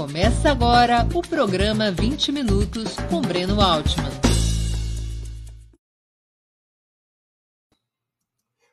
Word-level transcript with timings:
Começa 0.00 0.50
agora 0.50 1.06
o 1.14 1.20
programa 1.20 1.90
20 1.90 2.32
Minutos 2.32 2.96
com 3.10 3.20
Breno 3.20 3.60
Altman. 3.60 4.10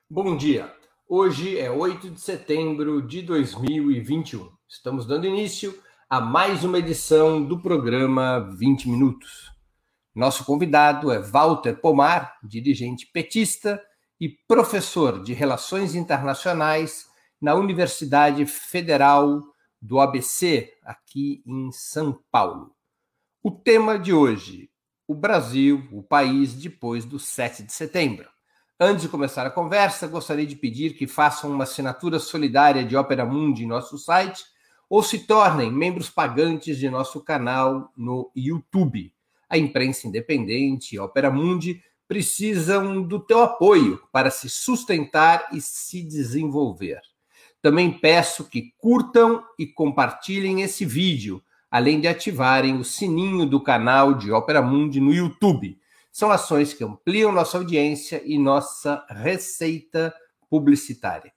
Bom 0.09 0.37
dia. 0.37 0.73
Hoje 1.05 1.59
é 1.59 1.69
8 1.69 2.11
de 2.11 2.21
setembro 2.21 3.05
de 3.05 3.21
2021. 3.23 4.49
Estamos 4.69 5.05
dando 5.05 5.27
início 5.27 5.77
a 6.09 6.21
mais 6.21 6.63
uma 6.63 6.79
edição 6.79 7.43
do 7.43 7.61
programa 7.61 8.49
20 8.57 8.87
Minutos. 8.87 9.51
Nosso 10.15 10.45
convidado 10.45 11.11
é 11.11 11.19
Walter 11.19 11.73
Pomar, 11.81 12.37
dirigente 12.41 13.05
petista 13.05 13.83
e 14.17 14.29
professor 14.29 15.21
de 15.21 15.33
Relações 15.33 15.93
Internacionais 15.93 17.05
na 17.41 17.53
Universidade 17.53 18.45
Federal 18.45 19.43
do 19.87 20.01
ABC, 20.01 20.73
aqui 20.83 21.41
em 21.45 21.71
São 21.71 22.19
Paulo. 22.29 22.75
O 23.41 23.49
tema 23.49 23.97
de 23.97 24.11
hoje: 24.11 24.69
o 25.07 25.15
Brasil, 25.15 25.87
o 25.93 26.03
país 26.03 26.53
depois 26.53 27.05
do 27.05 27.17
7 27.17 27.63
de 27.63 27.71
setembro. 27.71 28.27
Antes 28.77 29.03
de 29.03 29.09
começar 29.09 29.47
a 29.47 29.49
conversa, 29.49 30.05
gostaria 30.05 30.45
de 30.45 30.57
pedir 30.57 30.93
que 30.95 31.07
façam 31.07 31.49
uma 31.49 31.63
assinatura 31.63 32.19
solidária 32.19 32.83
de 32.83 32.97
Opera 32.97 33.25
Mundi 33.25 33.63
em 33.63 33.67
nosso 33.67 33.97
site 33.97 34.43
ou 34.89 35.01
se 35.01 35.19
tornem 35.19 35.71
membros 35.71 36.09
pagantes 36.09 36.77
de 36.77 36.89
nosso 36.89 37.23
canal 37.23 37.91
no 37.95 38.29
YouTube. 38.35 39.13
A 39.49 39.57
imprensa 39.57 40.05
independente 40.05 40.95
e 40.95 40.99
Opera 40.99 41.31
Mundi 41.31 41.81
precisam 42.09 43.01
do 43.01 43.19
teu 43.21 43.41
apoio 43.41 44.01
para 44.11 44.29
se 44.29 44.49
sustentar 44.49 45.47
e 45.53 45.61
se 45.61 46.03
desenvolver. 46.03 46.99
Também 47.67 47.91
peço 47.91 48.45
que 48.45 48.73
curtam 48.77 49.43
e 49.59 49.67
compartilhem 49.67 50.61
esse 50.61 50.85
vídeo, 50.85 51.43
além 51.69 51.99
de 51.99 52.07
ativarem 52.07 52.77
o 52.77 52.83
sininho 52.85 53.45
do 53.45 53.61
canal 53.61 54.13
de 54.13 54.31
Opera 54.31 54.61
Mundi 54.61 55.01
no 55.01 55.13
YouTube. 55.13 55.77
São 56.09 56.31
ações 56.31 56.73
que 56.73 56.85
ampliam 56.85 57.29
nossa 57.29 57.57
audiência 57.57 58.21
e 58.23 58.39
nossa 58.39 59.05
receita 59.09 60.15
publicitária. 60.49 61.33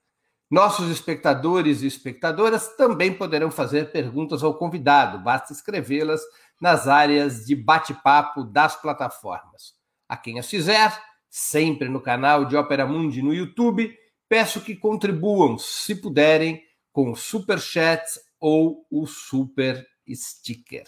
Nossos 0.49 0.89
espectadores 0.89 1.81
e 1.81 1.87
espectadoras 1.87 2.77
também 2.77 3.13
poderão 3.13 3.51
fazer 3.51 3.91
perguntas 3.91 4.41
ao 4.41 4.53
convidado, 4.53 5.19
basta 5.19 5.51
escrevê-las 5.51 6.21
nas 6.61 6.87
áreas 6.87 7.45
de 7.45 7.57
bate-papo 7.57 8.45
das 8.45 8.81
plataformas. 8.81 9.73
A 10.07 10.15
quem 10.15 10.39
as 10.39 10.49
fizer, 10.49 10.97
sempre 11.29 11.89
no 11.89 11.99
canal 11.99 12.45
de 12.45 12.55
Opera 12.55 12.87
Mundi 12.87 13.21
no 13.21 13.33
YouTube, 13.33 13.93
Peço 14.31 14.61
que 14.61 14.77
contribuam, 14.77 15.57
se 15.57 15.93
puderem, 15.93 16.63
com 16.93 17.11
o 17.11 17.17
Super 17.17 17.59
Chat 17.59 18.01
ou 18.39 18.87
o 18.89 19.05
Super 19.05 19.85
Sticker. 20.09 20.85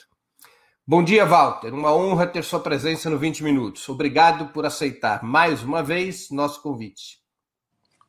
Bom 0.88 1.04
dia, 1.04 1.26
Walter. 1.26 1.74
Uma 1.74 1.94
honra 1.94 2.26
ter 2.26 2.42
sua 2.42 2.62
presença 2.62 3.10
no 3.10 3.20
20 3.20 3.44
Minutos. 3.44 3.90
Obrigado 3.90 4.54
por 4.54 4.66
aceitar 4.66 5.22
mais 5.22 5.62
uma 5.62 5.84
vez 5.84 6.32
nosso 6.32 6.62
convite. 6.62 7.22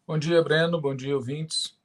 Bom 0.07 0.17
dia, 0.17 0.41
Breno. 0.41 0.81
Bom 0.81 0.95
dia, 0.95 1.17
ouvintes. 1.17 1.77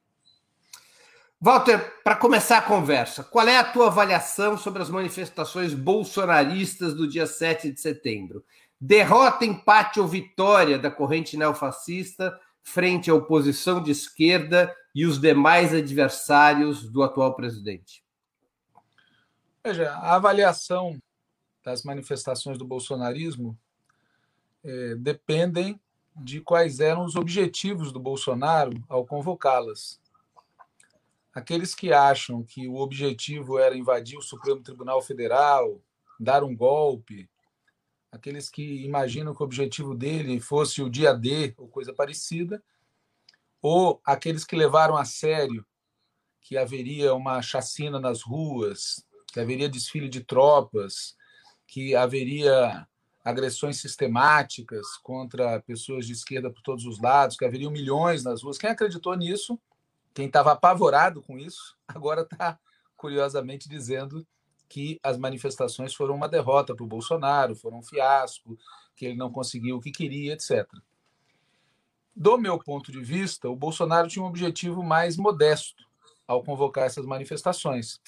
Walter, 1.42 2.04
para 2.04 2.18
começar 2.18 2.60
a 2.60 2.62
conversa, 2.62 3.24
qual 3.24 3.48
é 3.48 3.58
a 3.58 3.64
tua 3.64 3.88
avaliação 3.88 4.60
sobre 4.60 4.84
as 4.84 4.92
manifestações 4.92 5.74
bolsonaristas 5.74 6.94
do 6.94 7.08
dia 7.08 7.26
7 7.26 7.72
de 7.72 7.82
setembro? 7.82 8.46
Derrota, 8.80 9.44
empate 9.44 10.00
ou 10.00 10.08
vitória 10.08 10.78
da 10.78 10.92
corrente 10.92 11.36
neofascista 11.36 12.40
frente 12.64 13.10
à 13.10 13.16
oposição 13.16 13.82
de 13.82 13.92
esquerda 13.92 14.76
e 14.94 15.06
os 15.06 15.20
demais 15.20 15.74
adversários 15.74 16.90
do 16.90 17.04
atual 17.04 17.36
presidente? 17.36 18.04
Veja, 19.64 19.92
a 19.92 20.16
avaliação 20.16 21.02
das 21.64 21.84
manifestações 21.84 22.58
do 22.58 22.66
bolsonarismo 22.66 23.58
é, 24.64 24.96
dependem 24.96 25.80
de 26.16 26.42
quais 26.42 26.80
eram 26.80 27.06
os 27.06 27.16
objetivos 27.16 27.92
do 27.92 28.00
Bolsonaro 28.00 28.84
ao 28.90 29.06
convocá-las. 29.06 30.00
Aqueles 31.34 31.74
que 31.74 31.94
acham 31.94 32.44
que 32.44 32.68
o 32.68 32.76
objetivo 32.76 33.58
era 33.58 33.78
invadir 33.78 34.18
o 34.18 34.22
Supremo 34.22 34.62
Tribunal 34.62 35.02
Federal, 35.02 35.80
dar 36.20 36.44
um 36.44 36.56
golpe, 36.56 37.30
aqueles 38.12 38.50
que 38.50 38.84
imaginam 38.84 39.34
que 39.34 39.42
o 39.42 39.46
objetivo 39.46 39.96
dele 39.96 40.40
fosse 40.40 40.82
o 40.82 40.90
dia 40.90 41.14
D 41.14 41.54
ou 41.58 41.68
coisa 41.68 41.94
parecida, 41.94 42.64
ou 43.62 44.02
aqueles 44.06 44.44
que 44.44 44.56
levaram 44.56 44.96
a 44.96 45.06
sério 45.06 45.66
que 46.42 46.58
haveria 46.58 47.14
uma 47.14 47.42
chacina 47.42 48.00
nas 48.00 48.22
ruas, 48.22 49.06
que 49.28 49.40
haveria 49.40 49.70
desfile 49.70 50.10
de 50.10 50.24
tropas, 50.24 51.16
que 51.68 51.96
haveria 51.96 52.88
agressões 53.24 53.78
sistemáticas 53.78 54.98
contra 55.04 55.62
pessoas 55.62 56.08
de 56.08 56.14
esquerda 56.14 56.50
por 56.50 56.62
todos 56.62 56.86
os 56.86 57.00
lados, 57.00 57.38
que 57.38 57.46
haveriam 57.46 57.72
milhões 57.72 58.24
nas 58.24 58.42
ruas. 58.42 58.58
Quem 58.58 58.70
acreditou 58.70 59.16
nisso, 59.16 59.60
quem 60.14 60.26
estava 60.26 60.54
apavorado 60.54 61.22
com 61.22 61.38
isso, 61.38 61.78
agora 61.88 62.22
está 62.22 62.60
curiosamente 62.98 63.70
dizendo 63.70 64.26
que 64.70 65.00
as 65.04 65.18
manifestações 65.18 65.96
foram 65.96 66.16
uma 66.16 66.30
derrota 66.30 66.76
para 66.76 66.84
o 66.84 66.88
Bolsonaro, 66.88 67.56
foram 67.56 67.80
um 67.80 67.84
fiasco, 67.84 68.58
que 68.96 69.06
ele 69.06 69.18
não 69.18 69.32
conseguiu 69.32 69.78
o 69.78 69.82
que 69.82 69.92
queria, 69.92 70.34
etc. 70.34 70.68
Do 72.16 72.38
meu 72.38 72.60
ponto 72.60 72.92
de 72.92 73.02
vista, 73.02 73.50
o 73.50 73.56
Bolsonaro 73.56 74.08
tinha 74.08 74.24
um 74.24 74.28
objetivo 74.28 74.84
mais 74.84 75.18
modesto 75.18 75.84
ao 76.28 76.44
convocar 76.44 76.86
essas 76.86 77.06
manifestações. 77.06 78.00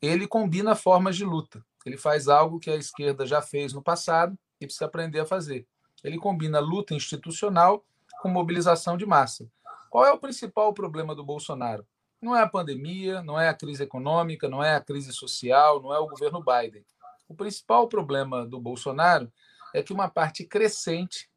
Ele 0.00 0.26
combina 0.26 0.74
formas 0.74 1.16
de 1.16 1.24
luta. 1.24 1.64
Ele 1.86 1.96
faz 1.96 2.28
algo 2.28 2.60
que 2.60 2.70
a 2.70 2.76
esquerda 2.76 3.24
já 3.24 3.40
fez 3.40 3.72
no 3.72 3.82
passado 3.82 4.38
e 4.60 4.66
precisa 4.66 4.84
aprender 4.84 5.20
a 5.20 5.26
fazer. 5.26 5.66
Ele 6.04 6.18
combina 6.18 6.60
luta 6.60 6.94
institucional 6.94 7.84
com 8.20 8.28
mobilização 8.28 8.96
de 8.96 9.06
massa. 9.06 9.48
Qual 9.88 10.04
é 10.04 10.12
o 10.12 10.18
principal 10.18 10.74
problema 10.74 11.14
do 11.14 11.24
Bolsonaro? 11.24 11.86
Não 12.22 12.36
é 12.36 12.40
a 12.40 12.48
pandemia, 12.48 13.20
não 13.20 13.38
é 13.38 13.48
a 13.48 13.54
crise 13.54 13.82
econômica, 13.82 14.48
não 14.48 14.62
é 14.62 14.76
a 14.76 14.80
crise 14.80 15.12
social, 15.12 15.82
não 15.82 15.92
é 15.92 15.98
o 15.98 16.06
governo 16.06 16.40
Biden. 16.40 16.86
O 17.28 17.34
principal 17.34 17.88
problema 17.88 18.46
do 18.46 18.60
Bolsonaro 18.60 19.30
é 19.74 19.82
que 19.82 19.92
uma 19.92 20.08
parte 20.08 20.44
crescente 20.44 21.28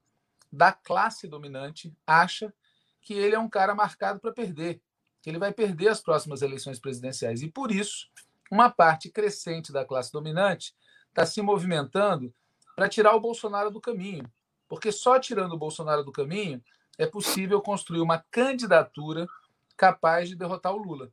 da 0.51 0.71
classe 0.71 1.27
dominante 1.27 1.91
acha 2.05 2.53
que 3.01 3.15
ele 3.15 3.35
é 3.35 3.39
um 3.39 3.49
cara 3.49 3.73
marcado 3.73 4.19
para 4.19 4.31
perder, 4.31 4.79
que 5.23 5.29
ele 5.29 5.39
vai 5.39 5.51
perder 5.51 5.87
as 5.87 6.01
próximas 6.01 6.43
eleições 6.43 6.79
presidenciais. 6.79 7.41
E 7.41 7.49
por 7.49 7.71
isso, 7.71 8.07
uma 8.51 8.69
parte 8.69 9.09
crescente 9.09 9.71
da 9.73 9.83
classe 9.83 10.11
dominante 10.11 10.75
está 11.09 11.25
se 11.25 11.41
movimentando 11.41 12.31
para 12.75 12.87
tirar 12.87 13.15
o 13.15 13.19
Bolsonaro 13.19 13.71
do 13.71 13.81
caminho. 13.81 14.31
Porque 14.67 14.91
só 14.91 15.19
tirando 15.19 15.53
o 15.53 15.57
Bolsonaro 15.57 16.03
do 16.03 16.11
caminho 16.11 16.63
é 16.97 17.07
possível 17.07 17.59
construir 17.61 18.01
uma 18.01 18.23
candidatura 18.29 19.27
capaz 19.75 20.29
de 20.29 20.35
derrotar 20.35 20.73
o 20.73 20.77
Lula. 20.77 21.11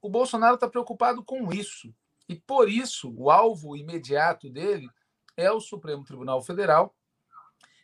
O 0.00 0.08
Bolsonaro 0.08 0.54
está 0.54 0.68
preocupado 0.68 1.24
com 1.24 1.52
isso. 1.52 1.92
E 2.28 2.34
por 2.34 2.68
isso, 2.68 3.12
o 3.16 3.30
alvo 3.30 3.76
imediato 3.76 4.50
dele 4.50 4.88
é 5.36 5.50
o 5.50 5.60
Supremo 5.60 6.04
Tribunal 6.04 6.42
Federal, 6.42 6.94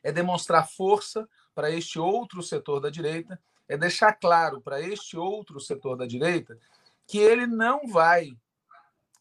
é 0.02 0.10
demonstrar 0.10 0.68
força 0.68 1.28
para 1.54 1.70
este 1.70 1.98
outro 1.98 2.42
setor 2.42 2.80
da 2.80 2.90
direita, 2.90 3.40
é 3.68 3.76
deixar 3.76 4.12
claro 4.14 4.60
para 4.60 4.80
este 4.80 5.16
outro 5.16 5.60
setor 5.60 5.96
da 5.96 6.06
direita 6.06 6.58
que 7.06 7.18
ele 7.18 7.46
não 7.46 7.86
vai 7.86 8.36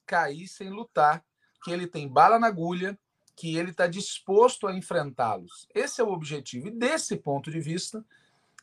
cair 0.06 0.47
sem 0.47 0.69
lutar, 0.69 1.23
que 1.63 1.72
ele 1.72 1.88
tem 1.88 2.07
bala 2.07 2.40
na 2.40 2.47
agulha, 2.47 2.97
que 3.35 3.56
ele 3.56 3.72
está 3.72 3.88
disposto 3.88 4.67
a 4.67 4.73
enfrentá-los. 4.73 5.67
Esse 5.73 6.01
é 6.01 6.03
o 6.03 6.11
objetivo. 6.11 6.67
E 6.67 6.72
desse 6.72 7.16
ponto 7.17 7.50
de 7.50 7.59
vista, 7.59 8.06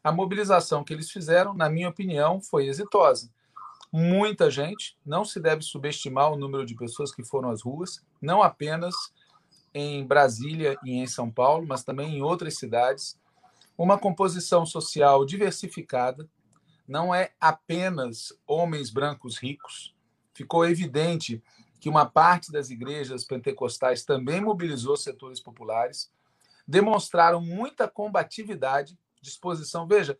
a 0.03 0.13
mobilização 0.13 0.85
que 0.85 0.93
eles 0.93 1.11
fizeram, 1.11 1.55
na 1.55 1.69
minha 1.69 1.89
opinião, 1.89 2.41
foi 2.41 2.67
exitosa. 2.67 3.31
Muita 3.93 4.51
gente, 4.51 4.97
não 5.05 5.25
se 5.25 5.41
deve 5.41 5.63
subestimar 5.63 6.33
o 6.33 6.37
número 6.37 6.65
de 6.65 6.75
pessoas 6.75 7.13
que 7.13 7.25
foram 7.25 7.51
às 7.51 7.63
ruas, 7.63 8.05
não 8.21 8.43
apenas 8.43 8.95
em 9.73 10.07
Brasília 10.07 10.77
e 10.85 10.93
em 10.93 11.07
São 11.07 11.31
Paulo, 11.31 11.67
mas 11.67 11.85
também 11.85 12.17
em 12.17 12.23
outras 12.23 12.59
cidades. 12.59 13.19
Uma 13.77 13.99
composição 13.99 14.67
social 14.67 15.25
diversificada, 15.25 16.29
não 16.87 17.15
é 17.15 17.33
apenas 17.41 18.33
homens 18.47 18.91
brancos 18.91 19.39
ricos. 19.39 19.95
Ficou 20.35 20.67
evidente 20.67 21.43
que 21.81 21.89
uma 21.89 22.07
parte 22.07 22.51
das 22.51 22.71
igrejas 22.71 23.25
pentecostais 23.25 24.05
também 24.05 24.41
mobilizou 24.41 24.97
setores 24.97 25.41
populares, 25.41 26.11
demonstraram 26.67 27.41
muita 27.41 27.87
combatividade 27.89 28.99
disposição. 29.21 29.87
Veja, 29.87 30.19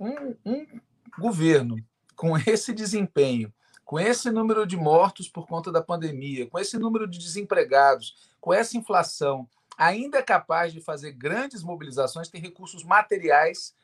um, 0.00 0.36
um 0.44 0.80
governo 1.18 1.76
com 2.16 2.36
esse 2.46 2.72
desempenho, 2.72 3.52
com 3.84 4.00
esse 4.00 4.30
número 4.30 4.66
de 4.66 4.76
mortos 4.76 5.28
por 5.28 5.46
conta 5.46 5.70
da 5.70 5.82
pandemia, 5.82 6.48
com 6.48 6.58
esse 6.58 6.78
número 6.78 7.06
de 7.06 7.18
desempregados, 7.18 8.32
com 8.40 8.52
essa 8.52 8.76
inflação, 8.76 9.48
ainda 9.76 10.18
é 10.18 10.22
capaz 10.22 10.72
de 10.72 10.80
fazer 10.80 11.12
grandes 11.12 11.62
mobilizações, 11.62 12.28
tem 12.28 12.40
recursos 12.40 12.84
materiais 12.84 13.74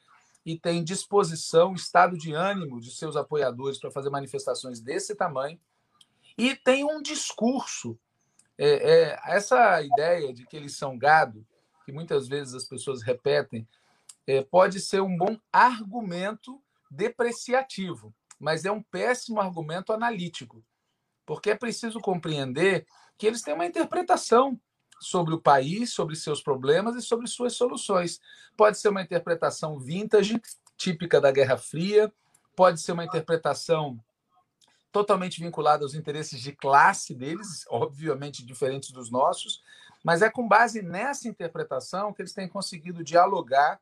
e 0.44 0.58
tem 0.58 0.82
disposição, 0.82 1.74
estado 1.74 2.16
de 2.16 2.32
ânimo 2.32 2.80
de 2.80 2.90
seus 2.90 3.16
apoiadores 3.16 3.78
para 3.78 3.90
fazer 3.90 4.10
manifestações 4.10 4.80
desse 4.80 5.14
tamanho. 5.14 5.60
e 6.38 6.56
tem 6.56 6.84
um 6.84 7.02
discurso. 7.02 7.98
É, 8.56 8.92
é, 8.92 9.20
essa 9.24 9.82
ideia 9.82 10.32
de 10.32 10.46
que 10.46 10.56
eles 10.56 10.76
são 10.76 10.96
gado, 10.96 11.46
que 11.84 11.92
muitas 11.92 12.28
vezes 12.28 12.54
as 12.54 12.64
pessoas 12.64 13.02
repetem, 13.02 13.66
pode 14.50 14.80
ser 14.80 15.00
um 15.00 15.16
bom 15.16 15.36
argumento 15.52 16.62
depreciativo, 16.90 18.14
mas 18.38 18.64
é 18.64 18.72
um 18.72 18.82
péssimo 18.82 19.40
argumento 19.40 19.92
analítico, 19.92 20.64
porque 21.24 21.50
é 21.50 21.54
preciso 21.54 22.00
compreender 22.00 22.86
que 23.16 23.26
eles 23.26 23.42
têm 23.42 23.54
uma 23.54 23.66
interpretação 23.66 24.60
sobre 25.00 25.34
o 25.34 25.40
país, 25.40 25.92
sobre 25.92 26.14
seus 26.14 26.42
problemas 26.42 26.94
e 26.96 27.02
sobre 27.02 27.26
suas 27.26 27.54
soluções. 27.54 28.20
Pode 28.56 28.78
ser 28.78 28.88
uma 28.88 29.02
interpretação 29.02 29.78
vintage, 29.78 30.40
típica 30.76 31.20
da 31.20 31.30
Guerra 31.30 31.56
Fria, 31.56 32.12
pode 32.54 32.80
ser 32.80 32.92
uma 32.92 33.04
interpretação 33.04 33.98
totalmente 34.92 35.40
vinculada 35.40 35.84
aos 35.84 35.94
interesses 35.94 36.40
de 36.40 36.52
classe 36.52 37.14
deles, 37.14 37.64
obviamente 37.68 38.44
diferentes 38.44 38.90
dos 38.90 39.10
nossos, 39.10 39.62
mas 40.04 40.22
é 40.22 40.30
com 40.30 40.48
base 40.48 40.82
nessa 40.82 41.28
interpretação 41.28 42.12
que 42.12 42.22
eles 42.22 42.34
têm 42.34 42.48
conseguido 42.48 43.04
dialogar, 43.04 43.80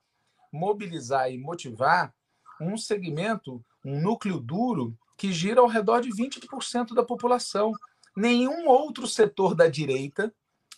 mobilizar 0.53 1.31
e 1.31 1.39
motivar 1.39 2.13
um 2.61 2.77
segmento, 2.77 3.65
um 3.85 4.01
núcleo 4.01 4.41
duro 4.41 4.97
que 5.17 5.33
gira 5.33 5.61
ao 5.61 5.67
redor 5.67 6.01
de 6.01 6.11
20% 6.11 6.95
da 6.95 7.03
população. 7.03 7.73
Nenhum 8.17 8.69
outro 8.69 9.07
setor 9.07 9.55
da 9.55 9.69
direita 9.69 10.33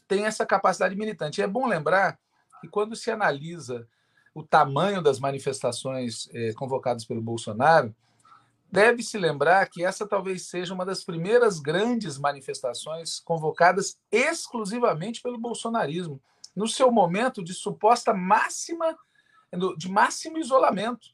tem 0.08 0.24
essa 0.24 0.44
capacidade 0.44 0.96
militante. 0.96 1.40
E 1.40 1.44
é 1.44 1.46
bom 1.46 1.66
lembrar 1.66 2.18
que 2.60 2.68
quando 2.68 2.96
se 2.96 3.10
analisa 3.10 3.86
o 4.34 4.42
tamanho 4.42 5.02
das 5.02 5.18
manifestações 5.18 6.28
eh, 6.32 6.52
convocadas 6.54 7.04
pelo 7.04 7.20
Bolsonaro, 7.20 7.94
deve-se 8.70 9.18
lembrar 9.18 9.68
que 9.68 9.84
essa 9.84 10.06
talvez 10.06 10.46
seja 10.46 10.72
uma 10.72 10.86
das 10.86 11.02
primeiras 11.02 11.58
grandes 11.58 12.18
manifestações 12.18 13.18
convocadas 13.20 13.98
exclusivamente 14.10 15.20
pelo 15.20 15.38
bolsonarismo, 15.38 16.20
no 16.54 16.68
seu 16.68 16.90
momento 16.90 17.42
de 17.42 17.52
suposta 17.52 18.14
máxima, 18.14 18.96
de 19.76 19.88
máximo 19.88 20.38
isolamento. 20.38 21.08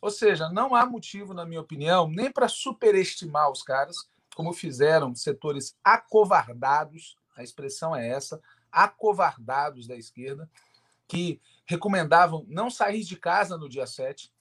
Ou 0.00 0.10
seja, 0.10 0.48
não 0.48 0.74
há 0.74 0.84
motivo, 0.84 1.32
na 1.32 1.44
minha 1.44 1.60
opinião, 1.60 2.08
nem 2.08 2.30
para 2.30 2.48
superestimar 2.48 3.50
os 3.50 3.62
caras, 3.62 3.96
como 4.34 4.52
fizeram 4.52 5.14
setores 5.14 5.76
acovardados 5.84 7.16
a 7.36 7.42
expressão 7.42 7.94
é 7.94 8.08
essa, 8.08 8.40
acovardados 8.70 9.86
da 9.86 9.96
esquerda, 9.96 10.50
que 11.08 11.40
recomendavam 11.66 12.44
não 12.48 12.70
sair 12.70 13.02
de 13.02 13.16
casa 13.16 13.56
no 13.56 13.68
dia 13.68 13.86
7, 13.86 14.32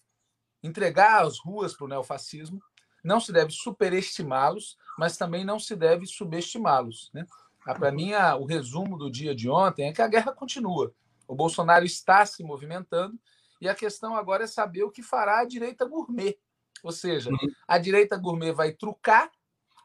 entregar 0.63 1.23
as 1.23 1.39
ruas 1.39 1.73
para 1.73 1.85
o 1.85 1.87
neofascismo. 1.87 2.61
Não 3.03 3.19
se 3.19 3.33
deve 3.33 3.51
superestimá-los, 3.51 4.77
mas 4.97 5.17
também 5.17 5.43
não 5.43 5.59
se 5.59 5.75
deve 5.75 6.05
subestimá-los. 6.05 7.09
Né? 7.13 7.25
Ah, 7.65 7.73
para 7.73 7.91
mim, 7.91 8.13
o 8.39 8.45
resumo 8.45 8.97
do 8.97 9.09
dia 9.09 9.33
de 9.35 9.49
ontem 9.49 9.89
é 9.89 9.93
que 9.93 10.01
a 10.01 10.07
guerra 10.07 10.31
continua. 10.31 10.93
O 11.27 11.35
Bolsonaro 11.35 11.83
está 11.83 12.25
se 12.25 12.43
movimentando 12.43 13.19
e 13.61 13.69
a 13.69 13.75
questão 13.75 14.15
agora 14.15 14.45
é 14.45 14.47
saber 14.47 14.83
o 14.83 14.89
que 14.89 15.03
fará 15.03 15.39
a 15.39 15.45
direita 15.45 15.85
gourmet. 15.85 16.35
Ou 16.83 16.91
seja, 16.91 17.29
uhum. 17.29 17.37
a 17.67 17.77
direita 17.77 18.17
gourmet 18.17 18.51
vai 18.51 18.71
trucar 18.71 19.31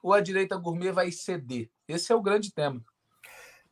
ou 0.03 0.15
a 0.15 0.21
direita 0.21 0.57
gourmet 0.57 0.91
vai 0.91 1.13
ceder? 1.13 1.69
Esse 1.87 2.11
é 2.11 2.15
o 2.15 2.23
grande 2.23 2.51
tema. 2.53 2.83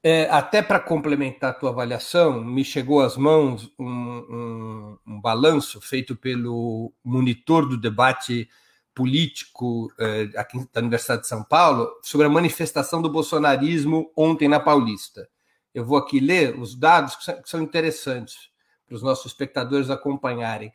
É, 0.03 0.29
até 0.31 0.61
para 0.61 0.79
complementar 0.79 1.51
a 1.51 1.55
tua 1.55 1.71
avaliação, 1.71 2.45
me 2.45 2.63
chegou 2.63 3.01
às 3.01 3.17
mãos 3.17 3.73
um, 3.79 3.89
um, 3.89 4.99
um 5.07 5.21
balanço 5.21 5.81
feito 5.81 6.15
pelo 6.15 6.93
monitor 7.03 7.67
do 7.67 7.81
debate 7.81 8.47
político 8.95 9.91
é, 9.99 10.29
aqui 10.37 10.59
da 10.71 10.81
Universidade 10.81 11.23
de 11.23 11.29
São 11.29 11.43
Paulo 11.43 11.91
sobre 12.03 12.27
a 12.27 12.31
manifestação 12.31 13.01
do 13.01 13.11
bolsonarismo 13.11 14.13
ontem 14.15 14.47
na 14.47 14.61
Paulista. 14.61 15.27
Eu 15.73 15.87
vou 15.87 15.97
aqui 15.97 16.21
ler 16.21 16.57
os 16.61 16.75
dados 16.75 17.17
que 17.17 17.49
são 17.49 17.63
interessantes 17.63 18.51
para 18.87 18.97
os 18.97 19.03
nossos 19.03 19.27
espectadores 19.27 19.91
acompanharem. 19.91 20.73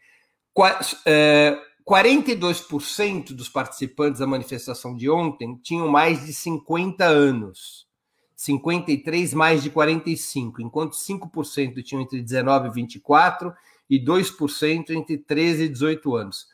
É, 1.05 1.57
42% 1.87 3.33
dos 3.33 3.49
participantes 3.49 4.19
da 4.19 4.27
manifestação 4.27 4.95
de 4.95 5.09
ontem 5.09 5.55
tinham 5.63 5.87
mais 5.87 6.25
de 6.25 6.33
50 6.33 7.05
anos. 7.05 7.87
53 8.35 9.33
mais 9.33 9.61
de 9.61 9.69
45, 9.69 10.61
enquanto 10.61 10.93
5% 10.93 11.83
tinham 11.83 12.01
entre 12.01 12.21
19 12.21 12.69
e 12.69 12.71
24 12.71 13.53
e 13.89 13.99
2% 13.99 14.91
entre 14.91 15.17
13 15.17 15.63
e 15.63 15.69
18 15.69 16.15
anos. 16.15 16.47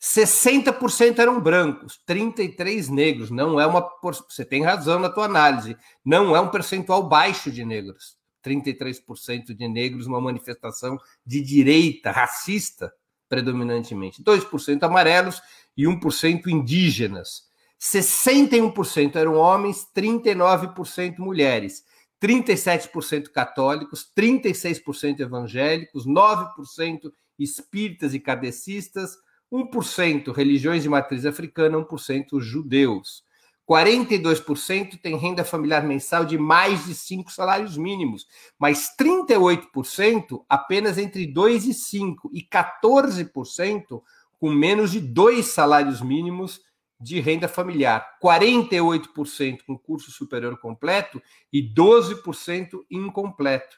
60% 0.00 1.18
eram 1.18 1.40
brancos, 1.40 2.00
33 2.04 2.88
negros. 2.88 3.30
Não 3.30 3.58
é 3.58 3.66
uma 3.66 3.88
você 4.28 4.44
tem 4.44 4.62
razão 4.62 4.98
na 4.98 5.08
tua 5.08 5.24
análise, 5.24 5.76
não 6.04 6.36
é 6.36 6.40
um 6.40 6.48
percentual 6.48 7.08
baixo 7.08 7.50
de 7.50 7.64
negros. 7.64 8.16
33% 8.42 9.54
de 9.54 9.68
negros 9.68 10.06
numa 10.06 10.20
manifestação 10.20 10.98
de 11.24 11.40
direita 11.40 12.10
racista 12.10 12.92
predominantemente, 13.28 14.22
2% 14.22 14.82
amarelos 14.82 15.40
e 15.74 15.84
1% 15.84 16.48
indígenas. 16.48 17.50
61% 17.80 19.16
eram 19.16 19.34
homens, 19.36 19.86
39% 19.96 21.18
mulheres, 21.18 21.82
37% 22.22 23.30
católicos, 23.30 24.06
36% 24.16 25.20
evangélicos, 25.20 26.06
9% 26.06 27.10
espíritas 27.38 28.14
e 28.14 28.20
kardecistas, 28.20 29.16
1% 29.50 30.32
religiões 30.32 30.82
de 30.82 30.88
matriz 30.88 31.26
africana, 31.26 31.78
1% 31.78 32.40
judeus. 32.40 33.24
42% 33.68 35.00
tem 35.00 35.16
renda 35.16 35.44
familiar 35.44 35.84
mensal 35.84 36.24
de 36.24 36.36
mais 36.36 36.84
de 36.84 36.94
5 36.94 37.30
salários 37.30 37.76
mínimos, 37.76 38.26
mas 38.58 38.90
38% 38.98 40.44
apenas 40.48 40.98
entre 40.98 41.26
2 41.26 41.66
e 41.66 41.74
5 41.74 42.30
e 42.32 42.42
14% 42.42 44.02
com 44.38 44.50
menos 44.50 44.90
de 44.90 45.00
2 45.00 45.46
salários 45.46 46.00
mínimos 46.00 46.60
de 47.00 47.20
renda 47.20 47.48
familiar, 47.48 48.16
48% 48.22 49.62
com 49.66 49.76
curso 49.76 50.10
superior 50.12 50.58
completo 50.58 51.20
e 51.52 51.62
12% 51.62 52.80
incompleto. 52.90 53.76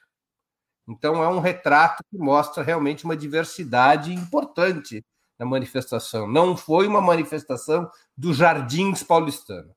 Então, 0.87 1.23
é 1.23 1.27
um 1.27 1.39
retrato 1.39 2.03
que 2.11 2.17
mostra 2.17 2.61
realmente 2.61 3.05
uma 3.05 3.17
diversidade 3.17 4.13
importante 4.13 5.03
na 5.37 5.45
manifestação. 5.45 6.27
Não 6.27 6.55
foi 6.55 6.87
uma 6.87 7.01
manifestação 7.01 7.89
dos 8.17 8.37
jardins 8.37 9.03
paulistanos. 9.03 9.73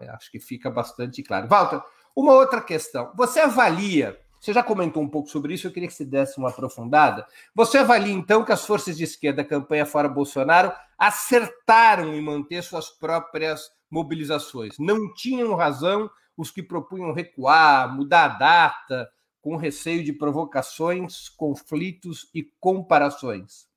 É? 0.00 0.08
Acho 0.08 0.30
que 0.30 0.40
fica 0.40 0.70
bastante 0.70 1.22
claro. 1.22 1.48
Walter, 1.48 1.82
uma 2.16 2.32
outra 2.32 2.60
questão. 2.60 3.12
Você 3.14 3.40
avalia 3.40 4.18
você 4.42 4.52
já 4.52 4.60
comentou 4.60 5.00
um 5.00 5.08
pouco 5.08 5.28
sobre 5.28 5.54
isso, 5.54 5.68
eu 5.68 5.70
queria 5.70 5.88
que 5.88 5.94
você 5.94 6.04
desse 6.04 6.36
uma 6.36 6.48
aprofundada. 6.48 7.24
Você 7.54 7.78
avalia, 7.78 8.12
então, 8.12 8.44
que 8.44 8.50
as 8.50 8.66
forças 8.66 8.96
de 8.96 9.04
esquerda 9.04 9.40
da 9.40 9.48
campanha 9.48 9.86
fora 9.86 10.08
Bolsonaro 10.08 10.72
acertaram 10.98 12.12
em 12.12 12.20
manter 12.20 12.60
suas 12.64 12.90
próprias 12.90 13.70
mobilizações. 13.88 14.74
Não 14.80 15.14
tinham 15.14 15.54
razão 15.54 16.10
os 16.36 16.50
que 16.50 16.60
propunham 16.60 17.12
recuar, 17.12 17.94
mudar 17.94 18.24
a 18.24 18.28
data, 18.36 19.08
com 19.40 19.54
receio 19.54 20.02
de 20.02 20.12
provocações, 20.12 21.28
conflitos 21.28 22.28
e 22.34 22.42
comparações. 22.58 23.68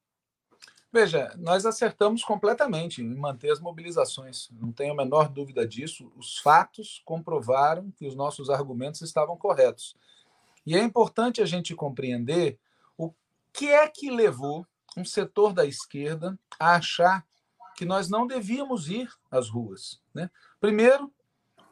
Veja, 0.95 1.35
nós 1.37 1.65
acertamos 1.65 2.23
completamente 2.23 3.01
em 3.01 3.15
manter 3.15 3.51
as 3.51 3.59
mobilizações, 3.59 4.47
não 4.53 4.71
tenho 4.71 4.93
a 4.93 4.95
menor 4.95 5.27
dúvida 5.27 5.67
disso. 5.67 6.09
Os 6.15 6.37
fatos 6.37 7.01
comprovaram 7.03 7.91
que 7.91 8.07
os 8.07 8.15
nossos 8.15 8.49
argumentos 8.49 9.01
estavam 9.01 9.35
corretos. 9.35 9.93
E 10.65 10.73
é 10.73 10.81
importante 10.81 11.41
a 11.41 11.45
gente 11.45 11.75
compreender 11.75 12.57
o 12.97 13.13
que 13.51 13.67
é 13.67 13.85
que 13.89 14.09
levou 14.09 14.65
um 14.95 15.03
setor 15.03 15.51
da 15.51 15.65
esquerda 15.65 16.39
a 16.57 16.75
achar 16.77 17.27
que 17.75 17.83
nós 17.83 18.07
não 18.07 18.25
devíamos 18.25 18.87
ir 18.87 19.11
às 19.29 19.49
ruas. 19.49 20.01
Né? 20.13 20.31
Primeiro, 20.61 21.11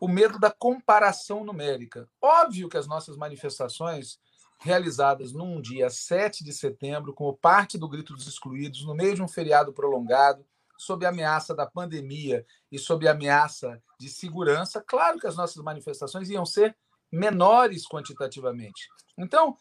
o 0.01 0.07
medo 0.09 0.37
da 0.37 0.51
comparação 0.51 1.45
numérica. 1.45 2.09
Óbvio 2.21 2.67
que 2.67 2.75
as 2.75 2.87
nossas 2.87 3.15
manifestações 3.15 4.19
realizadas 4.63 5.33
num 5.33 5.59
dia 5.59 5.89
7 5.89 6.41
de 6.41 6.53
setembro, 6.53 7.13
como 7.13 7.35
parte 7.35 7.77
do 7.77 7.87
Grito 7.87 8.13
dos 8.13 8.27
Excluídos, 8.27 8.85
no 8.85 8.95
meio 8.95 9.13
de 9.13 9.21
um 9.21 9.27
feriado 9.27 9.73
prolongado, 9.73 10.45
sob 10.77 11.05
a 11.05 11.09
ameaça 11.09 11.53
da 11.53 11.65
pandemia 11.65 12.45
e 12.71 12.79
sob 12.79 13.05
a 13.05 13.11
ameaça 13.11 13.81
de 13.99 14.07
segurança, 14.07 14.81
claro 14.81 15.19
que 15.19 15.27
as 15.27 15.35
nossas 15.35 15.61
manifestações 15.61 16.29
iam 16.29 16.45
ser 16.45 16.75
menores 17.11 17.85
quantitativamente. 17.85 18.87
Então, 19.17 19.57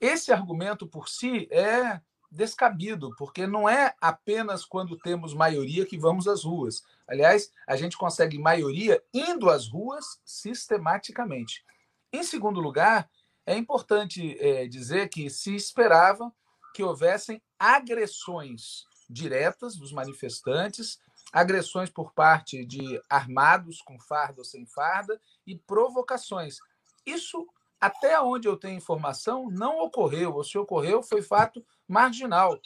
esse 0.00 0.32
argumento 0.32 0.84
por 0.84 1.08
si 1.08 1.48
é 1.52 2.00
descabido, 2.28 3.14
porque 3.16 3.46
não 3.46 3.68
é 3.68 3.94
apenas 4.00 4.64
quando 4.64 4.98
temos 4.98 5.32
maioria 5.32 5.86
que 5.86 5.96
vamos 5.96 6.26
às 6.26 6.42
ruas. 6.42 6.82
Aliás, 7.06 7.52
a 7.68 7.76
gente 7.76 7.96
consegue 7.96 8.36
maioria 8.36 9.00
indo 9.14 9.48
às 9.48 9.68
ruas 9.68 10.20
sistematicamente. 10.24 11.64
Em 12.12 12.24
segundo 12.24 12.60
lugar, 12.60 13.08
é 13.50 13.56
importante 13.56 14.36
é, 14.38 14.68
dizer 14.68 15.08
que 15.08 15.28
se 15.28 15.54
esperava 15.56 16.32
que 16.72 16.84
houvessem 16.84 17.42
agressões 17.58 18.84
diretas 19.08 19.74
dos 19.74 19.92
manifestantes 19.92 21.00
agressões 21.32 21.90
por 21.90 22.12
parte 22.12 22.64
de 22.64 23.00
armados, 23.08 23.80
com 23.82 23.98
farda 23.98 24.40
ou 24.40 24.44
sem 24.44 24.66
farda, 24.66 25.20
e 25.46 25.56
provocações. 25.56 26.58
Isso, 27.06 27.46
até 27.80 28.20
onde 28.20 28.48
eu 28.48 28.56
tenho 28.56 28.76
informação, 28.76 29.48
não 29.50 29.80
ocorreu, 29.80 30.34
ou 30.34 30.44
se 30.44 30.58
ocorreu, 30.58 31.02
foi 31.02 31.22
fato 31.22 31.64
marginal. 31.88 32.60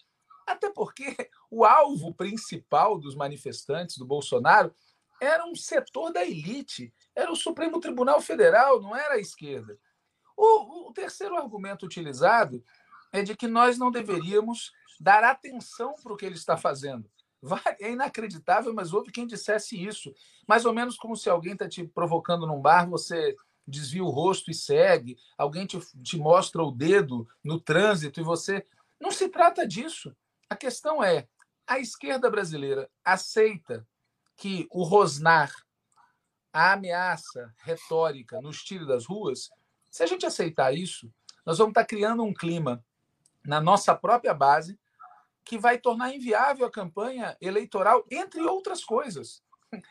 Até 0.47 0.71
porque 0.71 1.15
o 1.51 1.65
alvo 1.65 2.15
principal 2.15 2.99
dos 2.99 3.15
manifestantes 3.15 3.97
do 3.97 4.07
Bolsonaro 4.07 4.75
era 5.21 5.47
um 5.47 5.55
setor 5.55 6.13
da 6.13 6.25
elite, 6.25 6.93
era 7.15 7.33
o 7.33 7.37
Supremo 7.37 7.81
Tribunal 7.81 8.21
Federal, 8.21 8.81
não 8.81 8.95
era 8.95 9.15
a 9.15 9.21
esquerda. 9.21 9.79
O, 10.37 10.89
o 10.89 10.93
terceiro 10.93 11.37
argumento 11.37 11.87
utilizado 11.87 12.63
é 13.13 13.23
de 13.23 13.37
que 13.37 13.47
nós 13.47 13.79
não 13.79 13.91
deveríamos 13.91 14.73
dar 14.99 15.23
atenção 15.25 15.95
para 16.03 16.13
o 16.13 16.17
que 16.17 16.27
ele 16.27 16.35
está 16.35 16.57
fazendo. 16.57 17.09
É 17.79 17.93
inacreditável, 17.93 18.73
mas 18.73 18.93
houve 18.93 19.13
quem 19.13 19.27
dissesse 19.27 19.83
isso. 19.83 20.15
Mais 20.49 20.65
ou 20.65 20.73
menos 20.73 20.97
como 20.97 21.17
se 21.17 21.29
alguém 21.29 21.53
está 21.53 21.69
te 21.69 21.87
provocando 21.87 22.47
num 22.47 22.61
bar, 22.61 22.89
você 22.89 23.37
desvia 23.67 24.05
o 24.05 24.11
rosto 24.11 24.51
e 24.51 24.55
segue, 24.55 25.17
alguém 25.39 25.67
te, 25.67 25.79
te 26.03 26.19
mostra 26.19 26.63
o 26.63 26.71
dedo 26.71 27.29
no 27.43 27.61
trânsito 27.61 28.21
e 28.21 28.25
você. 28.25 28.65
Não 29.01 29.11
se 29.11 29.29
trata 29.29 29.67
disso. 29.67 30.15
A 30.49 30.57
questão 30.57 31.03
é: 31.03 31.29
a 31.67 31.79
esquerda 31.79 32.31
brasileira 32.31 32.91
aceita 33.05 33.87
que 34.37 34.67
o 34.71 34.83
rosnar, 34.83 35.53
a 36.53 36.73
ameaça 36.73 37.53
retórica 37.59 38.41
nos 38.41 38.63
tire 38.63 38.87
das 38.87 39.07
ruas? 39.07 39.51
Se 39.95 40.03
a 40.03 40.07
gente 40.07 40.27
aceitar 40.27 40.75
isso, 40.75 41.09
nós 41.47 41.59
vamos 41.59 41.71
estar 41.71 41.85
criando 41.85 42.25
um 42.25 42.35
clima 42.35 42.85
na 43.45 43.61
nossa 43.61 43.95
própria 43.95 44.35
base 44.35 44.77
que 45.45 45.57
vai 45.57 45.79
tornar 45.79 46.13
inviável 46.13 46.67
a 46.67 46.71
campanha 46.71 47.37
eleitoral, 47.41 48.05
entre 48.11 48.43
outras 48.43 48.85
coisas. 48.85 49.41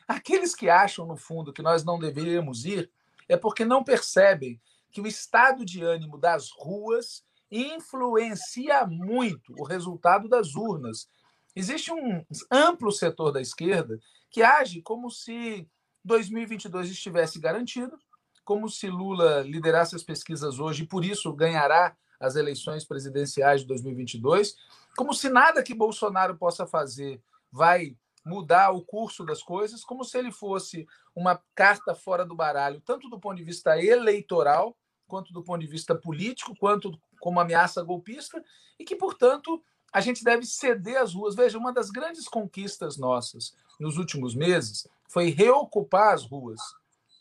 Aqueles 0.06 0.54
que 0.54 0.68
acham, 0.68 1.06
no 1.06 1.16
fundo, 1.16 1.54
que 1.54 1.62
nós 1.62 1.84
não 1.84 1.98
deveríamos 1.98 2.66
ir, 2.66 2.92
é 3.30 3.34
porque 3.34 3.64
não 3.64 3.82
percebem 3.82 4.60
que 4.92 5.00
o 5.00 5.06
estado 5.06 5.64
de 5.64 5.82
ânimo 5.82 6.18
das 6.18 6.50
ruas 6.50 7.24
influencia 7.50 8.86
muito 8.86 9.54
o 9.58 9.64
resultado 9.64 10.28
das 10.28 10.54
urnas. 10.54 11.08
Existe 11.56 11.90
um 11.90 12.22
amplo 12.50 12.92
setor 12.92 13.32
da 13.32 13.40
esquerda 13.40 13.98
que 14.28 14.42
age 14.42 14.82
como 14.82 15.10
se 15.10 15.66
2022 16.04 16.90
estivesse 16.90 17.40
garantido, 17.40 17.98
como 18.44 18.68
se 18.68 18.88
Lula 18.88 19.40
liderasse 19.40 19.96
as 19.96 20.02
pesquisas 20.02 20.58
hoje 20.58 20.82
e 20.82 20.86
por 20.86 21.04
isso 21.04 21.32
ganhará 21.32 21.96
as 22.20 22.36
eleições 22.36 22.84
presidenciais 22.84 23.62
de 23.62 23.66
2022, 23.66 24.56
como 24.96 25.12
se 25.12 25.28
nada 25.28 25.62
que 25.62 25.74
Bolsonaro 25.74 26.36
possa 26.36 26.66
fazer 26.66 27.20
vai 27.50 27.96
mudar 28.24 28.70
o 28.70 28.82
curso 28.82 29.24
das 29.24 29.42
coisas, 29.42 29.84
como 29.84 30.04
se 30.04 30.16
ele 30.18 30.32
fosse 30.32 30.86
uma 31.14 31.40
carta 31.54 31.94
fora 31.94 32.24
do 32.24 32.34
baralho, 32.34 32.80
tanto 32.80 33.08
do 33.08 33.20
ponto 33.20 33.36
de 33.36 33.44
vista 33.44 33.78
eleitoral, 33.80 34.76
quanto 35.06 35.32
do 35.32 35.42
ponto 35.42 35.60
de 35.60 35.66
vista 35.66 35.94
político, 35.94 36.56
quanto 36.58 36.98
como 37.20 37.38
ameaça 37.38 37.82
golpista, 37.82 38.42
e 38.78 38.84
que, 38.84 38.96
portanto, 38.96 39.62
a 39.92 40.00
gente 40.00 40.24
deve 40.24 40.44
ceder 40.46 40.96
as 40.96 41.14
ruas. 41.14 41.34
Veja, 41.34 41.58
uma 41.58 41.72
das 41.72 41.90
grandes 41.90 42.26
conquistas 42.26 42.96
nossas 42.96 43.54
nos 43.78 43.96
últimos 43.98 44.34
meses 44.34 44.88
foi 45.08 45.30
reocupar 45.30 46.14
as 46.14 46.24
ruas. 46.24 46.60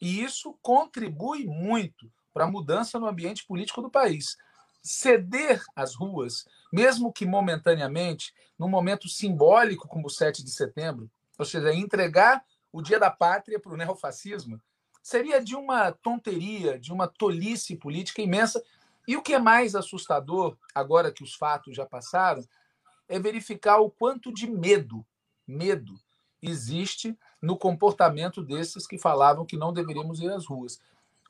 E 0.04 0.22
isso 0.22 0.54
contribui 0.62 1.46
muito 1.46 2.12
para 2.34 2.44
a 2.44 2.52
mudança 2.52 3.00
no 3.00 3.08
ambiente 3.08 3.46
político 3.46 3.82
do 3.82 3.90
país 3.90 4.36
ceder 4.84 5.64
as 5.74 5.96
ruas, 5.96 6.46
mesmo 6.70 7.14
que 7.14 7.26
momentaneamente, 7.26 8.34
num 8.60 8.68
momento 8.68 9.08
simbólico 9.08 9.88
como 9.88 10.08
o 10.08 10.10
7 10.10 10.44
de 10.44 10.52
setembro, 10.52 11.10
ou 11.40 11.46
seja, 11.46 11.74
entregar 11.74 12.44
o 12.70 12.82
Dia 12.82 13.00
da 13.00 13.10
Pátria 13.10 13.58
para 13.58 13.72
o 13.72 13.78
neofascismo, 13.78 14.62
seria 15.02 15.42
de 15.42 15.56
uma 15.56 15.94
tonteria, 15.94 16.78
de 16.78 16.92
uma 16.92 17.08
tolice 17.08 17.78
política 17.78 18.22
imensa. 18.22 18.62
E 19.08 19.16
o 19.16 19.22
que 19.22 19.34
é 19.34 19.40
mais 19.40 19.74
assustador, 19.74 20.58
agora 20.76 21.14
que 21.14 21.24
os 21.24 21.34
fatos 21.34 21.74
já 21.74 21.86
passaram, 21.86 22.44
é 23.08 23.18
verificar 23.18 23.78
o 23.78 23.90
quanto 23.90 24.34
de 24.34 24.52
medo, 24.52 25.06
medo, 25.48 25.98
existe 26.44 27.18
no 27.42 27.58
comportamento 27.58 28.44
desses 28.44 28.86
que 28.86 28.98
falavam 28.98 29.46
que 29.46 29.58
não 29.58 29.74
deveríamos 29.74 30.20
ir 30.20 30.30
às 30.30 30.46
ruas. 30.46 30.80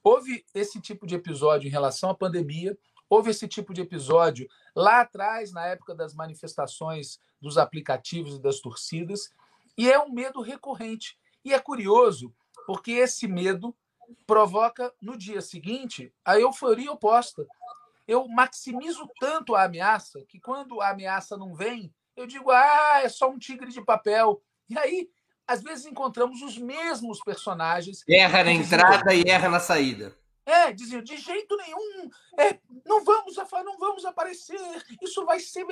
Houve 0.04 0.46
esse 0.54 0.82
tipo 0.82 1.08
de 1.08 1.16
episódio 1.16 1.68
em 1.68 1.72
relação 1.72 2.10
à 2.10 2.14
pandemia, 2.14 2.78
Houve 3.14 3.30
esse 3.30 3.48
tipo 3.48 3.76
de 3.76 3.82
episódio 3.82 4.50
lá 4.76 5.02
atrás, 5.02 5.52
na 5.52 5.68
época 5.68 5.94
das 5.94 6.16
manifestações 6.16 7.20
dos 7.40 7.60
aplicativos 7.60 8.38
e 8.38 8.42
das 8.42 8.60
torcidas, 8.60 9.32
e 9.78 9.88
é 9.88 10.00
um 10.00 10.12
medo 10.12 10.42
recorrente. 10.42 11.16
E 11.46 11.54
é 11.54 11.60
curioso, 11.60 12.34
porque 12.66 12.94
esse 12.94 13.28
medo 13.28 13.76
provoca 14.26 14.92
no 15.00 15.16
dia 15.16 15.42
seguinte 15.42 16.12
a 16.26 16.40
euforia 16.40 16.92
oposta. 16.92 17.46
Eu 18.08 18.28
maximizo 18.28 19.08
tanto 19.20 19.54
a 19.54 19.66
ameaça 19.66 20.26
que 20.28 20.40
quando 20.40 20.82
a 20.82 20.90
ameaça 20.90 21.38
não 21.38 21.54
vem, 21.54 21.94
eu 22.16 22.26
digo: 22.26 22.50
ah, 22.50 23.02
é 23.04 23.10
só 23.10 23.30
um 23.30 23.38
tigre 23.38 23.72
de 23.72 23.80
papel. 23.80 24.42
E 24.70 24.78
aí, 24.78 25.10
às 25.48 25.62
vezes, 25.62 25.86
encontramos 25.86 26.42
os 26.42 26.58
mesmos 26.58 27.20
personagens. 27.20 28.04
Erra 28.08 28.44
na 28.44 28.52
entrada 28.52 29.14
e 29.14 29.24
erra 29.24 29.50
na 29.50 29.60
saída. 29.60 30.16
É, 30.46 30.74
diziam, 30.74 31.02
de 31.02 31.16
jeito 31.18 31.56
nenhum, 31.56 32.10
é, 32.38 32.60
não 32.86 33.04
vamos 33.04 33.38
não 33.38 33.78
vamos 33.78 34.04
aparecer, 34.04 34.60
isso 35.02 35.26
vai 35.26 35.40
ser. 35.40 35.66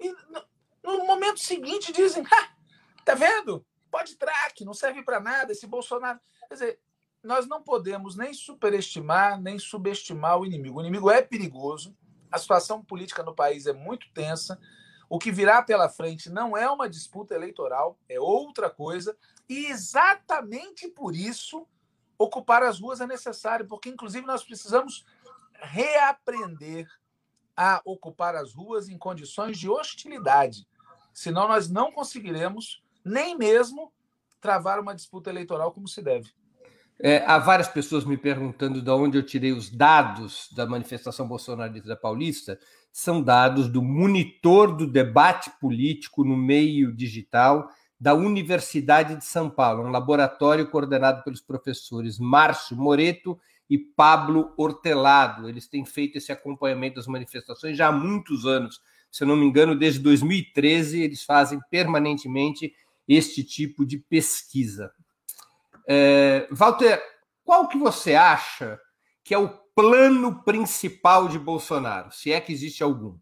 E 0.00 0.10
no, 0.30 0.44
no 0.82 1.06
momento 1.06 1.40
seguinte 1.40 1.92
dizem, 1.92 2.24
tá 3.04 3.14
vendo? 3.14 3.64
Pode 3.90 4.16
traque, 4.16 4.64
não 4.64 4.72
serve 4.72 5.02
para 5.02 5.20
nada 5.20 5.52
esse 5.52 5.66
Bolsonaro. 5.66 6.18
Quer 6.48 6.54
dizer, 6.54 6.80
nós 7.22 7.46
não 7.46 7.62
podemos 7.62 8.16
nem 8.16 8.32
superestimar, 8.32 9.40
nem 9.40 9.58
subestimar 9.58 10.38
o 10.38 10.46
inimigo. 10.46 10.78
O 10.78 10.82
inimigo 10.82 11.10
é 11.10 11.20
perigoso, 11.20 11.96
a 12.30 12.38
situação 12.38 12.82
política 12.82 13.22
no 13.22 13.34
país 13.34 13.66
é 13.66 13.72
muito 13.72 14.10
tensa. 14.12 14.58
O 15.08 15.18
que 15.18 15.30
virá 15.30 15.62
pela 15.62 15.88
frente 15.88 16.30
não 16.30 16.56
é 16.56 16.68
uma 16.70 16.88
disputa 16.88 17.34
eleitoral, 17.34 17.98
é 18.08 18.18
outra 18.18 18.70
coisa. 18.70 19.16
E 19.48 19.66
exatamente 19.66 20.88
por 20.88 21.14
isso 21.14 21.66
ocupar 22.18 22.62
as 22.62 22.80
ruas 22.80 23.00
é 23.00 23.06
necessário, 23.06 23.66
porque, 23.66 23.88
inclusive, 23.88 24.26
nós 24.26 24.42
precisamos 24.42 25.04
reaprender 25.54 26.88
a 27.56 27.80
ocupar 27.84 28.34
as 28.34 28.52
ruas 28.52 28.88
em 28.88 28.98
condições 28.98 29.58
de 29.58 29.68
hostilidade. 29.68 30.66
Senão, 31.12 31.48
nós 31.48 31.70
não 31.70 31.92
conseguiremos 31.92 32.82
nem 33.04 33.36
mesmo 33.36 33.92
travar 34.40 34.80
uma 34.80 34.94
disputa 34.94 35.30
eleitoral 35.30 35.72
como 35.72 35.86
se 35.86 36.02
deve. 36.02 36.32
É, 36.98 37.24
há 37.26 37.38
várias 37.38 37.68
pessoas 37.68 38.04
me 38.04 38.16
perguntando 38.16 38.80
de 38.80 38.90
onde 38.90 39.18
eu 39.18 39.22
tirei 39.22 39.52
os 39.52 39.68
dados 39.68 40.48
da 40.52 40.64
manifestação 40.66 41.26
bolsonarista 41.26 41.96
paulista. 41.96 42.58
São 42.96 43.20
dados 43.20 43.68
do 43.68 43.82
monitor 43.82 44.72
do 44.72 44.86
debate 44.86 45.50
político 45.60 46.22
no 46.22 46.36
meio 46.36 46.92
digital 46.92 47.68
da 47.98 48.14
Universidade 48.14 49.16
de 49.16 49.24
São 49.24 49.50
Paulo, 49.50 49.82
um 49.82 49.90
laboratório 49.90 50.70
coordenado 50.70 51.24
pelos 51.24 51.40
professores 51.40 52.20
Márcio 52.20 52.76
Moreto 52.76 53.36
e 53.68 53.76
Pablo 53.76 54.54
Hortelado. 54.56 55.48
Eles 55.48 55.66
têm 55.66 55.84
feito 55.84 56.18
esse 56.18 56.30
acompanhamento 56.30 56.94
das 56.94 57.08
manifestações 57.08 57.76
já 57.76 57.88
há 57.88 57.92
muitos 57.92 58.46
anos. 58.46 58.80
Se 59.10 59.24
eu 59.24 59.26
não 59.26 59.34
me 59.34 59.44
engano, 59.44 59.76
desde 59.76 59.98
2013, 59.98 61.02
eles 61.02 61.24
fazem 61.24 61.58
permanentemente 61.68 62.72
este 63.08 63.42
tipo 63.42 63.84
de 63.84 63.98
pesquisa. 63.98 64.92
É, 65.88 66.46
Walter, 66.48 67.02
qual 67.42 67.66
que 67.66 67.76
você 67.76 68.14
acha 68.14 68.78
que 69.24 69.34
é 69.34 69.38
o 69.38 69.63
plano 69.74 70.42
principal 70.44 71.28
de 71.28 71.38
Bolsonaro, 71.38 72.12
se 72.12 72.32
é 72.32 72.40
que 72.40 72.52
existe 72.52 72.82
algum? 72.82 73.18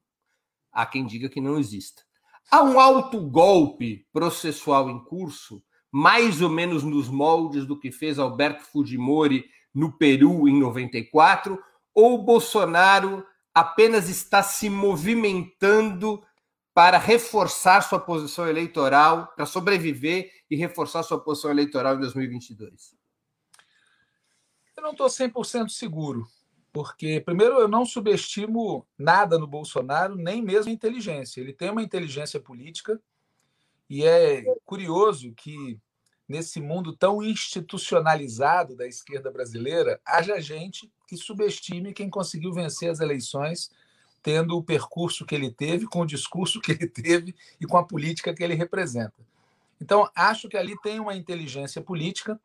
Há 0.71 0.85
quem 0.87 1.07
diga 1.07 1.29
que 1.29 1.41
não 1.41 1.59
exista. 1.59 2.03
Há 2.51 2.63
um 2.63 2.79
alto 2.79 3.21
golpe 3.21 4.07
processual 4.13 4.91
em 4.91 5.03
curso, 5.05 5.63
mais 5.91 6.43
ou 6.43 6.51
menos 6.51 6.83
nos 6.83 7.09
moldes 7.09 7.67
do 7.67 7.79
que 7.79 7.91
fez 7.91 8.19
Alberto 8.19 8.65
Fujimori 8.65 9.45
no 9.75 9.97
Peru 9.97 10.49
em 10.49 10.59
94, 10.59 11.59
ou 11.95 12.23
Bolsonaro 12.23 13.25
apenas 13.55 14.09
está 14.09 14.43
se 14.43 14.69
movimentando 14.69 16.23
para 16.75 16.99
reforçar 16.99 17.83
sua 17.83 18.01
posição 18.01 18.49
eleitoral, 18.49 19.33
para 19.35 19.45
sobreviver 19.45 20.31
e 20.51 20.57
reforçar 20.57 21.03
sua 21.03 21.23
posição 21.23 21.51
eleitoral 21.51 21.97
em 21.97 22.01
2022? 22.01 22.95
Eu 24.77 24.83
não 24.83 24.93
estou 24.93 25.07
100% 25.07 25.69
seguro. 25.69 26.27
Porque, 26.73 27.21
primeiro, 27.21 27.59
eu 27.59 27.69
não 27.69 27.85
subestimo 27.85 28.87
nada 28.99 29.39
no 29.39 29.47
Bolsonaro, 29.47 30.17
nem 30.17 30.41
mesmo 30.41 30.71
a 30.71 30.75
inteligência. 30.75 31.41
Ele 31.41 31.53
tem 31.53 31.71
uma 31.71 31.83
inteligência 31.83 32.41
política 32.41 33.01
e 33.91 34.05
é 34.05 34.43
curioso 34.65 35.35
que, 35.35 35.79
nesse 36.27 36.61
mundo 36.61 36.97
tão 36.97 37.23
institucionalizado 37.23 38.75
da 38.75 38.87
esquerda 38.87 39.31
brasileira, 39.31 40.01
haja 40.05 40.41
gente 40.41 40.91
que 41.07 41.17
subestime 41.17 41.93
quem 41.93 42.09
conseguiu 42.09 42.53
vencer 42.53 42.91
as 42.91 43.01
eleições 43.01 43.71
tendo 44.23 44.57
o 44.57 44.63
percurso 44.63 45.27
que 45.27 45.35
ele 45.35 45.51
teve, 45.51 45.87
com 45.87 46.01
o 46.03 46.07
discurso 46.07 46.61
que 46.61 46.73
ele 46.73 46.87
teve 46.87 47.35
e 47.61 47.67
com 47.67 47.77
a 47.77 47.85
política 47.85 48.33
que 48.33 48.43
ele 48.43 48.55
representa. 48.55 49.15
Então, 49.81 50.09
acho 50.15 50.49
que 50.49 50.57
ali 50.57 50.81
tem 50.81 51.01
uma 51.01 51.17
inteligência 51.17 51.83
política, 51.83 52.41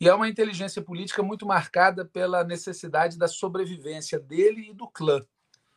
e 0.00 0.08
é 0.08 0.14
uma 0.14 0.28
inteligência 0.28 0.80
política 0.80 1.22
muito 1.22 1.46
marcada 1.46 2.04
pela 2.04 2.44
necessidade 2.44 3.18
da 3.18 3.26
sobrevivência 3.26 4.18
dele 4.18 4.70
e 4.70 4.74
do 4.74 4.88
clã. 4.88 5.20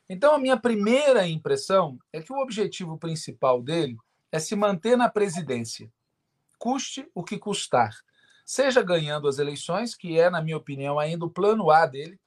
Então, 0.08 0.36
a 0.36 0.40
minha 0.40 0.58
primeira 0.58 1.28
impressão 1.28 1.98
é 2.12 2.22
que 2.22 2.34
o 2.34 2.40
objetivo 2.42 2.98
principal 2.98 3.62
dele 3.62 3.98
é 4.32 4.40
se 4.40 4.56
manter 4.56 4.98
na 4.98 5.10
presidência, 5.10 5.92
custe 6.60 7.10
o 7.16 7.24
que 7.24 7.38
custar. 7.38 7.96
Seja 8.46 8.82
ganhando 8.82 9.28
as 9.28 9.40
eleições, 9.40 9.96
que 9.96 10.20
é, 10.20 10.30
na 10.30 10.42
minha 10.42 10.58
opinião, 10.58 11.00
ainda 11.00 11.26
o 11.26 11.30
plano 11.30 11.72
A 11.72 11.86
dele. 11.86 12.20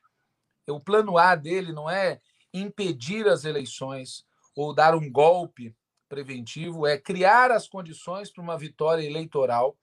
O 0.67 0.81
plano 0.81 1.19
A 1.19 1.35
dele 1.35 1.73
não 1.73 1.89
é 1.89 2.21
impedir 2.53 3.29
as 3.29 3.45
eleições 3.45 4.25
ou 4.57 4.75
dar 4.75 4.95
um 4.95 5.11
golpe 5.11 5.77
preventivo, 6.09 6.87
é 6.87 6.97
criar 6.97 7.51
as 7.51 7.69
condições 7.69 8.31
para 8.31 8.43
uma 8.43 8.57
vitória 8.57 9.03
eleitoral. 9.03 9.77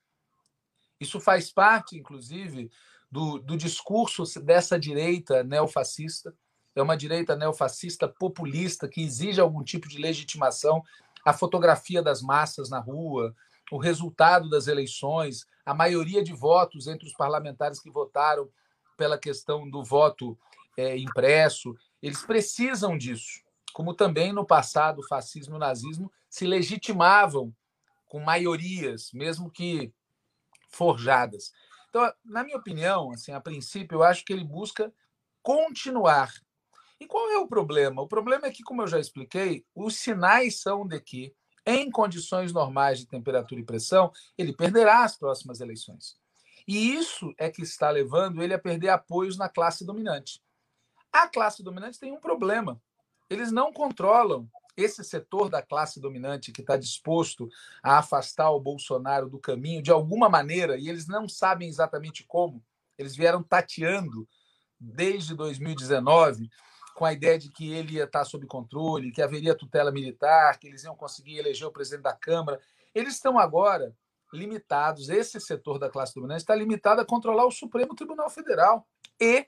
Isso 1.01 1.19
faz 1.19 1.51
parte, 1.51 1.97
inclusive, 1.97 2.69
do, 3.09 3.39
do 3.39 3.57
discurso 3.57 4.23
dessa 4.39 4.79
direita 4.79 5.43
neofascista. 5.43 6.31
É 6.75 6.81
uma 6.81 6.95
direita 6.95 7.35
neofascista 7.35 8.07
populista 8.07 8.87
que 8.87 9.01
exige 9.01 9.41
algum 9.41 9.63
tipo 9.63 9.89
de 9.89 9.97
legitimação. 9.97 10.83
A 11.25 11.33
fotografia 11.33 12.03
das 12.03 12.21
massas 12.21 12.69
na 12.69 12.79
rua, 12.79 13.35
o 13.71 13.79
resultado 13.79 14.47
das 14.47 14.67
eleições, 14.67 15.43
a 15.65 15.73
maioria 15.73 16.23
de 16.23 16.33
votos 16.33 16.85
entre 16.85 17.07
os 17.07 17.13
parlamentares 17.13 17.79
que 17.79 17.89
votaram 17.89 18.47
pela 18.95 19.17
questão 19.17 19.67
do 19.67 19.83
voto 19.83 20.37
é, 20.77 20.95
impresso, 20.95 21.75
eles 21.99 22.21
precisam 22.21 22.95
disso. 22.95 23.41
Como 23.73 23.95
também 23.95 24.31
no 24.31 24.45
passado 24.45 24.99
o 24.99 25.07
fascismo 25.07 25.55
e 25.55 25.57
o 25.57 25.59
nazismo 25.59 26.11
se 26.29 26.45
legitimavam 26.45 27.51
com 28.07 28.19
maiorias, 28.19 29.09
mesmo 29.13 29.49
que 29.49 29.91
forjadas. 30.71 31.51
Então, 31.89 32.11
na 32.23 32.43
minha 32.43 32.57
opinião, 32.57 33.11
assim, 33.11 33.31
a 33.31 33.41
princípio, 33.41 33.97
eu 33.97 34.03
acho 34.03 34.23
que 34.23 34.31
ele 34.31 34.43
busca 34.43 34.93
continuar. 35.43 36.31
E 36.99 37.05
qual 37.05 37.29
é 37.31 37.37
o 37.37 37.47
problema? 37.47 38.01
O 38.01 38.07
problema 38.07 38.47
é 38.47 38.51
que, 38.51 38.63
como 38.63 38.81
eu 38.81 38.87
já 38.87 38.99
expliquei, 38.99 39.65
os 39.75 39.97
sinais 39.97 40.61
são 40.61 40.87
de 40.87 40.99
que 41.01 41.35
em 41.65 41.91
condições 41.91 42.51
normais 42.51 42.99
de 42.99 43.07
temperatura 43.07 43.61
e 43.61 43.65
pressão, 43.65 44.11
ele 44.37 44.53
perderá 44.53 45.03
as 45.03 45.17
próximas 45.17 45.61
eleições. 45.61 46.15
E 46.67 46.93
isso 46.95 47.33
é 47.37 47.49
que 47.49 47.61
está 47.61 47.89
levando 47.89 48.41
ele 48.41 48.53
a 48.53 48.59
perder 48.59 48.89
apoios 48.89 49.37
na 49.37 49.49
classe 49.49 49.85
dominante. 49.85 50.41
A 51.11 51.27
classe 51.27 51.61
dominante 51.63 51.99
tem 51.99 52.11
um 52.11 52.19
problema. 52.19 52.81
Eles 53.29 53.51
não 53.51 53.71
controlam 53.73 54.49
esse 54.75 55.03
setor 55.03 55.49
da 55.49 55.61
classe 55.61 55.99
dominante 55.99 56.51
que 56.51 56.61
está 56.61 56.77
disposto 56.77 57.49
a 57.83 57.97
afastar 57.99 58.51
o 58.51 58.59
Bolsonaro 58.59 59.29
do 59.29 59.39
caminho 59.39 59.81
de 59.81 59.91
alguma 59.91 60.29
maneira, 60.29 60.77
e 60.77 60.89
eles 60.89 61.07
não 61.07 61.27
sabem 61.27 61.67
exatamente 61.67 62.23
como. 62.25 62.63
Eles 62.97 63.15
vieram 63.15 63.43
tateando 63.43 64.27
desde 64.79 65.35
2019 65.35 66.49
com 66.95 67.05
a 67.05 67.13
ideia 67.13 67.37
de 67.37 67.49
que 67.49 67.71
ele 67.71 67.93
ia 67.93 68.03
estar 68.03 68.25
sob 68.25 68.45
controle, 68.45 69.11
que 69.11 69.21
haveria 69.21 69.55
tutela 69.55 69.91
militar, 69.91 70.57
que 70.59 70.67
eles 70.67 70.83
iam 70.83 70.95
conseguir 70.95 71.37
eleger 71.37 71.67
o 71.67 71.71
presidente 71.71 72.03
da 72.03 72.13
Câmara. 72.13 72.59
Eles 72.93 73.15
estão 73.15 73.39
agora 73.39 73.95
limitados, 74.33 75.09
esse 75.09 75.39
setor 75.39 75.77
da 75.77 75.89
classe 75.89 76.13
dominante 76.15 76.41
está 76.41 76.55
limitado 76.55 77.01
a 77.01 77.05
controlar 77.05 77.45
o 77.45 77.51
Supremo 77.51 77.95
Tribunal 77.95 78.29
Federal 78.29 78.87
e 79.19 79.45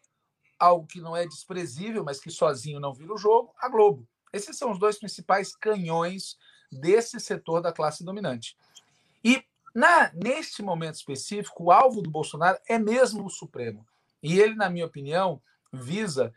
algo 0.60 0.88
que 0.88 1.02
não 1.02 1.16
é 1.16 1.26
desprezível, 1.26 2.04
mas 2.04 2.20
que 2.20 2.30
sozinho 2.32 2.80
não 2.80 2.94
vira 2.94 3.14
o 3.14 3.18
jogo, 3.18 3.54
a 3.60 3.70
Globo. 3.70 4.08
Esses 4.34 4.58
são 4.58 4.72
os 4.72 4.80
dois 4.80 4.98
principais 4.98 5.56
canhões 5.56 6.38
desse 6.72 7.20
setor 7.20 7.62
da 7.62 7.72
classe 7.72 8.04
dominante. 8.04 8.58
E 9.24 9.46
na 9.74 10.12
neste 10.14 10.62
momento 10.62 10.96
específico, 10.96 11.66
o 11.66 11.72
alvo 11.72 12.02
do 12.02 12.10
Bolsonaro 12.10 12.58
é 12.68 12.78
mesmo 12.80 13.26
o 13.26 13.30
Supremo. 13.30 13.86
E 14.22 14.40
ele, 14.40 14.56
na 14.56 14.70
minha 14.70 14.86
opinião, 14.86 15.42
visa 15.72 16.34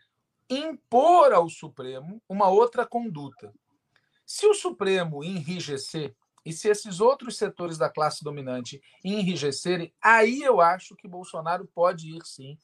impor 0.49 1.33
ao 1.33 1.49
Supremo 1.49 2.23
uma 2.29 2.49
outra 2.49 2.87
conduta. 2.87 3.53
Se 4.25 4.47
o 4.47 4.55
Supremo 4.55 5.25
enrijecer 5.25 6.14
e 6.44 6.53
se 6.53 6.68
esses 6.68 7.01
outros 7.01 7.37
setores 7.37 7.77
da 7.77 7.90
classe 7.90 8.23
dominante 8.23 8.81
enrijecerem, 9.05 9.92
aí 10.01 10.42
eu 10.42 10.61
acho 10.61 10.94
que 10.94 11.09
Bolsonaro 11.09 11.66
pode 11.75 12.16
ir 12.16 12.25
sim 12.25 12.59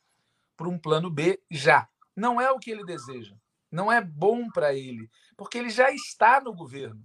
para 0.56 0.68
um 0.68 0.78
plano 0.78 1.10
B 1.10 1.42
já. 1.50 1.88
Não 2.14 2.40
é 2.40 2.50
o 2.50 2.58
que 2.58 2.70
ele 2.70 2.84
deseja. 2.84 3.34
Não 3.72 3.90
é 3.90 4.02
bom 4.02 4.50
para 4.50 4.74
ele, 4.74 5.10
porque 5.36 5.56
ele 5.56 5.70
já 5.70 5.90
está 5.90 6.40
no 6.40 6.54
governo. 6.54 7.02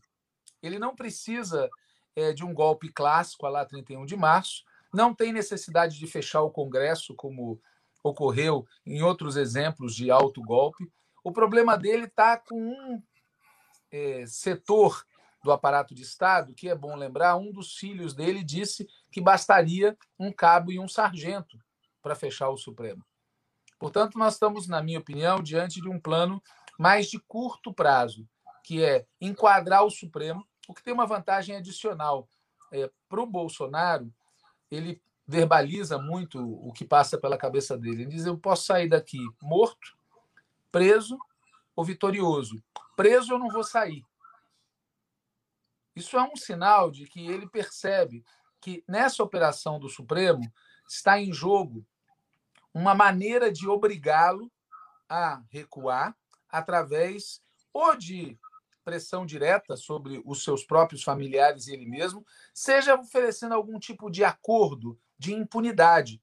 Ele 0.61 0.77
não 0.77 0.93
precisa 0.93 1.69
é, 2.15 2.33
de 2.33 2.43
um 2.43 2.53
golpe 2.53 2.89
clássico 2.89 3.45
a 3.45 3.49
lá 3.49 3.65
31 3.65 4.05
de 4.05 4.17
março, 4.17 4.63
não 4.93 5.15
tem 5.15 5.31
necessidade 5.31 5.97
de 5.97 6.07
fechar 6.07 6.41
o 6.41 6.51
Congresso, 6.51 7.15
como 7.15 7.61
ocorreu 8.03 8.65
em 8.85 9.01
outros 9.01 9.37
exemplos 9.37 9.95
de 9.95 10.11
alto 10.11 10.41
golpe. 10.41 10.91
O 11.23 11.31
problema 11.31 11.77
dele 11.77 12.05
está 12.05 12.37
com 12.37 12.55
um 12.55 13.01
é, 13.91 14.25
setor 14.25 15.05
do 15.43 15.51
aparato 15.51 15.95
de 15.95 16.01
Estado, 16.01 16.53
que 16.53 16.67
é 16.67 16.75
bom 16.75 16.95
lembrar, 16.95 17.37
um 17.37 17.51
dos 17.51 17.75
filhos 17.75 18.13
dele 18.13 18.43
disse 18.43 18.87
que 19.11 19.21
bastaria 19.21 19.97
um 20.19 20.31
cabo 20.31 20.71
e 20.71 20.79
um 20.79 20.87
sargento 20.87 21.57
para 22.01 22.15
fechar 22.15 22.49
o 22.49 22.57
Supremo. 22.57 23.05
Portanto, 23.79 24.17
nós 24.17 24.33
estamos, 24.33 24.67
na 24.67 24.81
minha 24.81 24.99
opinião, 24.99 25.41
diante 25.41 25.81
de 25.81 25.89
um 25.89 25.99
plano 25.99 26.41
mais 26.77 27.07
de 27.07 27.19
curto 27.19 27.73
prazo, 27.73 28.27
que 28.63 28.83
é 28.83 29.05
enquadrar 29.21 29.83
o 29.83 29.89
Supremo, 29.91 30.45
o 30.67 30.73
que 30.73 30.83
tem 30.83 30.93
uma 30.93 31.05
vantagem 31.05 31.55
adicional. 31.55 32.27
É, 32.71 32.91
para 33.07 33.21
o 33.21 33.25
Bolsonaro, 33.25 34.13
ele 34.69 35.01
verbaliza 35.25 35.97
muito 35.97 36.39
o 36.39 36.71
que 36.73 36.85
passa 36.85 37.17
pela 37.17 37.37
cabeça 37.37 37.77
dele. 37.77 38.03
Ele 38.03 38.11
diz: 38.11 38.25
Eu 38.25 38.37
posso 38.37 38.65
sair 38.65 38.89
daqui 38.89 39.19
morto, 39.41 39.97
preso 40.71 41.17
ou 41.75 41.85
vitorioso. 41.85 42.61
Preso 42.95 43.33
eu 43.33 43.39
não 43.39 43.49
vou 43.49 43.63
sair. 43.63 44.03
Isso 45.95 46.17
é 46.17 46.21
um 46.21 46.35
sinal 46.35 46.91
de 46.91 47.05
que 47.05 47.25
ele 47.25 47.47
percebe 47.47 48.23
que 48.61 48.83
nessa 48.87 49.23
operação 49.23 49.79
do 49.79 49.89
Supremo 49.89 50.41
está 50.87 51.19
em 51.19 51.33
jogo 51.33 51.85
uma 52.77 52.93
maneira 52.93 53.51
de 53.51 53.67
obrigá-lo 53.67 54.51
a 55.09 55.41
recuar 55.49 56.15
através 56.49 57.41
ou 57.73 57.95
de 57.95 58.37
pressão 58.85 59.25
direta 59.25 59.75
sobre 59.75 60.21
os 60.23 60.43
seus 60.43 60.63
próprios 60.63 61.03
familiares 61.03 61.67
e 61.67 61.73
ele 61.73 61.85
mesmo, 61.85 62.25
seja 62.53 62.95
oferecendo 62.95 63.53
algum 63.53 63.77
tipo 63.79 64.09
de 64.09 64.23
acordo 64.23 64.97
de 65.17 65.33
impunidade 65.33 66.21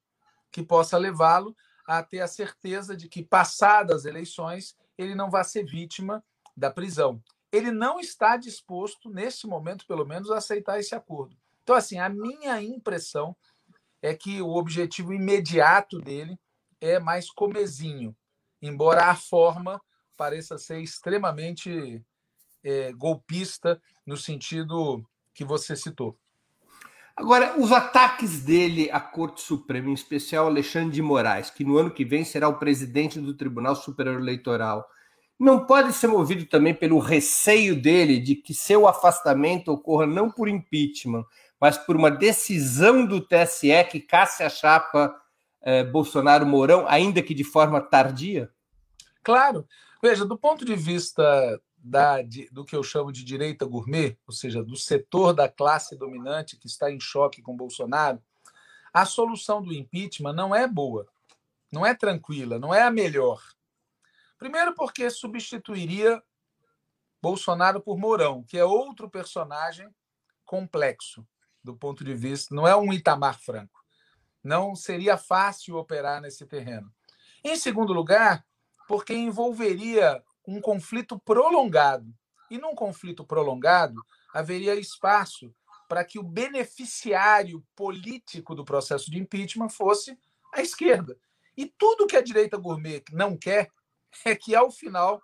que 0.50 0.62
possa 0.62 0.96
levá-lo 0.96 1.54
a 1.86 2.02
ter 2.02 2.20
a 2.20 2.28
certeza 2.28 2.96
de 2.96 3.08
que, 3.08 3.22
passadas 3.22 3.96
as 3.96 4.04
eleições, 4.06 4.76
ele 4.96 5.14
não 5.14 5.28
vai 5.28 5.44
ser 5.44 5.64
vítima 5.64 6.24
da 6.56 6.70
prisão. 6.70 7.22
Ele 7.52 7.70
não 7.70 8.00
está 8.00 8.36
disposto, 8.36 9.10
neste 9.10 9.46
momento, 9.46 9.86
pelo 9.86 10.06
menos, 10.06 10.30
a 10.30 10.38
aceitar 10.38 10.78
esse 10.78 10.94
acordo. 10.94 11.36
Então, 11.62 11.74
assim, 11.74 11.98
a 11.98 12.08
minha 12.08 12.62
impressão 12.62 13.36
é 14.00 14.14
que 14.14 14.40
o 14.40 14.54
objetivo 14.54 15.12
imediato 15.12 15.98
dele 15.98 16.38
é 16.84 16.98
mais 16.98 17.30
comezinho, 17.30 18.14
embora 18.60 19.06
a 19.06 19.14
forma 19.14 19.80
pareça 20.16 20.58
ser 20.58 20.80
extremamente 20.80 22.04
é, 22.62 22.92
golpista 22.92 23.80
no 24.06 24.16
sentido 24.16 25.04
que 25.32 25.44
você 25.44 25.74
citou. 25.74 26.16
Agora, 27.16 27.58
os 27.58 27.70
ataques 27.72 28.42
dele 28.42 28.90
à 28.90 29.00
Corte 29.00 29.40
Suprema, 29.40 29.88
em 29.88 29.94
especial 29.94 30.46
Alexandre 30.46 30.90
de 30.90 31.02
Moraes, 31.02 31.50
que 31.50 31.64
no 31.64 31.78
ano 31.78 31.90
que 31.90 32.04
vem 32.04 32.24
será 32.24 32.48
o 32.48 32.58
presidente 32.58 33.20
do 33.20 33.34
Tribunal 33.34 33.76
Superior 33.76 34.20
Eleitoral, 34.20 34.88
não 35.38 35.64
pode 35.64 35.92
ser 35.92 36.08
movido 36.08 36.44
também 36.46 36.74
pelo 36.74 36.98
receio 36.98 37.80
dele 37.80 38.20
de 38.20 38.34
que 38.34 38.52
seu 38.52 38.86
afastamento 38.86 39.68
ocorra 39.72 40.06
não 40.06 40.30
por 40.30 40.48
impeachment, 40.48 41.24
mas 41.60 41.78
por 41.78 41.96
uma 41.96 42.10
decisão 42.10 43.06
do 43.06 43.20
TSE 43.20 43.84
que 43.90 44.00
casse 44.00 44.42
a 44.42 44.48
chapa 44.48 45.14
eh, 45.64 45.82
Bolsonaro-Mourão, 45.82 46.86
ainda 46.86 47.22
que 47.22 47.34
de 47.34 47.42
forma 47.42 47.80
tardia? 47.80 48.50
Claro. 49.22 49.66
Veja, 50.02 50.24
do 50.24 50.36
ponto 50.36 50.64
de 50.64 50.76
vista 50.76 51.60
da, 51.78 52.22
de, 52.22 52.48
do 52.50 52.64
que 52.64 52.76
eu 52.76 52.82
chamo 52.82 53.10
de 53.10 53.24
direita 53.24 53.64
gourmet, 53.64 54.18
ou 54.26 54.32
seja, 54.34 54.62
do 54.62 54.76
setor 54.76 55.32
da 55.32 55.48
classe 55.48 55.96
dominante 55.96 56.58
que 56.58 56.66
está 56.66 56.90
em 56.90 57.00
choque 57.00 57.40
com 57.40 57.56
Bolsonaro, 57.56 58.22
a 58.92 59.06
solução 59.06 59.62
do 59.62 59.72
impeachment 59.72 60.34
não 60.34 60.54
é 60.54 60.68
boa, 60.68 61.08
não 61.72 61.84
é 61.84 61.94
tranquila, 61.94 62.58
não 62.58 62.74
é 62.74 62.82
a 62.82 62.90
melhor. 62.90 63.42
Primeiro, 64.38 64.74
porque 64.74 65.10
substituiria 65.10 66.22
Bolsonaro 67.20 67.80
por 67.80 67.98
Mourão, 67.98 68.42
que 68.42 68.58
é 68.58 68.64
outro 68.64 69.08
personagem 69.08 69.88
complexo 70.44 71.26
do 71.62 71.74
ponto 71.74 72.04
de 72.04 72.14
vista, 72.14 72.54
não 72.54 72.68
é 72.68 72.76
um 72.76 72.92
Itamar 72.92 73.40
Franco. 73.40 73.83
Não 74.44 74.76
seria 74.76 75.16
fácil 75.16 75.76
operar 75.76 76.20
nesse 76.20 76.46
terreno. 76.46 76.92
Em 77.42 77.56
segundo 77.56 77.94
lugar, 77.94 78.44
porque 78.86 79.14
envolveria 79.14 80.22
um 80.46 80.60
conflito 80.60 81.18
prolongado. 81.18 82.14
E 82.50 82.58
num 82.58 82.74
conflito 82.74 83.24
prolongado, 83.26 84.04
haveria 84.34 84.74
espaço 84.74 85.54
para 85.88 86.04
que 86.04 86.18
o 86.18 86.22
beneficiário 86.22 87.64
político 87.74 88.54
do 88.54 88.64
processo 88.64 89.10
de 89.10 89.18
impeachment 89.18 89.70
fosse 89.70 90.18
a 90.52 90.60
esquerda. 90.60 91.16
E 91.56 91.66
tudo 91.66 92.06
que 92.06 92.16
a 92.16 92.22
direita 92.22 92.58
gourmet 92.58 93.02
não 93.12 93.36
quer 93.36 93.70
é 94.24 94.34
que, 94.34 94.54
ao 94.54 94.70
final, 94.70 95.20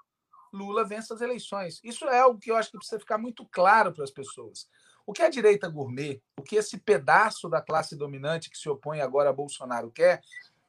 Lula 0.52 0.84
vença 0.84 1.14
as 1.14 1.20
eleições. 1.20 1.80
Isso 1.84 2.04
é 2.06 2.20
algo 2.20 2.38
que 2.38 2.50
eu 2.50 2.56
acho 2.56 2.70
que 2.70 2.78
precisa 2.78 2.98
ficar 2.98 3.18
muito 3.18 3.46
claro 3.50 3.92
para 3.92 4.04
as 4.04 4.10
pessoas. 4.10 4.68
O 5.10 5.12
que 5.12 5.22
a 5.22 5.28
direita 5.28 5.68
gourmet, 5.68 6.22
o 6.38 6.42
que 6.44 6.54
esse 6.54 6.78
pedaço 6.78 7.48
da 7.48 7.60
classe 7.60 7.96
dominante 7.96 8.48
que 8.48 8.56
se 8.56 8.68
opõe 8.68 9.00
agora 9.00 9.30
a 9.30 9.32
Bolsonaro 9.32 9.90
quer, 9.90 10.22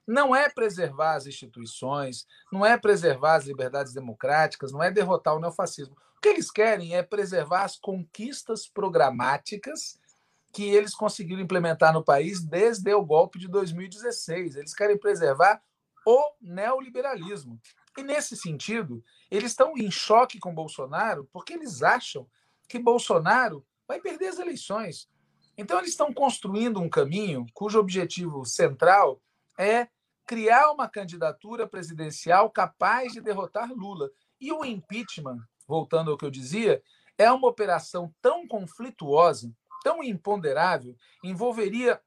não 0.08 0.36
é 0.36 0.50
preservar 0.50 1.14
as 1.14 1.28
instituições, 1.28 2.26
não 2.52 2.66
é 2.66 2.76
preservar 2.76 3.36
as 3.36 3.46
liberdades 3.46 3.94
democráticas, 3.94 4.72
não 4.72 4.82
é 4.82 4.90
derrotar 4.90 5.36
o 5.36 5.40
neofascismo. 5.40 5.96
O 6.18 6.20
que 6.20 6.28
eles 6.28 6.50
querem 6.50 6.96
é 6.96 7.04
preservar 7.04 7.66
as 7.66 7.78
conquistas 7.78 8.68
programáticas 8.68 10.00
que 10.52 10.64
eles 10.64 10.96
conseguiram 10.96 11.44
implementar 11.44 11.94
no 11.94 12.04
país 12.04 12.44
desde 12.44 12.92
o 12.96 13.06
golpe 13.06 13.38
de 13.38 13.48
2016. 13.48 14.56
Eles 14.56 14.74
querem 14.74 14.98
preservar 14.98 15.62
o 16.04 16.20
neoliberalismo. 16.42 17.62
E, 17.96 18.02
nesse 18.02 18.36
sentido, 18.36 19.04
eles 19.30 19.52
estão 19.52 19.78
em 19.78 19.92
choque 19.92 20.40
com 20.40 20.52
Bolsonaro 20.52 21.30
porque 21.32 21.54
eles 21.54 21.84
acham 21.84 22.28
que 22.68 22.80
Bolsonaro 22.80 23.64
vai 23.92 24.00
perder 24.00 24.28
as 24.28 24.40
eleições. 24.40 25.10
Então, 25.58 25.78
eles 25.78 25.92
estão 25.92 26.14
construindo 26.14 26.80
um 26.80 26.90
caminho 26.90 27.46
cujo 27.54 27.78
objetivo 27.78 28.46
central 28.46 29.22
é 29.60 29.90
criar 30.26 30.72
uma 30.72 30.88
candidatura 30.88 31.68
presidencial 31.68 32.50
capaz 32.50 33.12
de 33.12 33.20
derrotar 33.20 33.70
Lula. 33.74 34.10
E 34.40 34.50
o 34.54 34.64
impeachment, 34.64 35.40
voltando 35.68 36.10
ao 36.10 36.18
que 36.18 36.24
eu 36.24 36.32
dizia, 36.32 36.82
é 37.18 37.30
uma 37.30 37.50
operação 37.50 38.16
tão 38.22 38.48
conflituosa, 38.48 39.54
tão 39.84 40.02
imponderável, 40.02 40.96
envolveria 41.22 42.02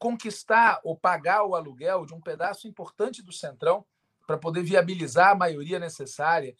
conquistar 0.00 0.80
ou 0.82 0.96
pagar 0.96 1.44
o 1.44 1.54
aluguel 1.54 2.04
de 2.06 2.12
um 2.12 2.20
pedaço 2.20 2.66
importante 2.66 3.22
do 3.22 3.32
Centrão 3.32 3.86
para 4.26 4.36
poder 4.36 4.64
viabilizar 4.64 5.30
a 5.30 5.36
maioria 5.36 5.78
necessária, 5.78 6.56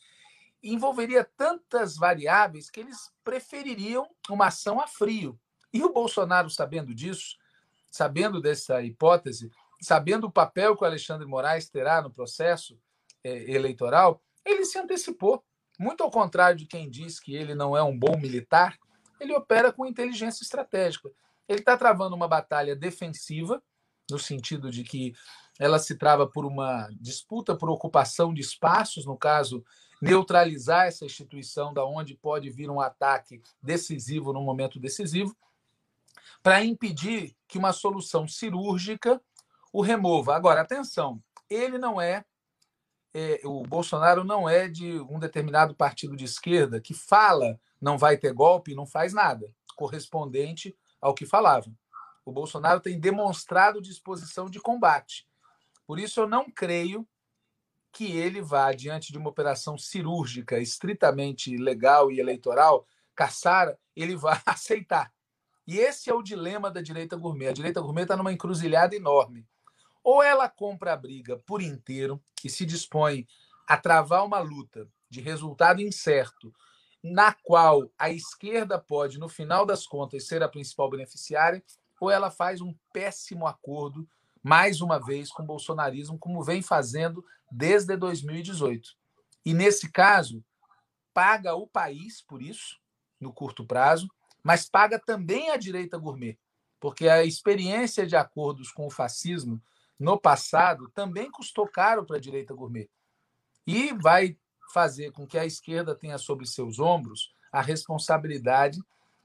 envolveria 0.63 1.25
tantas 1.37 1.97
variáveis 1.97 2.71
que 2.71 2.81
eles 2.81 3.11
prefeririam 3.23 4.09
uma 4.29 4.47
ação 4.47 4.81
a 4.81 4.87
frio. 4.87 5.39
E 5.73 5.83
o 5.83 5.93
Bolsonaro, 5.93 6.51
sabendo 6.51 6.95
disso, 6.95 7.37
sabendo 7.91 8.41
dessa 8.41 8.83
hipótese, 8.83 9.51
sabendo 9.81 10.27
o 10.27 10.33
papel 10.33 10.77
que 10.77 10.83
o 10.83 10.87
Alexandre 10.87 11.27
Moraes 11.27 11.69
terá 11.69 12.03
no 12.03 12.11
processo 12.11 12.79
é, 13.23 13.51
eleitoral, 13.51 14.23
ele 14.45 14.65
se 14.65 14.79
antecipou. 14.79 15.45
Muito 15.79 16.03
ao 16.03 16.11
contrário 16.11 16.57
de 16.57 16.67
quem 16.67 16.91
diz 16.91 17.21
que 17.21 17.35
ele 17.35 17.55
não 17.55 17.77
é 17.77 17.83
um 17.83 17.97
bom 17.97 18.17
militar, 18.17 18.77
ele 19.21 19.35
opera 19.35 19.73
com 19.73 19.87
inteligência 19.87 20.43
estratégica. 20.43 21.11
Ele 21.49 21.61
está 21.61 21.77
travando 21.77 22.15
uma 22.17 22.29
batalha 22.29 22.75
defensiva, 22.75 23.63
no 24.11 24.19
sentido 24.19 24.71
de 24.71 24.83
que 24.83 25.15
ela 25.59 25.79
se 25.79 25.97
trava 25.97 26.27
por 26.27 26.45
uma 26.45 26.89
disputa 27.01 27.57
por 27.57 27.69
ocupação 27.71 28.33
de 28.33 28.41
espaços, 28.41 29.05
no 29.05 29.17
caso, 29.17 29.65
neutralizar 30.01 30.87
essa 30.87 31.05
instituição 31.05 31.73
da 31.73 31.85
onde 31.85 32.15
pode 32.15 32.51
vir 32.51 32.71
um 32.71 32.81
ataque 32.81 33.43
decisivo 33.63 34.33
no 34.33 34.43
momento 34.43 34.79
decisivo, 34.79 35.37
para 36.43 36.65
impedir 36.65 37.37
que 37.47 37.59
uma 37.59 37.73
solução 37.73 38.27
cirúrgica 38.29 39.21
o 39.73 39.83
remova. 39.83 40.35
Agora, 40.35 40.61
atenção, 40.61 41.23
ele 41.51 41.79
não 41.79 42.01
é, 42.01 42.25
é, 43.13 43.41
o 43.45 43.63
Bolsonaro 43.63 44.25
não 44.25 44.49
é 44.49 44.69
de 44.69 45.01
um 45.01 45.19
determinado 45.19 45.75
partido 45.75 46.17
de 46.17 46.25
esquerda 46.25 46.81
que 46.81 46.95
fala 46.95 47.59
não 47.81 47.97
vai 47.97 48.17
ter 48.17 48.33
golpe 48.33 48.73
e 48.73 48.75
não 48.75 48.87
faz 48.87 49.13
nada, 49.13 49.53
correspondente 49.77 50.77
ao 51.01 51.15
que 51.15 51.27
falava. 51.27 51.71
O 52.25 52.33
Bolsonaro 52.33 52.81
tem 52.81 53.01
demonstrado 53.01 53.81
disposição 53.81 54.51
de 54.51 54.61
combate. 54.61 55.27
Por 55.87 55.99
isso, 55.99 56.21
eu 56.21 56.29
não 56.29 56.51
creio 56.51 57.07
que 57.93 58.17
ele 58.17 58.41
vá, 58.41 58.73
diante 58.73 59.13
de 59.13 59.19
uma 59.19 59.31
operação 59.31 59.77
cirúrgica 59.77 60.59
estritamente 60.59 61.57
legal 61.57 62.11
e 62.11 62.21
eleitoral, 62.21 62.87
caçar, 63.15 63.77
ele 63.97 64.17
vai 64.17 64.41
aceitar. 64.47 65.13
E 65.67 65.79
esse 65.79 66.09
é 66.09 66.15
o 66.15 66.23
dilema 66.23 66.71
da 66.71 66.81
direita 66.81 67.17
gourmet. 67.17 67.49
A 67.49 67.53
direita 67.53 67.81
gourmet 67.81 68.03
está 68.03 68.17
numa 68.17 68.33
encruzilhada 68.33 68.97
enorme. 68.97 69.47
Ou 70.03 70.23
ela 70.23 70.49
compra 70.49 70.95
a 70.95 70.97
briga 70.97 71.37
por 71.45 71.61
inteiro 71.61 72.23
e 72.43 72.49
se 72.49 72.65
dispõe 72.65 73.27
a 73.67 73.77
travar 73.77 74.25
uma 74.25 74.39
luta 74.39 74.89
de 75.11 75.21
resultado 75.21 75.83
incerto, 75.83 76.53
na 77.03 77.33
qual 77.33 77.91
a 77.99 78.11
esquerda 78.11 78.79
pode, 78.79 79.19
no 79.19 79.29
final 79.29 79.67
das 79.67 79.87
contas, 79.87 80.27
ser 80.27 80.43
a 80.43 80.49
principal 80.49 80.89
beneficiária, 80.89 81.63
ou 82.01 82.11
ela 82.11 82.31
faz 82.31 82.61
um 82.61 82.75
péssimo 82.93 83.47
acordo 83.47 84.09
mais 84.43 84.81
uma 84.81 84.99
vez 84.99 85.31
com 85.31 85.43
o 85.43 85.47
bolsonarismo, 85.47 86.19
como 86.19 86.43
vem 86.43 86.63
fazendo 86.63 87.25
desde 87.51 87.97
2018. 87.97 88.91
E 89.45 89.55
nesse 89.55 89.91
caso, 89.91 90.45
paga 91.13 91.55
o 91.55 91.67
país 91.67 92.23
por 92.23 92.43
isso, 92.43 92.79
no 93.21 93.33
curto 93.33 93.65
prazo, 93.65 94.09
mas 94.43 94.69
paga 94.69 94.99
também 94.99 95.51
a 95.51 95.57
direita 95.57 95.99
gourmet, 95.99 96.39
porque 96.81 97.09
a 97.09 97.25
experiência 97.25 98.07
de 98.07 98.17
acordos 98.17 98.71
com 98.71 98.87
o 98.87 98.91
fascismo 98.91 99.61
no 99.99 100.19
passado 100.19 100.89
também 100.91 101.31
custou 101.31 101.67
caro 101.67 102.05
para 102.05 102.17
a 102.17 102.21
direita 102.21 102.55
gourmet. 102.55 102.89
E 103.67 103.93
vai 103.93 104.37
fazer 104.73 105.11
com 105.13 105.27
que 105.27 105.39
a 105.39 105.45
esquerda 105.45 105.95
tenha 105.95 106.19
sobre 106.19 106.47
seus 106.47 106.79
ombros 106.79 107.35
a 107.51 107.61
responsabilidade 107.61 108.79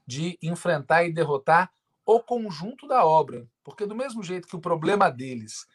de 0.06 0.38
enfrentar 0.42 1.04
e 1.04 1.12
derrotar 1.12 1.70
o 2.06 2.20
conjunto 2.20 2.86
da 2.86 3.04
obra. 3.04 3.46
Porque, 3.62 3.86
do 3.86 3.94
mesmo 3.94 4.22
jeito 4.22 4.48
que 4.48 4.56
o 4.56 4.60
problema 4.60 5.10
deles 5.10 5.66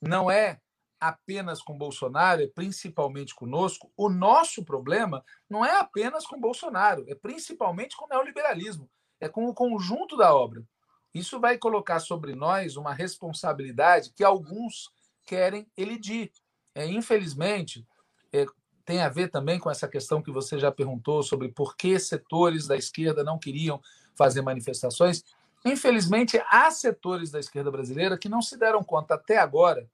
não 0.00 0.30
é 0.30 0.60
apenas 1.00 1.60
com 1.60 1.76
Bolsonaro, 1.76 2.42
é 2.42 2.46
principalmente 2.46 3.34
conosco, 3.34 3.92
o 3.96 4.08
nosso 4.08 4.64
problema 4.64 5.24
não 5.50 5.64
é 5.64 5.76
apenas 5.80 6.24
com 6.24 6.40
Bolsonaro, 6.40 7.04
é 7.08 7.14
principalmente 7.14 7.96
com 7.96 8.04
o 8.04 8.08
neoliberalismo, 8.08 8.88
é 9.20 9.28
com 9.28 9.46
o 9.46 9.54
conjunto 9.54 10.16
da 10.16 10.34
obra. 10.34 10.64
Isso 11.12 11.40
vai 11.40 11.58
colocar 11.58 11.98
sobre 11.98 12.34
nós 12.34 12.76
uma 12.76 12.94
responsabilidade 12.94 14.12
que 14.14 14.22
alguns 14.22 14.90
querem 15.26 15.66
elidir. 15.76 16.30
É, 16.74 16.86
infelizmente, 16.86 17.86
é, 18.32 18.46
tem 18.84 19.00
a 19.00 19.08
ver 19.08 19.28
também 19.28 19.58
com 19.58 19.70
essa 19.70 19.88
questão 19.88 20.22
que 20.22 20.30
você 20.30 20.58
já 20.58 20.70
perguntou 20.70 21.22
sobre 21.22 21.48
por 21.48 21.76
que 21.76 21.98
setores 21.98 22.66
da 22.66 22.76
esquerda 22.76 23.22
não 23.22 23.38
queriam 23.38 23.80
fazer 24.14 24.40
manifestações. 24.40 25.24
Infelizmente, 25.64 26.42
há 26.50 26.70
setores 26.70 27.30
da 27.30 27.38
esquerda 27.38 27.70
brasileira 27.70 28.18
que 28.18 28.28
não 28.28 28.42
se 28.42 28.56
deram 28.56 28.82
conta 28.82 29.14
até 29.14 29.38
agora 29.38 29.88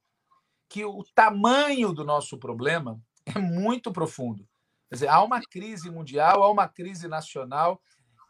que 0.67 0.83
o 0.83 1.03
tamanho 1.15 1.93
do 1.93 2.03
nosso 2.03 2.37
problema 2.37 2.99
é 3.25 3.37
muito 3.37 3.91
profundo. 3.91 4.47
Quer 4.87 4.95
dizer, 4.95 5.07
há 5.07 5.21
uma 5.21 5.41
crise 5.41 5.89
mundial, 5.89 6.43
há 6.43 6.51
uma 6.51 6.67
crise 6.67 7.07
nacional, 7.07 7.81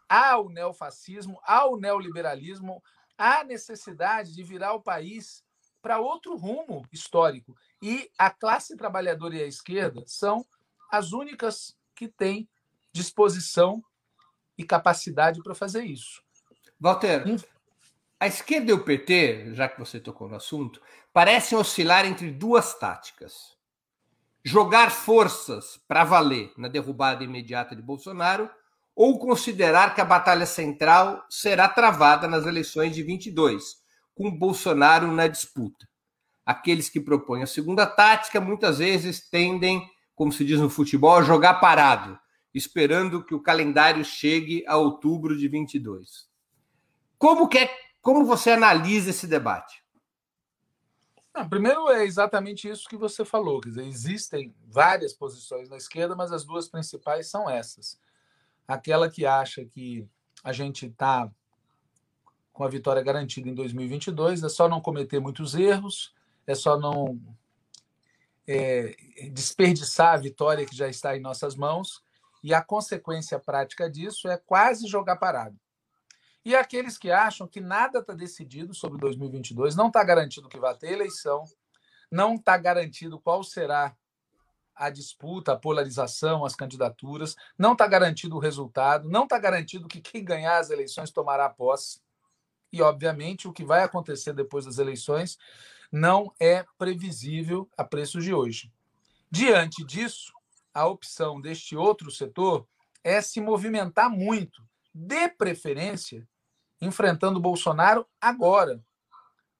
há 0.08 0.38
o 0.38 0.50
neofascismo, 0.50 1.40
há 1.44 1.66
o 1.66 1.78
neoliberalismo, 1.78 2.82
há 3.16 3.42
necessidade 3.44 4.34
de 4.34 4.42
virar 4.42 4.74
o 4.74 4.82
país 4.82 5.42
para 5.80 5.98
outro 5.98 6.36
rumo 6.36 6.84
histórico. 6.92 7.56
E 7.82 8.10
a 8.18 8.30
classe 8.30 8.76
trabalhadora 8.76 9.36
e 9.36 9.42
a 9.42 9.46
esquerda 9.46 10.02
são 10.06 10.44
as 10.90 11.12
únicas 11.12 11.74
que 11.94 12.08
têm 12.08 12.48
disposição 12.92 13.82
e 14.58 14.64
capacidade 14.64 15.42
para 15.42 15.54
fazer 15.54 15.84
isso. 15.84 16.22
Walter, 16.80 17.24
a 18.18 18.26
esquerda 18.26 18.70
e 18.70 18.74
o 18.74 18.82
PT, 18.82 19.54
já 19.54 19.68
que 19.68 19.78
você 19.78 20.00
tocou 20.00 20.26
no 20.26 20.36
assunto, 20.36 20.80
parecem 21.12 21.58
oscilar 21.58 22.06
entre 22.06 22.30
duas 22.30 22.72
táticas. 22.78 23.54
Jogar 24.42 24.90
forças 24.90 25.78
para 25.86 26.04
valer 26.04 26.50
na 26.56 26.68
derrubada 26.68 27.22
imediata 27.22 27.76
de 27.76 27.82
Bolsonaro 27.82 28.48
ou 28.96 29.18
considerar 29.18 29.94
que 29.94 30.00
a 30.00 30.06
batalha 30.06 30.46
central 30.46 31.22
será 31.28 31.68
travada 31.68 32.26
nas 32.26 32.46
eleições 32.46 32.94
de 32.94 33.02
22, 33.02 33.76
com 34.14 34.30
Bolsonaro 34.30 35.12
na 35.12 35.26
disputa. 35.26 35.86
Aqueles 36.46 36.88
que 36.88 36.98
propõem 36.98 37.42
a 37.42 37.46
segunda 37.46 37.84
tática 37.86 38.40
muitas 38.40 38.78
vezes 38.78 39.28
tendem, 39.28 39.86
como 40.14 40.32
se 40.32 40.46
diz 40.46 40.58
no 40.58 40.70
futebol, 40.70 41.16
a 41.16 41.22
jogar 41.22 41.60
parado, 41.60 42.18
esperando 42.54 43.22
que 43.22 43.34
o 43.34 43.42
calendário 43.42 44.02
chegue 44.02 44.64
a 44.66 44.78
outubro 44.78 45.36
de 45.36 45.46
22. 45.46 46.29
Como, 47.20 47.48
que 47.48 47.58
é, 47.58 47.70
como 48.00 48.24
você 48.24 48.52
analisa 48.52 49.10
esse 49.10 49.26
debate? 49.26 49.84
Não, 51.34 51.46
primeiro 51.46 51.90
é 51.90 52.02
exatamente 52.02 52.66
isso 52.66 52.88
que 52.88 52.96
você 52.96 53.26
falou. 53.26 53.60
Quer 53.60 53.68
dizer, 53.68 53.84
existem 53.84 54.54
várias 54.66 55.12
posições 55.12 55.68
na 55.68 55.76
esquerda, 55.76 56.16
mas 56.16 56.32
as 56.32 56.46
duas 56.46 56.66
principais 56.66 57.28
são 57.28 57.48
essas. 57.48 58.00
Aquela 58.66 59.10
que 59.10 59.26
acha 59.26 59.66
que 59.66 60.08
a 60.42 60.50
gente 60.50 60.86
está 60.86 61.30
com 62.54 62.64
a 62.64 62.68
vitória 62.68 63.02
garantida 63.02 63.50
em 63.50 63.54
2022, 63.54 64.42
é 64.42 64.48
só 64.48 64.66
não 64.66 64.80
cometer 64.80 65.20
muitos 65.20 65.54
erros, 65.54 66.14
é 66.46 66.54
só 66.54 66.78
não 66.78 67.20
é, 68.48 68.96
desperdiçar 69.30 70.14
a 70.14 70.20
vitória 70.20 70.64
que 70.64 70.74
já 70.74 70.88
está 70.88 71.14
em 71.14 71.20
nossas 71.20 71.54
mãos, 71.54 72.02
e 72.42 72.54
a 72.54 72.62
consequência 72.62 73.38
prática 73.38 73.90
disso 73.90 74.26
é 74.26 74.38
quase 74.38 74.86
jogar 74.86 75.16
parado. 75.16 75.60
E 76.44 76.54
aqueles 76.56 76.96
que 76.96 77.10
acham 77.10 77.46
que 77.46 77.60
nada 77.60 77.98
está 77.98 78.14
decidido 78.14 78.74
sobre 78.74 78.98
2022, 78.98 79.76
não 79.76 79.88
está 79.88 80.02
garantido 80.02 80.48
que 80.48 80.58
vai 80.58 80.74
ter 80.76 80.92
eleição, 80.92 81.44
não 82.10 82.34
está 82.34 82.56
garantido 82.56 83.20
qual 83.20 83.44
será 83.44 83.94
a 84.74 84.88
disputa, 84.88 85.52
a 85.52 85.58
polarização, 85.58 86.44
as 86.44 86.54
candidaturas, 86.54 87.36
não 87.58 87.72
está 87.72 87.86
garantido 87.86 88.36
o 88.36 88.38
resultado, 88.38 89.08
não 89.08 89.24
está 89.24 89.38
garantido 89.38 89.86
que 89.86 90.00
quem 90.00 90.24
ganhar 90.24 90.58
as 90.58 90.70
eleições 90.70 91.10
tomará 91.10 91.50
posse. 91.50 92.00
E, 92.72 92.80
obviamente, 92.80 93.46
o 93.46 93.52
que 93.52 93.64
vai 93.64 93.82
acontecer 93.82 94.32
depois 94.32 94.64
das 94.64 94.78
eleições 94.78 95.36
não 95.92 96.32
é 96.40 96.64
previsível 96.78 97.68
a 97.76 97.84
preços 97.84 98.24
de 98.24 98.32
hoje. 98.32 98.72
Diante 99.30 99.84
disso, 99.84 100.32
a 100.72 100.86
opção 100.86 101.40
deste 101.40 101.76
outro 101.76 102.10
setor 102.10 102.66
é 103.04 103.20
se 103.20 103.40
movimentar 103.40 104.08
muito, 104.08 104.62
de 104.94 105.28
preferência, 105.28 106.26
enfrentando 106.80 107.38
o 107.38 107.42
Bolsonaro 107.42 108.06
agora. 108.20 108.82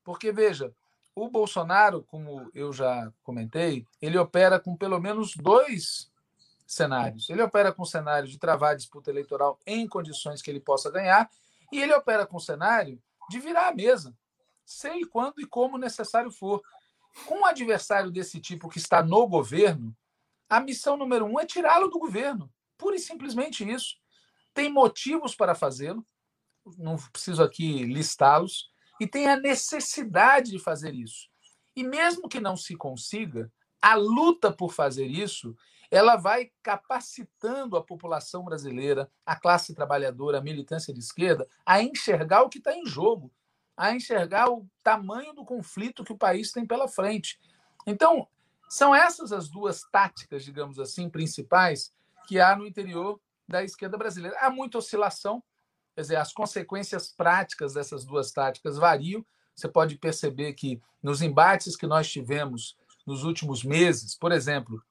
Porque, 0.02 0.32
veja, 0.32 0.74
o 1.14 1.28
Bolsonaro, 1.28 2.02
como 2.04 2.50
eu 2.54 2.72
já 2.72 3.12
comentei, 3.22 3.86
ele 4.00 4.16
opera 4.16 4.58
com 4.58 4.76
pelo 4.76 4.98
menos 5.00 5.36
dois 5.36 6.10
cenários. 6.66 7.28
Ele 7.28 7.42
opera 7.42 7.72
com 7.72 7.82
o 7.82 7.86
cenário 7.86 8.28
de 8.28 8.38
travar 8.38 8.72
a 8.72 8.76
disputa 8.76 9.10
eleitoral 9.10 9.58
em 9.66 9.86
condições 9.88 10.40
que 10.40 10.50
ele 10.50 10.60
possa 10.60 10.90
ganhar, 10.90 11.28
e 11.72 11.80
ele 11.80 11.92
opera 11.92 12.26
com 12.26 12.36
o 12.36 12.40
cenário 12.40 13.00
de 13.28 13.38
virar 13.38 13.68
a 13.68 13.74
mesa, 13.74 14.16
sei 14.64 15.04
quando 15.04 15.40
e 15.40 15.46
como 15.46 15.78
necessário 15.78 16.30
for. 16.30 16.62
Com 17.26 17.40
um 17.40 17.44
adversário 17.44 18.10
desse 18.10 18.40
tipo 18.40 18.68
que 18.68 18.78
está 18.78 19.02
no 19.02 19.26
governo, 19.26 19.94
a 20.48 20.60
missão 20.60 20.96
número 20.96 21.26
um 21.26 21.38
é 21.38 21.46
tirá-lo 21.46 21.88
do 21.88 21.98
governo. 21.98 22.50
Pura 22.78 22.96
e 22.96 23.00
simplesmente 23.00 23.68
isso. 23.68 23.96
Tem 24.54 24.72
motivos 24.72 25.34
para 25.34 25.54
fazê-lo, 25.54 26.04
não 26.78 26.96
preciso 26.96 27.42
aqui 27.42 27.84
listá-los, 27.84 28.70
e 29.00 29.06
tem 29.06 29.28
a 29.28 29.36
necessidade 29.36 30.50
de 30.50 30.58
fazer 30.58 30.94
isso. 30.94 31.28
E 31.74 31.82
mesmo 31.82 32.28
que 32.28 32.40
não 32.40 32.56
se 32.56 32.76
consiga, 32.76 33.50
a 33.80 33.94
luta 33.94 34.52
por 34.52 34.72
fazer 34.72 35.06
isso, 35.06 35.56
ela 35.90 36.16
vai 36.16 36.50
capacitando 36.62 37.76
a 37.76 37.82
população 37.82 38.44
brasileira, 38.44 39.10
a 39.26 39.34
classe 39.34 39.74
trabalhadora, 39.74 40.38
a 40.38 40.42
militância 40.42 40.92
de 40.94 41.00
esquerda, 41.00 41.48
a 41.64 41.82
enxergar 41.82 42.42
o 42.42 42.48
que 42.48 42.58
está 42.58 42.74
em 42.74 42.86
jogo, 42.86 43.32
a 43.76 43.94
enxergar 43.94 44.50
o 44.50 44.68
tamanho 44.82 45.32
do 45.32 45.44
conflito 45.44 46.04
que 46.04 46.12
o 46.12 46.18
país 46.18 46.52
tem 46.52 46.66
pela 46.66 46.86
frente. 46.86 47.40
Então, 47.86 48.28
são 48.68 48.94
essas 48.94 49.32
as 49.32 49.48
duas 49.48 49.82
táticas, 49.90 50.44
digamos 50.44 50.78
assim, 50.78 51.08
principais 51.08 51.92
que 52.28 52.38
há 52.38 52.54
no 52.54 52.66
interior 52.66 53.20
da 53.48 53.64
esquerda 53.64 53.98
brasileira. 53.98 54.36
Há 54.38 54.48
muita 54.48 54.78
oscilação, 54.78 55.42
Quer 56.00 56.04
dizer, 56.04 56.16
as 56.16 56.32
consequências 56.32 57.12
práticas 57.12 57.74
dessas 57.74 58.06
duas 58.06 58.32
táticas 58.32 58.78
variam. 58.78 59.22
Você 59.54 59.68
pode 59.68 59.98
perceber 59.98 60.54
que 60.54 60.80
nos 61.02 61.20
embates 61.20 61.76
que 61.76 61.86
nós 61.86 62.10
tivemos 62.10 62.74
nos 63.06 63.22
últimos 63.22 63.62
meses, 63.62 64.16
por 64.16 64.32
exemplo, 64.32 64.82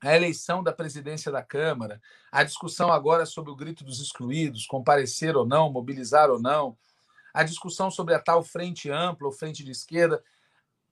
a 0.00 0.16
eleição 0.16 0.62
da 0.62 0.72
presidência 0.72 1.30
da 1.30 1.42
Câmara, 1.42 2.00
a 2.32 2.42
discussão 2.44 2.90
agora 2.90 3.26
sobre 3.26 3.50
o 3.50 3.54
grito 3.54 3.84
dos 3.84 4.00
excluídos, 4.00 4.64
comparecer 4.64 5.36
ou 5.36 5.46
não, 5.46 5.70
mobilizar 5.70 6.30
ou 6.30 6.40
não, 6.40 6.78
a 7.34 7.42
discussão 7.42 7.90
sobre 7.90 8.14
a 8.14 8.18
tal 8.18 8.42
frente 8.42 8.90
ampla 8.90 9.26
ou 9.26 9.32
frente 9.34 9.62
de 9.62 9.72
esquerda, 9.72 10.24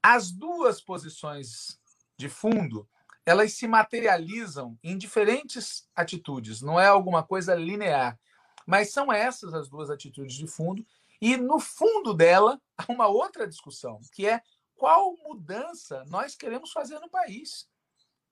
as 0.02 0.30
duas 0.30 0.82
posições 0.82 1.80
de 2.18 2.28
fundo, 2.28 2.86
elas 3.24 3.54
se 3.54 3.66
materializam 3.66 4.78
em 4.84 4.98
diferentes 4.98 5.88
atitudes, 5.96 6.60
não 6.60 6.78
é 6.78 6.88
alguma 6.88 7.22
coisa 7.22 7.54
linear. 7.54 8.18
Mas 8.66 8.92
são 8.92 9.12
essas 9.12 9.54
as 9.54 9.68
duas 9.68 9.88
atitudes 9.88 10.34
de 10.34 10.46
fundo, 10.46 10.84
e 11.20 11.36
no 11.36 11.58
fundo 11.60 12.12
dela 12.12 12.60
há 12.76 12.92
uma 12.92 13.06
outra 13.06 13.46
discussão, 13.46 14.00
que 14.12 14.26
é 14.26 14.42
qual 14.74 15.16
mudança 15.16 16.04
nós 16.08 16.34
queremos 16.34 16.72
fazer 16.72 16.98
no 16.98 17.08
país. 17.08 17.68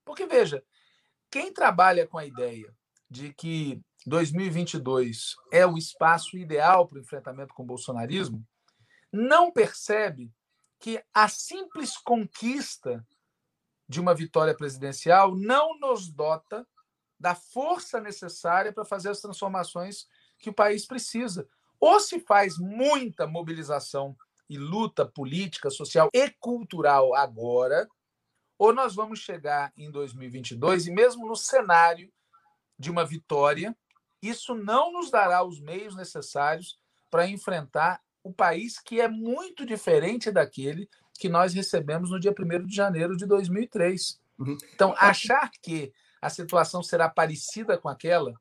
Porque, 0.04 0.26
veja, 0.26 0.62
quem 1.30 1.52
trabalha 1.52 2.06
com 2.06 2.18
a 2.18 2.26
ideia 2.26 2.74
de 3.08 3.32
que 3.32 3.80
2022 4.06 5.34
é 5.50 5.66
o 5.66 5.78
espaço 5.78 6.36
ideal 6.36 6.86
para 6.86 6.98
o 6.98 7.00
enfrentamento 7.00 7.54
com 7.54 7.62
o 7.62 7.66
bolsonarismo, 7.66 8.46
não 9.10 9.50
percebe 9.50 10.30
que 10.78 11.02
a 11.14 11.28
simples 11.28 11.96
conquista 11.96 13.06
de 13.88 14.00
uma 14.00 14.14
vitória 14.14 14.54
presidencial 14.54 15.34
não 15.34 15.78
nos 15.78 16.10
dota 16.10 16.66
da 17.18 17.34
força 17.34 18.00
necessária 18.00 18.72
para 18.72 18.84
fazer 18.84 19.10
as 19.10 19.20
transformações 19.20 20.06
que 20.44 20.50
o 20.50 20.54
país 20.54 20.84
precisa. 20.84 21.48
Ou 21.80 21.98
se 21.98 22.20
faz 22.20 22.58
muita 22.58 23.26
mobilização 23.26 24.14
e 24.48 24.58
luta 24.58 25.06
política, 25.06 25.70
social 25.70 26.10
e 26.12 26.28
cultural 26.38 27.14
agora, 27.14 27.88
ou 28.58 28.72
nós 28.72 28.94
vamos 28.94 29.20
chegar 29.20 29.72
em 29.74 29.90
2022 29.90 30.86
e 30.86 30.90
mesmo 30.90 31.26
no 31.26 31.34
cenário 31.34 32.12
de 32.78 32.90
uma 32.90 33.06
vitória, 33.06 33.74
isso 34.20 34.54
não 34.54 34.92
nos 34.92 35.10
dará 35.10 35.42
os 35.42 35.60
meios 35.60 35.96
necessários 35.96 36.78
para 37.10 37.26
enfrentar 37.26 38.02
o 38.22 38.32
país 38.32 38.78
que 38.78 39.00
é 39.00 39.08
muito 39.08 39.64
diferente 39.64 40.30
daquele 40.30 40.88
que 41.18 41.28
nós 41.28 41.54
recebemos 41.54 42.10
no 42.10 42.20
dia 42.20 42.34
1 42.38 42.66
de 42.66 42.76
janeiro 42.76 43.16
de 43.16 43.24
2003. 43.24 44.20
Uhum. 44.38 44.58
Então, 44.74 44.94
achar 44.98 45.50
que 45.62 45.92
a 46.20 46.28
situação 46.28 46.82
será 46.82 47.08
parecida 47.08 47.78
com 47.78 47.88
aquela 47.88 48.34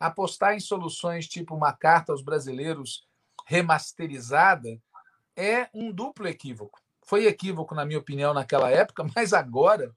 apostar 0.00 0.54
em 0.54 0.60
soluções 0.60 1.28
tipo 1.28 1.54
uma 1.54 1.72
carta 1.74 2.10
aos 2.10 2.22
brasileiros 2.22 3.06
remasterizada 3.46 4.80
é 5.36 5.68
um 5.74 5.92
duplo 5.92 6.26
equívoco. 6.26 6.80
Foi 7.02 7.26
equívoco, 7.26 7.74
na 7.74 7.84
minha 7.84 7.98
opinião, 7.98 8.32
naquela 8.32 8.70
época, 8.70 9.04
mas 9.14 9.32
agora 9.34 9.94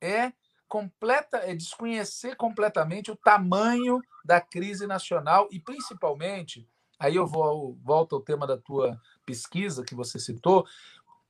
é 0.00 0.32
completa 0.66 1.36
é 1.38 1.54
desconhecer 1.54 2.36
completamente 2.36 3.10
o 3.10 3.16
tamanho 3.16 4.00
da 4.24 4.40
crise 4.40 4.86
nacional 4.86 5.46
e 5.52 5.60
principalmente 5.60 6.66
aí 6.98 7.14
eu 7.14 7.26
vou 7.26 7.78
volto 7.82 8.16
ao 8.16 8.22
tema 8.22 8.46
da 8.46 8.56
tua 8.56 9.00
pesquisa 9.24 9.84
que 9.84 9.94
você 9.94 10.18
citou 10.18 10.66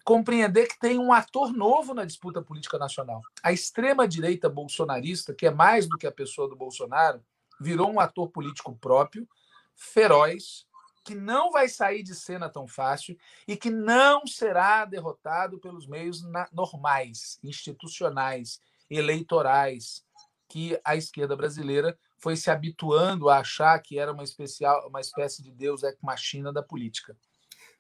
compreender 0.05 0.69
que 0.69 0.79
tem 0.79 0.99
um 0.99 1.13
ator 1.13 1.53
novo 1.53 1.93
na 1.93 2.05
disputa 2.05 2.41
política 2.41 2.79
nacional 2.79 3.21
a 3.43 3.53
extrema 3.53 4.09
direita 4.09 4.49
bolsonarista 4.49 5.35
que 5.35 5.47
é 5.47 5.51
mais 5.51 5.87
do 5.87 5.99
que 5.99 6.07
a 6.07 6.13
pessoa 6.13 6.49
do 6.49 6.57
Bolsonaro 6.57 7.21
virou 7.61 7.91
um 7.91 8.01
ator 8.01 8.29
político 8.31 8.77
próprio, 8.77 9.29
feroz, 9.75 10.67
que 11.05 11.15
não 11.15 11.51
vai 11.51 11.69
sair 11.69 12.03
de 12.03 12.15
cena 12.15 12.49
tão 12.49 12.67
fácil 12.67 13.17
e 13.47 13.57
que 13.57 13.71
não 13.71 14.27
será 14.27 14.85
derrotado 14.85 15.59
pelos 15.59 15.87
meios 15.87 16.23
normais, 16.51 17.39
institucionais, 17.43 18.59
eleitorais, 18.89 20.03
que 20.49 20.79
a 20.85 20.97
esquerda 20.97 21.37
brasileira 21.37 21.99
foi 22.17 22.37
se 22.37 22.51
habituando 22.51 23.29
a 23.29 23.39
achar 23.39 23.79
que 23.81 23.99
era 23.99 24.13
uma, 24.13 24.25
especial, 24.25 24.89
uma 24.89 25.01
espécie 25.01 25.43
de 25.43 25.51
deus 25.51 25.83
ex 25.83 25.97
machina 26.03 26.53
da 26.53 26.63
política. 26.63 27.17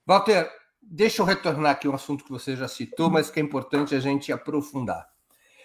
Walter, 0.06 0.50
deixa 0.82 1.22
eu 1.22 1.26
retornar 1.26 1.72
aqui 1.72 1.88
um 1.88 1.94
assunto 1.94 2.24
que 2.24 2.30
você 2.30 2.54
já 2.54 2.68
citou, 2.68 3.10
mas 3.10 3.30
que 3.30 3.40
é 3.40 3.42
importante 3.42 3.94
a 3.94 4.00
gente 4.00 4.30
aprofundar. 4.30 5.08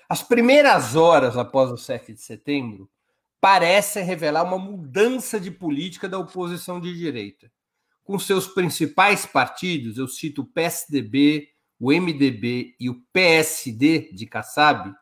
As 0.08 0.24
primeiras 0.24 0.96
horas 0.96 1.38
após 1.38 1.70
o 1.72 1.78
7 1.78 2.14
de 2.14 2.22
setembro, 2.22 2.90
parecem 3.42 4.04
revelar 4.04 4.44
uma 4.44 4.58
mudança 4.58 5.40
de 5.40 5.52
política 5.52 6.08
da 6.08 6.20
oposição 6.20 6.80
de 6.80 6.96
direita. 6.96 7.52
Com 8.04 8.18
seus 8.18 8.48
principais 8.48 9.26
partidos, 9.26 9.98
eu 9.98 10.08
cito 10.08 10.42
o 10.42 10.46
PSDB, 10.46 11.50
o 11.80 11.92
MDB 11.92 12.76
e 12.80 12.90
o 12.90 13.02
PSD 13.14 14.12
de 14.12 14.26
Kassab, 14.26 14.94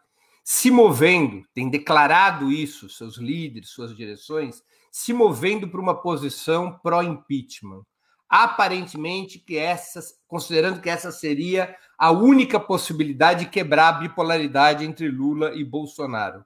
se 0.44 0.72
movendo, 0.72 1.44
tem 1.54 1.70
declarado 1.70 2.52
isso, 2.52 2.88
seus 2.90 3.18
líderes, 3.18 3.70
suas 3.70 3.94
direções, 3.94 4.64
se 4.90 5.12
movendo 5.12 5.68
para 5.68 5.82
uma 5.82 6.02
posição 6.02 6.80
pró-impeachment. 6.80 7.84
Aparentemente, 8.30 9.40
que 9.40 9.58
essas, 9.58 10.14
considerando 10.26 10.82
que 10.82 10.90
essa 10.90 11.12
seria 11.12 11.76
a 11.98 12.12
única 12.12 12.60
possibilidade 12.60 13.46
de 13.46 13.52
quebrar 13.52 13.90
a 13.90 14.00
bipolaridade 14.00 14.86
entre 14.86 15.10
Lula 15.10 15.54
e 15.54 15.66
Bolsonaro. 15.66 16.46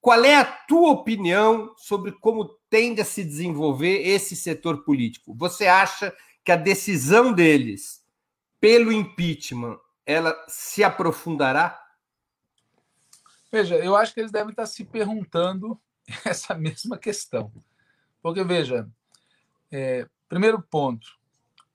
Qual 0.00 0.24
é 0.24 0.36
a 0.36 0.44
tua 0.44 0.90
opinião 0.90 1.74
sobre 1.76 2.12
como 2.12 2.46
tende 2.70 3.00
a 3.00 3.04
se 3.04 3.24
desenvolver 3.24 4.06
esse 4.06 4.36
setor 4.36 4.84
político? 4.84 5.34
Você 5.34 5.66
acha 5.66 6.16
que 6.44 6.52
a 6.52 6.56
decisão 6.56 7.32
deles 7.32 8.04
pelo 8.60 8.92
impeachment 8.92 9.78
ela 10.06 10.36
se 10.48 10.84
aprofundará? 10.84 11.84
Veja, 13.50 13.76
eu 13.76 13.96
acho 13.96 14.14
que 14.14 14.20
eles 14.20 14.32
devem 14.32 14.50
estar 14.50 14.66
se 14.66 14.84
perguntando 14.84 15.80
essa 16.24 16.54
mesma 16.54 16.96
questão. 16.96 17.52
Porque, 18.22 18.44
veja, 18.44 18.88
é, 19.70 20.08
primeiro 20.28 20.62
ponto: 20.62 21.18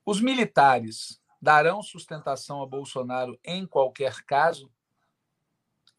os 0.06 0.22
militares 0.22 1.22
darão 1.42 1.84
sustentação 1.84 2.62
a 2.62 2.66
Bolsonaro 2.66 3.38
em 3.44 3.66
qualquer 3.68 4.24
caso? 4.24 4.72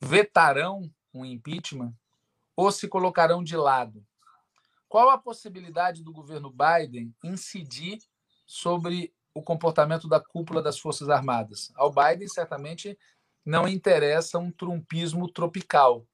Vetarão 0.00 0.90
um 1.12 1.24
impeachment? 1.24 1.94
Ou 2.56 2.70
se 2.70 2.88
colocarão 2.88 3.42
de 3.42 3.56
lado. 3.56 4.04
qual 4.88 5.10
a 5.10 5.18
possibilidade 5.18 6.04
do 6.04 6.12
governo 6.12 6.50
Biden 6.52 7.12
incidir 7.22 7.98
sobre 8.46 9.12
o 9.34 9.42
comportamento 9.42 10.08
da 10.08 10.20
cúpula 10.20 10.62
das 10.62 10.78
Forças 10.78 11.08
Armadas? 11.08 11.72
Ao 11.74 11.92
Biden, 11.92 12.28
certamente, 12.28 12.96
não 13.44 13.66
interessa 13.66 14.38
um 14.38 14.52
trumpismo 14.52 15.28
tropical, 15.28 16.06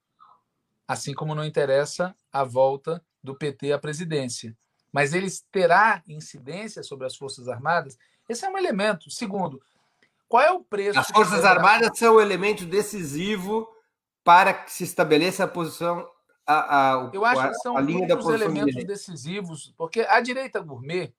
assim 0.89 1.13
como 1.13 1.35
não 1.35 1.45
interessa 1.45 2.17
a 2.33 2.43
volta 2.43 3.05
do 3.23 3.35
PT 3.35 3.73
à 3.73 3.79
presidência. 3.79 4.57
Mas 4.91 5.13
ele 5.13 5.29
terá 5.53 6.03
incidência 6.09 6.83
sobre 6.83 7.07
as 7.07 7.15
Forças 7.15 7.49
Armadas? 7.49 7.99
Esse 8.29 8.45
é 8.45 8.49
um 8.49 8.59
elemento. 8.59 9.11
Segundo, 9.11 9.63
qual 10.29 10.43
é 10.43 10.51
o 10.51 10.61
preço? 10.65 10.99
As 10.99 11.09
Forças 11.09 11.45
Armadas 11.45 11.91
são 11.99 12.15
o 12.15 12.21
elemento 12.21 12.65
decisivo 12.65 13.69
para 14.25 14.53
que 14.55 14.73
se 14.73 14.85
estabeleça 14.85 15.45
a 15.45 15.49
posição. 15.49 16.09
A, 16.47 17.05
a, 17.05 17.11
Eu 17.13 17.25
acho 17.25 17.49
que 17.49 17.55
são 17.57 17.77
a 17.77 17.81
linha 17.81 18.09
elementos 18.09 18.75
de 18.75 18.85
decisivos, 18.85 19.73
porque 19.77 20.01
a 20.01 20.21
direita 20.21 20.61
gourmet 20.61 21.15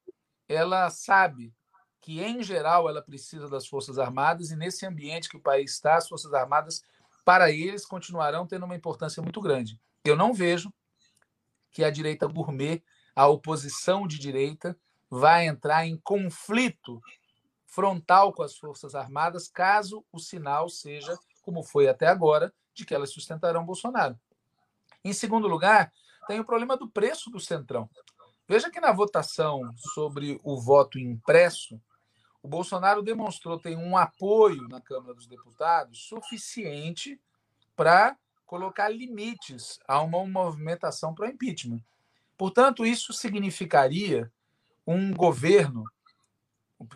ela 0.47 0.89
sabe 0.89 1.53
que, 2.01 2.21
em 2.21 2.41
geral, 2.43 2.89
ela 2.89 3.01
precisa 3.01 3.47
das 3.47 3.67
Forças 3.67 3.99
Armadas, 3.99 4.51
e 4.51 4.55
nesse 4.55 4.85
ambiente 4.85 5.29
que 5.29 5.37
o 5.37 5.41
país 5.41 5.71
está, 5.71 5.95
as 5.95 6.09
Forças 6.09 6.33
Armadas, 6.33 6.81
para 7.23 7.51
eles, 7.51 7.85
continuarão 7.85 8.47
tendo 8.47 8.65
uma 8.65 8.75
importância 8.75 9.21
muito 9.21 9.39
grande. 9.39 9.79
Eu 10.03 10.15
não 10.15 10.33
vejo 10.33 10.73
que 11.71 11.83
a 11.83 11.91
direita 11.91 12.27
gourmet, 12.27 12.83
a 13.15 13.27
oposição 13.27 14.07
de 14.07 14.17
direita, 14.17 14.75
vai 15.09 15.45
entrar 15.45 15.85
em 15.85 15.97
conflito 15.97 17.01
frontal 17.65 18.33
com 18.33 18.43
as 18.43 18.57
Forças 18.57 18.95
Armadas, 18.95 19.47
caso 19.47 20.03
o 20.11 20.19
sinal 20.19 20.67
seja, 20.67 21.17
como 21.41 21.63
foi 21.63 21.87
até 21.87 22.07
agora, 22.07 22.53
de 22.73 22.85
que 22.85 22.93
elas 22.93 23.11
sustentarão 23.11 23.65
Bolsonaro. 23.65 24.19
Em 25.03 25.13
segundo 25.13 25.47
lugar, 25.47 25.91
tem 26.27 26.39
o 26.39 26.45
problema 26.45 26.77
do 26.77 26.89
preço 26.89 27.29
do 27.29 27.39
Centrão. 27.39 27.89
Veja 28.47 28.69
que 28.69 28.79
na 28.79 28.91
votação 28.91 29.61
sobre 29.93 30.39
o 30.43 30.59
voto 30.59 30.99
impresso, 30.99 31.81
o 32.43 32.47
Bolsonaro 32.47 33.01
demonstrou 33.01 33.59
ter 33.59 33.77
um 33.77 33.95
apoio 33.95 34.67
na 34.67 34.81
Câmara 34.81 35.13
dos 35.13 35.27
Deputados 35.27 36.07
suficiente 36.07 37.19
para 37.75 38.17
colocar 38.45 38.89
limites 38.89 39.79
a 39.87 40.01
uma 40.01 40.25
movimentação 40.25 41.15
para 41.15 41.27
o 41.27 41.29
impeachment. 41.29 41.81
Portanto, 42.37 42.85
isso 42.85 43.13
significaria 43.13 44.31
um 44.85 45.13
governo, 45.13 45.85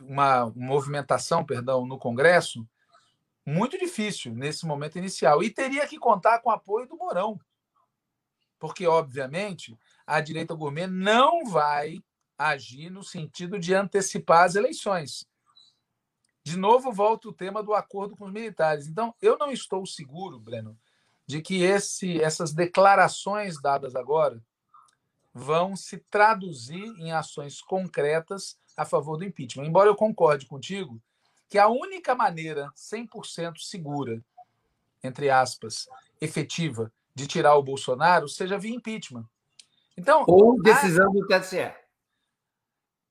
uma 0.02 0.52
movimentação, 0.56 1.46
perdão, 1.46 1.86
no 1.86 1.98
Congresso 1.98 2.68
muito 3.46 3.78
difícil 3.78 4.34
nesse 4.34 4.66
momento 4.66 4.98
inicial 4.98 5.44
e 5.44 5.52
teria 5.52 5.88
que 5.88 6.00
contar 6.00 6.40
com 6.40 6.50
o 6.50 6.54
apoio 6.54 6.88
do 6.88 6.98
Mourão. 6.98 7.40
Porque, 8.60 8.88
obviamente, 8.88 9.78
a 10.06 10.22
direita 10.22 10.54
gourmet 10.54 10.88
não 10.88 11.46
vai 11.46 12.04
agir 12.38 12.90
no 12.90 13.04
sentido 13.04 13.60
de 13.60 13.74
antecipar 13.74 14.44
as 14.44 14.56
eleições. 14.56 15.26
De 16.44 16.58
novo, 16.58 16.92
volta 16.92 17.28
o 17.28 17.34
tema 17.34 17.64
do 17.64 17.74
acordo 17.74 18.16
com 18.16 18.26
os 18.26 18.32
militares. 18.32 18.88
Então, 18.88 19.16
eu 19.22 19.38
não 19.38 19.52
estou 19.52 19.86
seguro, 19.86 20.40
Breno, 20.40 20.78
de 21.26 21.42
que 21.42 21.64
esse, 21.64 22.22
essas 22.22 22.54
declarações 22.54 23.60
dadas 23.60 23.96
agora 23.96 24.42
vão 25.34 25.76
se 25.76 25.98
traduzir 26.10 26.86
em 27.00 27.12
ações 27.12 27.62
concretas 27.62 28.58
a 28.78 28.86
favor 28.86 29.18
do 29.18 29.26
impeachment. 29.26 29.66
Embora 29.66 29.90
eu 29.90 29.96
concorde 29.96 30.46
contigo 30.46 31.02
que 31.50 31.58
a 31.58 31.68
única 31.68 32.16
maneira 32.16 32.72
100% 32.76 33.58
segura, 33.60 34.24
entre 35.04 35.30
aspas, 35.30 35.88
efetiva, 36.22 36.92
de 37.16 37.26
tirar 37.26 37.56
o 37.56 37.64
Bolsonaro 37.64 38.28
seja 38.28 38.58
via 38.58 38.76
impeachment. 38.76 39.26
Então, 39.98 40.26
Ou 40.28 40.62
decisão 40.62 41.10
a, 41.10 41.14
do 41.14 41.28
TSE. 41.28 41.74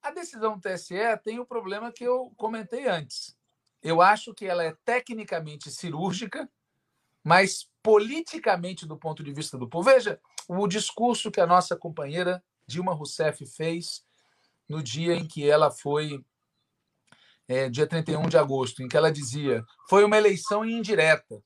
A 0.03 0.11
decisão 0.11 0.59
do 0.59 0.61
TSE 0.61 0.95
tem 1.25 1.41
o 1.41 1.47
problema 1.47 1.91
que 1.91 2.05
eu 2.05 2.31
comentei 2.37 2.87
antes. 2.87 3.35
Eu 3.83 4.03
acho 4.03 4.35
que 4.35 4.47
ela 4.47 4.63
é 4.63 4.77
tecnicamente 4.85 5.71
cirúrgica, 5.71 6.49
mas 7.23 7.69
politicamente, 7.83 8.87
do 8.87 8.99
ponto 8.99 9.25
de 9.25 9.33
vista 9.33 9.57
do 9.57 9.69
povo. 9.69 9.91
Veja 9.91 10.21
o 10.47 10.67
discurso 10.67 11.31
que 11.31 11.41
a 11.41 11.47
nossa 11.47 11.75
companheira 11.75 12.45
Dilma 12.67 12.95
Rousseff 12.95 13.47
fez 13.47 14.05
no 14.69 14.83
dia 14.83 15.15
em 15.15 15.27
que 15.27 15.49
ela 15.49 15.71
foi, 15.71 16.23
é, 17.49 17.69
dia 17.69 17.87
31 17.87 18.29
de 18.29 18.37
agosto, 18.37 18.83
em 18.83 18.89
que 18.89 18.97
ela 18.97 19.11
dizia: 19.11 19.65
foi 19.89 20.05
uma 20.05 20.17
eleição 20.19 20.65
indireta. 20.65 21.43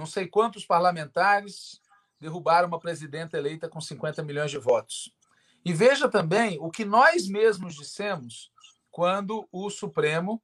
Não 0.00 0.06
sei 0.06 0.26
quantos 0.26 0.64
parlamentares 0.64 1.78
derrubaram 2.18 2.68
uma 2.68 2.80
presidenta 2.80 3.36
eleita 3.36 3.68
com 3.68 3.82
50 3.82 4.22
milhões 4.22 4.50
de 4.50 4.56
votos. 4.56 5.14
E 5.62 5.74
veja 5.74 6.08
também 6.08 6.58
o 6.58 6.70
que 6.70 6.86
nós 6.86 7.28
mesmos 7.28 7.74
dissemos 7.74 8.50
quando 8.90 9.46
o 9.52 9.68
Supremo 9.68 10.42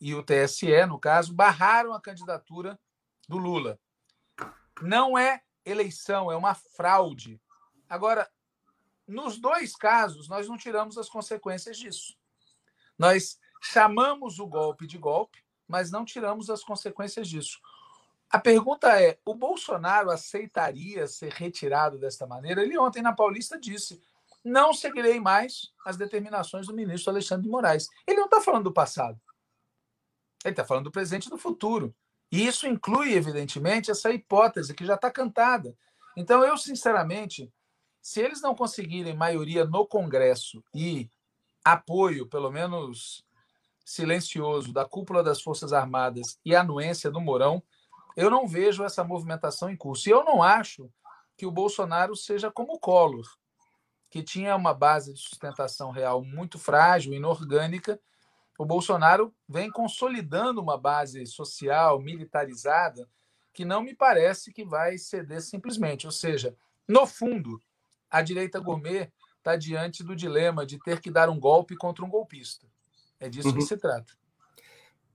e 0.00 0.14
o 0.14 0.22
TSE, 0.22 0.86
no 0.86 1.00
caso, 1.00 1.34
barraram 1.34 1.92
a 1.92 2.00
candidatura 2.00 2.78
do 3.28 3.38
Lula. 3.38 3.76
Não 4.80 5.18
é 5.18 5.42
eleição, 5.64 6.30
é 6.30 6.36
uma 6.36 6.54
fraude. 6.54 7.42
Agora, 7.88 8.30
nos 9.04 9.36
dois 9.36 9.74
casos, 9.74 10.28
nós 10.28 10.46
não 10.46 10.56
tiramos 10.56 10.96
as 10.96 11.08
consequências 11.08 11.76
disso. 11.76 12.16
Nós 12.96 13.36
chamamos 13.60 14.38
o 14.38 14.46
golpe 14.46 14.86
de 14.86 14.96
golpe, 14.96 15.42
mas 15.66 15.90
não 15.90 16.04
tiramos 16.04 16.48
as 16.48 16.62
consequências 16.62 17.26
disso. 17.26 17.58
A 18.32 18.38
pergunta 18.38 18.98
é: 18.98 19.18
o 19.26 19.34
Bolsonaro 19.34 20.10
aceitaria 20.10 21.06
ser 21.06 21.32
retirado 21.32 21.98
desta 21.98 22.26
maneira? 22.26 22.62
Ele 22.62 22.78
ontem 22.78 23.02
na 23.02 23.12
Paulista 23.12 23.60
disse: 23.60 24.00
não 24.42 24.72
seguirei 24.72 25.20
mais 25.20 25.70
as 25.84 25.96
determinações 25.96 26.66
do 26.66 26.74
ministro 26.74 27.10
Alexandre 27.10 27.44
de 27.44 27.50
Moraes. 27.50 27.88
Ele 28.06 28.16
não 28.16 28.24
está 28.24 28.40
falando 28.40 28.64
do 28.64 28.72
passado. 28.72 29.20
Ele 30.44 30.52
está 30.52 30.64
falando 30.64 30.84
do 30.84 30.90
presente 30.90 31.26
e 31.26 31.30
do 31.30 31.38
futuro. 31.38 31.94
E 32.30 32.46
isso 32.46 32.66
inclui, 32.66 33.12
evidentemente, 33.12 33.90
essa 33.90 34.10
hipótese 34.10 34.74
que 34.74 34.86
já 34.86 34.94
está 34.94 35.10
cantada. 35.10 35.76
Então, 36.16 36.42
eu, 36.42 36.56
sinceramente, 36.56 37.52
se 38.00 38.20
eles 38.20 38.40
não 38.40 38.54
conseguirem 38.54 39.14
maioria 39.14 39.64
no 39.64 39.86
Congresso 39.86 40.64
e 40.74 41.08
apoio, 41.64 42.26
pelo 42.26 42.50
menos 42.50 43.24
silencioso, 43.84 44.72
da 44.72 44.84
cúpula 44.84 45.22
das 45.22 45.40
Forças 45.40 45.72
Armadas 45.72 46.38
e 46.44 46.56
anuência 46.56 47.10
do 47.10 47.20
Mourão, 47.20 47.62
eu 48.16 48.30
não 48.30 48.46
vejo 48.46 48.84
essa 48.84 49.02
movimentação 49.04 49.70
em 49.70 49.76
curso. 49.76 50.08
E 50.08 50.12
eu 50.12 50.24
não 50.24 50.42
acho 50.42 50.90
que 51.36 51.46
o 51.46 51.50
Bolsonaro 51.50 52.14
seja 52.14 52.50
como 52.50 52.74
o 52.74 52.78
Collor, 52.78 53.26
que 54.10 54.22
tinha 54.22 54.54
uma 54.54 54.74
base 54.74 55.12
de 55.12 55.20
sustentação 55.20 55.90
real 55.90 56.22
muito 56.22 56.58
frágil, 56.58 57.14
inorgânica. 57.14 58.00
O 58.58 58.64
Bolsonaro 58.64 59.34
vem 59.48 59.70
consolidando 59.70 60.60
uma 60.60 60.76
base 60.76 61.26
social 61.26 62.00
militarizada 62.00 63.08
que 63.52 63.64
não 63.64 63.82
me 63.82 63.94
parece 63.94 64.52
que 64.52 64.64
vai 64.64 64.98
ceder 64.98 65.42
simplesmente. 65.42 66.06
Ou 66.06 66.12
seja, 66.12 66.56
no 66.86 67.06
fundo, 67.06 67.60
a 68.10 68.22
direita 68.22 68.60
gourmet 68.60 69.10
está 69.38 69.56
diante 69.56 70.04
do 70.04 70.14
dilema 70.14 70.64
de 70.64 70.78
ter 70.78 71.00
que 71.00 71.10
dar 71.10 71.28
um 71.28 71.38
golpe 71.38 71.76
contra 71.76 72.04
um 72.04 72.08
golpista. 72.08 72.66
É 73.18 73.28
disso 73.28 73.48
uhum. 73.48 73.54
que 73.54 73.62
se 73.62 73.76
trata. 73.76 74.12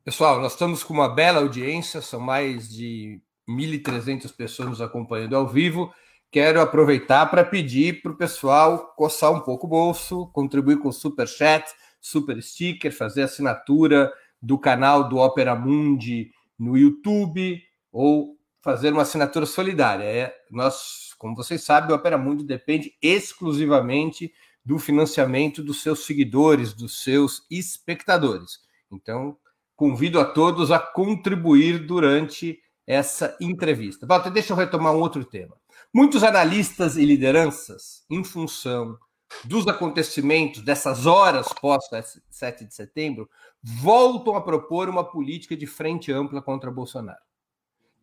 Pessoal, 0.07 0.39
nós 0.39 0.53
estamos 0.53 0.85
com 0.85 0.93
uma 0.93 1.09
bela 1.09 1.41
audiência, 1.41 2.01
são 2.01 2.17
mais 2.17 2.69
de 2.69 3.21
1.300 3.45 4.33
pessoas 4.33 4.69
nos 4.69 4.79
acompanhando 4.79 5.35
ao 5.35 5.45
vivo. 5.45 5.93
Quero 6.31 6.61
aproveitar 6.61 7.25
para 7.25 7.43
pedir 7.43 8.01
para 8.01 8.13
o 8.13 8.15
pessoal 8.15 8.93
coçar 8.95 9.33
um 9.33 9.41
pouco 9.41 9.67
o 9.67 9.69
bolso, 9.69 10.27
contribuir 10.27 10.79
com 10.79 10.93
super 10.93 11.27
chat, 11.27 11.69
super 11.99 12.41
sticker, 12.41 12.95
fazer 12.95 13.23
assinatura 13.23 14.09
do 14.41 14.57
canal 14.57 15.09
do 15.09 15.17
Opera 15.17 15.53
Mundi 15.53 16.31
no 16.57 16.77
YouTube 16.77 17.61
ou 17.91 18.37
fazer 18.61 18.93
uma 18.93 19.01
assinatura 19.01 19.45
solidária. 19.45 20.05
É, 20.05 20.33
nós, 20.49 21.13
como 21.17 21.35
vocês 21.35 21.65
sabem, 21.65 21.91
o 21.91 21.95
Opera 21.95 22.17
Mundi 22.17 22.45
depende 22.45 22.93
exclusivamente 23.01 24.33
do 24.63 24.79
financiamento 24.79 25.61
dos 25.61 25.81
seus 25.83 26.05
seguidores, 26.05 26.71
dos 26.71 27.03
seus 27.03 27.45
espectadores. 27.51 28.59
Então, 28.89 29.37
Convido 29.77 30.19
a 30.19 30.25
todos 30.25 30.71
a 30.71 30.79
contribuir 30.79 31.85
durante 31.85 32.59
essa 32.87 33.37
entrevista. 33.39 34.07
Walter, 34.07 34.31
deixa 34.31 34.51
eu 34.51 34.57
retomar 34.57 34.91
um 34.91 34.99
outro 34.99 35.23
tema. 35.23 35.55
Muitos 35.93 36.23
analistas 36.23 36.97
e 36.97 37.05
lideranças, 37.05 38.03
em 38.09 38.23
função 38.23 38.97
dos 39.45 39.67
acontecimentos 39.67 40.63
dessas 40.63 41.05
horas 41.05 41.47
pós 41.61 41.83
7 42.29 42.65
de 42.65 42.73
setembro, 42.73 43.29
voltam 43.61 44.35
a 44.35 44.41
propor 44.41 44.89
uma 44.89 45.03
política 45.03 45.55
de 45.55 45.67
frente 45.67 46.11
ampla 46.11 46.41
contra 46.41 46.71
Bolsonaro. 46.71 47.21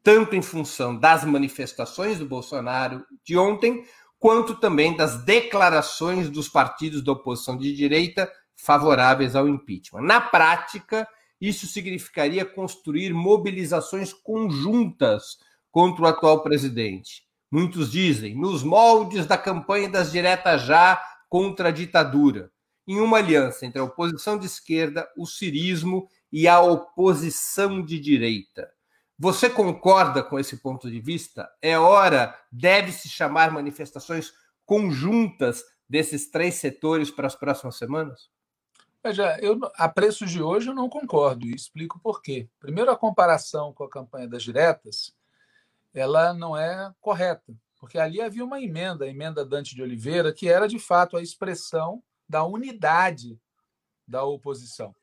Tanto 0.00 0.36
em 0.36 0.42
função 0.42 0.96
das 0.96 1.24
manifestações 1.24 2.20
do 2.20 2.26
Bolsonaro 2.26 3.04
de 3.24 3.36
ontem, 3.36 3.84
quanto 4.16 4.54
também 4.54 4.94
das 4.94 5.24
declarações 5.24 6.30
dos 6.30 6.48
partidos 6.48 7.02
da 7.02 7.10
oposição 7.10 7.56
de 7.56 7.74
direita 7.74 8.30
favoráveis 8.54 9.34
ao 9.34 9.48
impeachment. 9.48 10.02
Na 10.02 10.20
prática, 10.20 11.08
isso 11.48 11.66
significaria 11.66 12.44
construir 12.44 13.12
mobilizações 13.12 14.12
conjuntas 14.12 15.38
contra 15.70 16.04
o 16.04 16.06
atual 16.06 16.42
presidente, 16.42 17.24
Muitos 17.54 17.92
dizem, 17.92 18.34
nos 18.34 18.64
moldes 18.64 19.26
da 19.26 19.38
campanha 19.38 19.88
das 19.88 20.10
diretas 20.10 20.62
já 20.62 21.00
contra 21.28 21.68
a 21.68 21.70
ditadura, 21.70 22.50
em 22.84 22.98
uma 22.98 23.18
aliança 23.18 23.64
entre 23.64 23.78
a 23.78 23.84
oposição 23.84 24.36
de 24.36 24.46
esquerda, 24.46 25.08
o 25.16 25.24
cirismo 25.24 26.08
e 26.32 26.48
a 26.48 26.60
oposição 26.60 27.80
de 27.80 28.00
direita. 28.00 28.68
Você 29.16 29.48
concorda 29.48 30.20
com 30.20 30.36
esse 30.36 30.56
ponto 30.56 30.90
de 30.90 30.98
vista? 30.98 31.48
É 31.62 31.78
hora, 31.78 32.36
deve-se 32.50 33.08
chamar 33.08 33.52
manifestações 33.52 34.32
conjuntas 34.66 35.62
desses 35.88 36.28
três 36.28 36.56
setores 36.56 37.08
para 37.08 37.28
as 37.28 37.36
próximas 37.36 37.76
semanas? 37.76 38.33
Veja, 39.06 39.38
eu, 39.42 39.60
a 39.74 39.86
preços 39.86 40.30
de 40.30 40.42
hoje 40.42 40.68
eu 40.70 40.74
não 40.74 40.88
concordo 40.88 41.46
e 41.46 41.54
explico 41.54 42.00
por 42.00 42.22
quê. 42.22 42.48
Primeiro, 42.58 42.90
a 42.90 42.96
comparação 42.96 43.70
com 43.70 43.84
a 43.84 43.90
campanha 43.90 44.26
das 44.26 44.42
diretas, 44.42 45.14
ela 45.92 46.32
não 46.32 46.56
é 46.56 46.90
correta, 47.02 47.54
porque 47.78 47.98
ali 47.98 48.22
havia 48.22 48.42
uma 48.42 48.62
emenda, 48.62 49.04
a 49.04 49.08
emenda 49.08 49.44
Dante 49.44 49.74
de 49.74 49.82
Oliveira, 49.82 50.32
que 50.32 50.48
era 50.48 50.66
de 50.66 50.78
fato 50.78 51.18
a 51.18 51.22
expressão 51.22 52.02
da 52.26 52.44
unidade 52.44 53.38
da 54.08 54.24
oposição. 54.24 54.94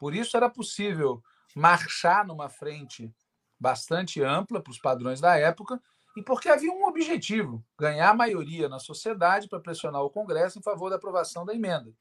Por 0.00 0.16
isso 0.16 0.36
era 0.36 0.50
possível 0.50 1.22
marchar 1.54 2.26
numa 2.26 2.48
frente 2.48 3.14
bastante 3.56 4.20
ampla 4.20 4.60
para 4.60 4.72
os 4.72 4.80
padrões 4.80 5.20
da 5.20 5.36
época 5.36 5.80
e 6.16 6.22
porque 6.24 6.48
havia 6.48 6.72
um 6.72 6.86
objetivo: 6.86 7.64
ganhar 7.78 8.16
maioria 8.16 8.68
na 8.68 8.80
sociedade 8.80 9.48
para 9.48 9.60
pressionar 9.60 10.02
o 10.02 10.10
Congresso 10.10 10.58
em 10.58 10.62
favor 10.62 10.90
da 10.90 10.96
aprovação 10.96 11.44
da 11.44 11.54
emenda. 11.54 11.94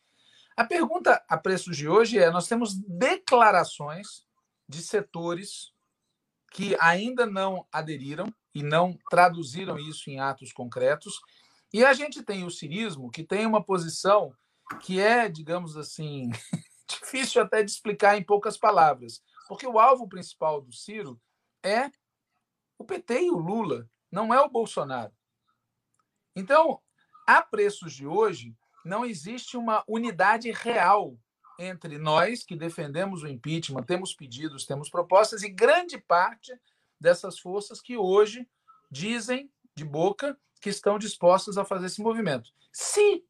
A 0.61 0.63
pergunta 0.63 1.25
a 1.27 1.39
preços 1.39 1.75
de 1.75 1.89
hoje 1.89 2.19
é: 2.19 2.29
nós 2.29 2.47
temos 2.47 2.75
declarações 2.75 4.27
de 4.69 4.79
setores 4.83 5.73
que 6.51 6.77
ainda 6.79 7.25
não 7.25 7.67
aderiram 7.71 8.31
e 8.53 8.61
não 8.61 8.95
traduziram 9.09 9.79
isso 9.79 10.11
em 10.11 10.19
atos 10.19 10.53
concretos, 10.53 11.19
e 11.73 11.83
a 11.83 11.93
gente 11.93 12.21
tem 12.21 12.45
o 12.45 12.51
cirismo, 12.51 13.09
que 13.09 13.23
tem 13.23 13.47
uma 13.47 13.63
posição 13.63 14.35
que 14.81 14.99
é, 14.99 15.27
digamos 15.27 15.75
assim, 15.75 16.29
difícil 16.87 17.41
até 17.41 17.63
de 17.63 17.71
explicar 17.71 18.15
em 18.15 18.23
poucas 18.23 18.55
palavras, 18.55 19.19
porque 19.47 19.65
o 19.65 19.79
alvo 19.79 20.07
principal 20.07 20.61
do 20.61 20.71
Ciro 20.71 21.19
é 21.63 21.89
o 22.77 22.83
PT 22.83 23.19
e 23.19 23.31
o 23.31 23.37
Lula, 23.39 23.89
não 24.11 24.31
é 24.31 24.39
o 24.39 24.47
Bolsonaro. 24.47 25.13
Então, 26.35 26.79
a 27.25 27.41
preços 27.41 27.93
de 27.93 28.05
hoje, 28.05 28.55
não 28.83 29.05
existe 29.05 29.57
uma 29.57 29.83
unidade 29.87 30.51
real 30.51 31.17
entre 31.59 31.97
nós 31.97 32.43
que 32.43 32.55
defendemos 32.55 33.23
o 33.23 33.27
impeachment, 33.27 33.83
temos 33.83 34.13
pedidos, 34.13 34.65
temos 34.65 34.89
propostas, 34.89 35.43
e 35.43 35.49
grande 35.49 35.99
parte 35.99 36.51
dessas 36.99 37.39
forças 37.39 37.79
que 37.79 37.97
hoje 37.97 38.47
dizem 38.89 39.51
de 39.75 39.85
boca 39.85 40.37
que 40.59 40.69
estão 40.69 40.97
dispostas 40.97 41.57
a 41.57 41.65
fazer 41.65 41.87
esse 41.87 42.01
movimento. 42.01 42.51
Se 42.71 43.23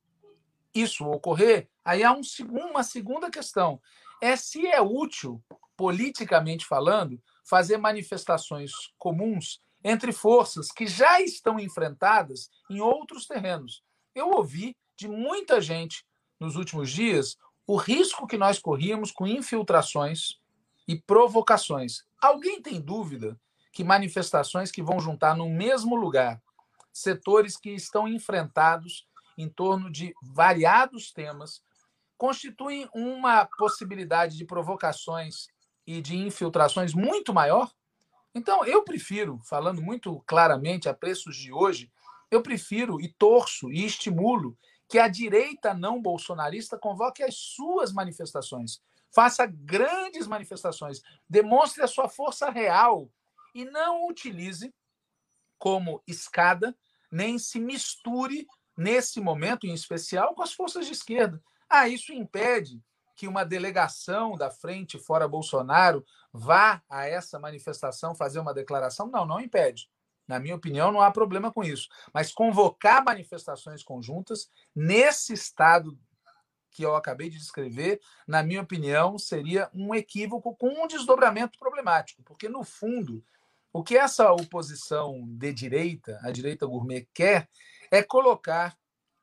isso 0.74 1.06
ocorrer, 1.06 1.70
aí 1.84 2.04
há 2.04 2.14
um, 2.14 2.22
uma 2.70 2.84
segunda 2.84 3.30
questão: 3.30 3.82
é 4.22 4.36
se 4.36 4.66
é 4.68 4.82
útil, 4.82 5.44
politicamente 5.76 6.66
falando, 6.66 7.22
fazer 7.44 7.78
manifestações 7.78 8.72
comuns 8.98 9.62
entre 9.84 10.12
forças 10.12 10.72
que 10.72 10.86
já 10.86 11.20
estão 11.20 11.60
enfrentadas 11.60 12.50
em 12.70 12.80
outros 12.80 13.26
terrenos. 13.26 13.84
Eu 14.14 14.30
ouvi 14.30 14.78
de 15.02 15.08
muita 15.08 15.60
gente 15.60 16.06
nos 16.40 16.56
últimos 16.56 16.92
dias 16.92 17.36
o 17.66 17.76
risco 17.76 18.28
que 18.28 18.38
nós 18.38 18.60
corríamos 18.60 19.12
com 19.12 19.26
infiltrações 19.26 20.40
e 20.88 20.96
provocações. 20.96 22.04
Alguém 22.22 22.62
tem 22.62 22.80
dúvida 22.80 23.40
que 23.74 23.84
manifestações 23.84 24.72
que 24.72 24.84
vão 24.84 25.00
juntar 25.00 25.36
no 25.36 25.50
mesmo 25.50 25.96
lugar 25.96 26.40
setores 26.94 27.58
que 27.58 27.72
estão 27.72 28.08
enfrentados 28.08 29.08
em 29.36 29.50
torno 29.50 29.90
de 29.90 30.14
variados 30.22 31.12
temas 31.12 31.64
constituem 32.16 32.88
uma 32.94 33.46
possibilidade 33.58 34.38
de 34.38 34.46
provocações 34.46 35.48
e 35.88 36.00
de 36.00 36.16
infiltrações 36.16 36.94
muito 36.94 37.34
maior? 37.34 37.72
Então, 38.36 38.64
eu 38.66 38.84
prefiro, 38.84 39.40
falando 39.46 39.82
muito 39.82 40.22
claramente 40.28 40.88
a 40.88 40.94
preços 40.94 41.36
de 41.36 41.52
hoje, 41.52 41.92
eu 42.30 42.44
prefiro 42.44 43.02
e 43.02 43.10
torço 43.10 43.72
e 43.72 43.84
estimulo 43.84 44.56
que 44.92 45.00
a 45.00 45.08
direita 45.08 45.74
não 45.74 46.02
bolsonarista 46.02 46.78
convoque 46.78 47.24
as 47.24 47.34
suas 47.34 47.94
manifestações, 47.94 48.82
faça 49.16 49.46
grandes 49.46 50.28
manifestações, 50.28 51.02
demonstre 51.30 51.82
a 51.82 51.88
sua 51.88 52.10
força 52.10 52.50
real 52.50 53.10
e 53.56 53.64
não 53.64 54.06
utilize 54.06 54.76
como 55.58 56.04
escada, 56.06 56.78
nem 57.10 57.40
se 57.40 57.58
misture 57.58 58.46
nesse 58.76 59.22
momento 59.22 59.66
em 59.66 59.74
especial 59.74 60.36
com 60.36 60.44
as 60.44 60.52
forças 60.52 60.86
de 60.86 60.92
esquerda. 60.92 61.42
Ah, 61.70 61.88
isso 61.88 62.12
impede 62.12 62.84
que 63.16 63.30
uma 63.30 63.46
delegação 63.46 64.36
da 64.36 64.52
frente 64.52 65.00
fora 65.00 65.26
Bolsonaro 65.26 66.06
vá 66.34 66.84
a 66.90 67.08
essa 67.08 67.40
manifestação 67.40 68.14
fazer 68.14 68.40
uma 68.40 68.54
declaração? 68.54 69.08
Não, 69.08 69.26
não 69.26 69.40
impede. 69.40 69.90
Na 70.28 70.40
minha 70.40 70.56
opinião, 70.56 70.92
não 70.92 71.02
há 71.02 71.12
problema 71.12 71.52
com 71.52 71.64
isso. 71.64 71.90
Mas 72.14 72.32
convocar 72.32 73.04
manifestações 73.04 73.84
conjuntas 73.84 74.50
nesse 74.76 75.34
estado 75.34 75.98
que 76.72 76.84
eu 76.84 76.96
acabei 76.96 77.30
de 77.30 77.38
descrever, 77.38 78.00
na 78.26 78.42
minha 78.42 78.62
opinião, 78.62 79.18
seria 79.18 79.70
um 79.74 79.94
equívoco 79.94 80.56
com 80.56 80.70
um 80.84 80.88
desdobramento 80.88 81.60
problemático, 81.60 82.24
porque, 82.24 82.48
no 82.48 82.64
fundo, 82.64 83.24
o 83.74 83.84
que 83.84 83.98
essa 83.98 84.32
oposição 84.32 85.22
de 85.28 85.54
direita, 85.54 86.20
a 86.24 86.32
direita 86.32 86.66
gourmet, 86.66 87.08
quer 87.14 87.50
é 87.92 88.02
colocar 88.02 88.78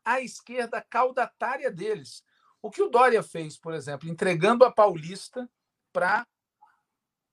a 0.05 0.21
esquerda 0.21 0.81
caudatária 0.81 1.71
deles. 1.71 2.23
O 2.61 2.71
que 2.71 2.83
o 2.83 2.89
Dória 2.89 3.23
fez, 3.23 3.57
por 3.57 3.73
exemplo, 3.75 4.09
entregando 4.09 4.65
a 4.65 4.73
Paulista 4.73 5.49
para 5.93 6.27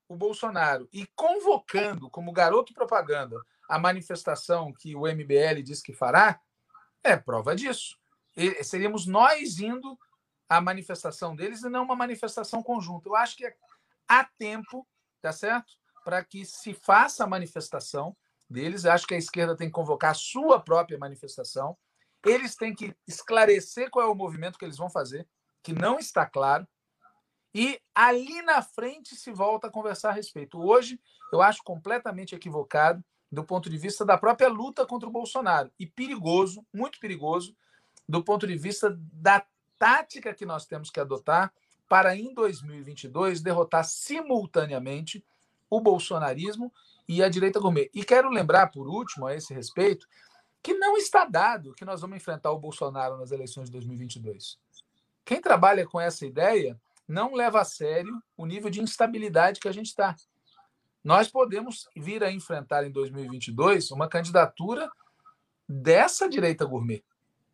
o 0.07 0.15
Bolsonaro 0.15 0.87
e 0.93 1.07
convocando 1.15 2.09
como 2.09 2.31
garoto 2.31 2.73
propaganda 2.73 3.37
a 3.69 3.79
manifestação 3.79 4.73
que 4.73 4.95
o 4.95 5.01
MBL 5.01 5.61
diz 5.63 5.81
que 5.81 5.93
fará, 5.93 6.39
é 7.03 7.15
prova 7.15 7.55
disso. 7.55 7.97
E 8.35 8.63
seríamos 8.63 9.05
nós 9.05 9.59
indo 9.59 9.97
à 10.49 10.59
manifestação 10.59 11.35
deles 11.35 11.63
e 11.63 11.69
não 11.69 11.83
uma 11.83 11.95
manifestação 11.95 12.61
conjunta. 12.61 13.09
Eu 13.09 13.15
acho 13.15 13.37
que 13.37 13.51
há 14.07 14.23
tempo, 14.37 14.87
tá 15.21 15.31
certo? 15.31 15.73
Para 16.03 16.23
que 16.23 16.45
se 16.45 16.73
faça 16.73 17.23
a 17.23 17.27
manifestação 17.27 18.15
deles. 18.49 18.83
Eu 18.83 18.91
acho 18.91 19.07
que 19.07 19.13
a 19.13 19.17
esquerda 19.17 19.55
tem 19.55 19.67
que 19.67 19.73
convocar 19.73 20.11
a 20.11 20.15
sua 20.15 20.59
própria 20.59 20.97
manifestação. 20.97 21.77
Eles 22.25 22.55
têm 22.55 22.73
que 22.73 22.95
esclarecer 23.07 23.89
qual 23.89 24.07
é 24.07 24.09
o 24.09 24.15
movimento 24.15 24.57
que 24.57 24.65
eles 24.65 24.77
vão 24.77 24.89
fazer, 24.89 25.27
que 25.63 25.73
não 25.73 25.99
está 25.99 26.25
claro. 26.25 26.67
E 27.53 27.79
ali 27.93 28.41
na 28.41 28.61
frente 28.61 29.15
se 29.15 29.31
volta 29.31 29.67
a 29.67 29.71
conversar 29.71 30.09
a 30.09 30.13
respeito. 30.13 30.59
Hoje, 30.59 30.99
eu 31.31 31.41
acho 31.41 31.63
completamente 31.63 32.35
equivocado 32.35 33.03
do 33.35 33.43
ponto 33.43 33.69
de 33.69 33.77
vista 33.77 34.05
da 34.05 34.17
própria 34.17 34.47
luta 34.47 34.85
contra 34.85 35.09
o 35.09 35.11
Bolsonaro. 35.11 35.69
E 35.77 35.85
perigoso, 35.85 36.65
muito 36.73 36.99
perigoso, 36.99 37.55
do 38.07 38.23
ponto 38.23 38.47
de 38.47 38.55
vista 38.55 38.97
da 39.11 39.45
tática 39.77 40.33
que 40.33 40.45
nós 40.45 40.65
temos 40.65 40.89
que 40.89 41.01
adotar 41.01 41.53
para, 41.87 42.15
em 42.15 42.33
2022, 42.33 43.41
derrotar 43.41 43.83
simultaneamente 43.83 45.23
o 45.69 45.81
bolsonarismo 45.81 46.71
e 47.07 47.21
a 47.21 47.27
direita 47.27 47.59
gourmet. 47.59 47.91
E 47.93 48.03
quero 48.03 48.29
lembrar, 48.29 48.67
por 48.67 48.87
último, 48.87 49.27
a 49.27 49.35
esse 49.35 49.53
respeito, 49.53 50.07
que 50.63 50.73
não 50.73 50.95
está 50.95 51.25
dado 51.25 51.73
que 51.73 51.85
nós 51.85 52.01
vamos 52.01 52.15
enfrentar 52.15 52.51
o 52.51 52.59
Bolsonaro 52.59 53.17
nas 53.17 53.31
eleições 53.31 53.65
de 53.65 53.73
2022. 53.73 54.57
Quem 55.25 55.41
trabalha 55.41 55.85
com 55.85 55.99
essa 55.99 56.25
ideia 56.25 56.79
não 57.07 57.35
leva 57.35 57.61
a 57.61 57.65
sério 57.65 58.23
o 58.37 58.45
nível 58.45 58.69
de 58.69 58.81
instabilidade 58.81 59.59
que 59.59 59.67
a 59.67 59.73
gente 59.73 59.87
está 59.87 60.15
nós 61.05 61.27
podemos 61.27 61.87
vir 61.95 62.23
a 62.23 62.31
enfrentar 62.31 62.83
em 62.83 62.91
2022 62.91 63.91
uma 63.91 64.09
candidatura 64.09 64.89
dessa 65.69 66.27
direita 66.27 66.65
gourmet. 66.65 67.05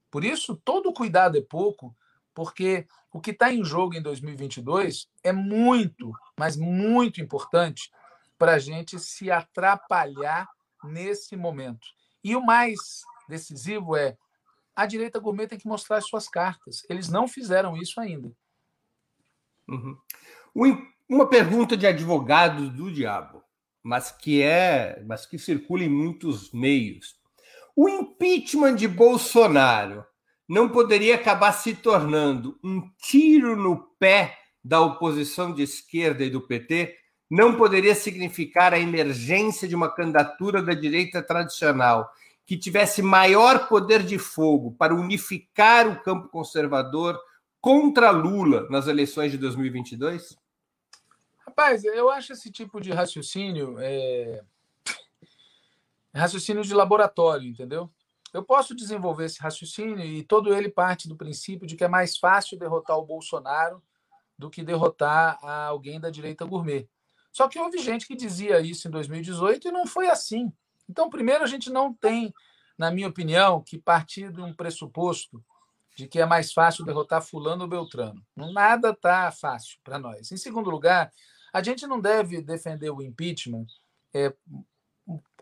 Por 0.10 0.24
isso, 0.24 0.56
todo 0.64 0.93
cuidado 0.93 1.38
é 1.38 1.41
pouco, 1.41 1.93
porque 2.34 2.88
o 3.12 3.20
que 3.20 3.32
está 3.32 3.52
em 3.52 3.62
jogo 3.62 3.93
em 3.93 4.02
2022 4.02 5.10
é 5.22 5.34
muito, 5.34 6.14
mas 6.39 6.56
muito 6.56 7.20
importante 7.20 7.91
para 8.38 8.54
a 8.54 8.60
gente 8.60 8.97
se 8.97 9.30
atrapalhar 9.30 10.47
nesse 10.86 11.36
momento. 11.36 11.86
E 12.24 12.38
o 12.38 12.41
mais 12.41 13.04
decisivo 13.28 13.97
é 13.97 14.18
a 14.74 14.86
direita 14.86 15.20
gourmet 15.20 15.47
tem 15.47 15.60
que 15.60 15.68
mostrar 15.68 15.97
as 15.97 16.08
suas 16.08 16.30
cartas. 16.30 16.84
Eles 16.89 17.10
não 17.10 17.28
fizeram 17.28 17.76
isso 17.76 17.99
ainda. 17.99 18.32
Uhum. 19.68 19.97
Uma 21.12 21.28
pergunta 21.28 21.76
de 21.76 21.86
advogado 21.86 22.70
do 22.70 22.89
diabo, 22.89 23.41
mas 23.84 24.11
que 24.11 24.41
é, 24.41 25.01
mas 25.05 25.25
que 25.25 25.38
circula 25.38 25.84
em 25.84 25.89
muitos 25.89 26.51
meios. 26.51 27.15
O 27.75 27.88
impeachment 27.88 28.75
de 28.75 28.88
Bolsonaro 28.88 30.05
não 30.47 30.67
poderia 30.67 31.15
acabar 31.15 31.53
se 31.53 31.73
tornando 31.73 32.59
um 32.63 32.82
tiro 32.97 33.55
no 33.55 33.77
pé 33.97 34.38
da 34.63 34.82
oposição 34.82 35.53
de 35.53 35.63
esquerda 35.63 36.23
e 36.23 36.29
do 36.29 36.41
PT, 36.41 36.95
não 37.29 37.55
poderia 37.55 37.95
significar 37.95 38.73
a 38.73 38.79
emergência 38.79 39.67
de 39.67 39.75
uma 39.75 39.89
candidatura 39.89 40.61
da 40.61 40.73
direita 40.73 41.23
tradicional 41.23 42.11
que 42.45 42.57
tivesse 42.57 43.01
maior 43.01 43.69
poder 43.69 44.03
de 44.03 44.19
fogo 44.19 44.75
para 44.77 44.93
unificar 44.93 45.88
o 45.88 46.03
campo 46.03 46.27
conservador 46.27 47.17
contra 47.61 48.11
Lula 48.11 48.67
nas 48.69 48.88
eleições 48.88 49.32
de 49.32 49.38
2022? 49.38 50.38
Rapaz, 51.52 51.84
eu 51.84 52.10
acho 52.10 52.32
esse 52.32 52.49
tipo 52.49 52.80
de 52.80 52.93
raciocínio 52.93 53.76
é... 53.78 54.41
raciocínio 56.16 56.64
de 56.64 56.74
laboratório, 56.74 57.45
entendeu? 57.45 57.91
Eu 58.34 58.41
posso 58.41 58.74
desenvolver 58.74 59.26
esse 59.26 59.41
raciocínio 59.41 59.99
e 59.99 60.24
todo 60.24 60.56
ele 60.56 60.70
parte 60.70 61.10
do 61.10 61.18
princípio 61.18 61.68
de 61.68 61.76
que 61.76 61.84
é 61.84 61.89
mais 61.89 62.18
fácil 62.18 62.58
derrotar 62.58 62.97
o 62.97 63.06
Bolsonaro 63.06 63.84
do 64.38 64.49
que 64.49 64.64
derrotar 64.64 65.43
alguém 65.43 65.99
da 65.99 66.10
direita 66.10 66.45
gourmet. 66.45 66.88
Só 67.34 67.49
que 67.49 67.60
houve 67.60 67.80
gente 67.80 68.08
que 68.08 68.16
dizia 68.16 68.62
isso 68.62 68.88
em 68.88 68.91
2018 68.91 69.68
e 69.68 69.72
não 69.74 69.86
foi 69.86 70.08
assim. 70.08 70.54
Então, 70.89 71.10
primeiro, 71.10 71.43
a 71.43 71.47
gente 71.47 71.70
não 71.70 71.93
tem, 71.93 72.34
na 72.78 72.89
minha 72.89 73.10
opinião, 73.10 73.62
que 73.62 73.78
partir 73.78 74.32
de 74.32 74.39
um 74.39 74.54
pressuposto 74.54 75.43
de 75.97 76.08
que 76.08 76.22
é 76.22 76.26
mais 76.26 76.54
fácil 76.54 76.86
derrotar 76.86 77.22
Fulano 77.22 77.64
ou 77.64 77.70
Beltrano. 77.70 78.26
Nada 78.38 78.91
está 78.91 79.30
fácil 79.34 79.78
para 79.84 79.99
nós. 79.99 80.32
Em 80.32 80.38
segundo 80.38 80.70
lugar, 80.70 81.12
a 81.54 81.62
gente 81.62 81.86
não 81.86 81.99
deve 81.99 82.41
defender 82.41 82.89
o 82.89 83.02
impeachment 83.02 83.68
é, 84.14 84.34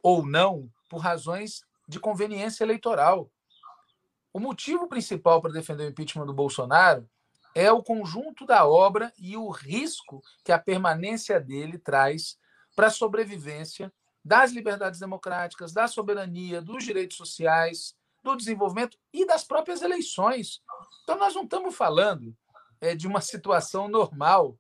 ou 0.02 0.26
não 0.26 0.70
por 0.90 0.98
razões 0.98 1.62
de 1.88 2.00
conveniência 2.00 2.64
eleitoral. 2.64 3.32
O 4.32 4.40
motivo 4.40 4.88
principal 4.88 5.42
para 5.42 5.52
defender 5.52 5.86
o 5.86 5.90
impeachment 5.90 6.26
do 6.26 6.34
Bolsonaro 6.34 7.10
é 7.56 7.72
o 7.72 7.84
conjunto 7.84 8.46
da 8.46 8.68
obra 8.68 9.12
e 9.18 9.36
o 9.36 9.50
risco 9.50 10.22
que 10.44 10.52
a 10.52 10.60
permanência 10.60 11.40
dele 11.40 11.78
traz 11.78 12.38
para 12.76 12.88
a 12.88 12.92
sobrevivência 12.92 13.92
das 14.24 14.52
liberdades 14.52 15.00
democráticas, 15.00 15.74
da 15.74 15.88
soberania, 15.88 16.62
dos 16.62 16.84
direitos 16.84 17.18
sociais, 17.18 17.96
do 18.24 18.36
desenvolvimento 18.36 18.98
e 19.12 19.26
das 19.26 19.44
próprias 19.44 19.82
eleições. 19.82 20.62
Então, 21.04 21.18
nós 21.18 21.34
não 21.34 21.44
estamos 21.44 21.76
falando 21.76 22.36
é, 22.80 22.96
de 22.96 23.08
uma 23.08 23.22
situação 23.22 23.88
normal. 23.88 24.58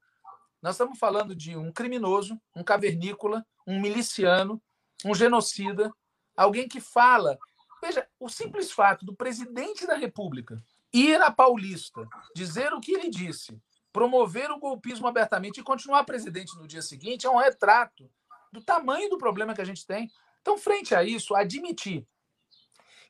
Nós 0.62 0.76
estamos 0.76 0.99
falando 0.99 1.36
de 1.36 1.55
um 1.55 1.72
criminoso, 1.72 2.39
um 2.55 2.64
cavernícola, 2.64 3.45
um 3.66 3.80
miliciano, 3.80 4.62
um 5.05 5.16
genocida, 5.16 5.93
alguém 6.36 6.68
que 6.68 6.82
fala. 6.82 7.38
Veja, 7.82 8.07
o 8.20 8.28
simples 8.28 8.72
fato 8.72 9.05
do 9.05 9.16
presidente 9.16 9.88
da 9.88 9.95
República 9.95 10.62
ir 10.91 11.22
à 11.22 11.32
Paulista, 11.32 12.07
dizer 12.36 12.74
o 12.74 12.82
que 12.82 12.91
ele 12.91 13.10
disse, 13.10 13.57
promover 13.93 14.51
o 14.51 14.60
golpismo 14.60 15.07
abertamente 15.07 15.60
e 15.60 15.64
continuar 15.64 16.03
presidente 16.03 16.57
no 16.57 16.68
dia 16.68 16.82
seguinte 16.82 17.26
é 17.26 17.30
um 17.30 17.38
retrato 17.38 18.10
do 18.51 18.62
tamanho 18.62 19.10
do 19.10 19.18
problema 19.18 19.53
que 19.53 19.62
a 19.62 19.66
gente 19.66 19.86
tem. 19.86 20.12
Então, 20.41 20.57
frente 20.57 20.93
a 20.95 21.03
isso, 21.03 21.36
admitir 21.36 22.05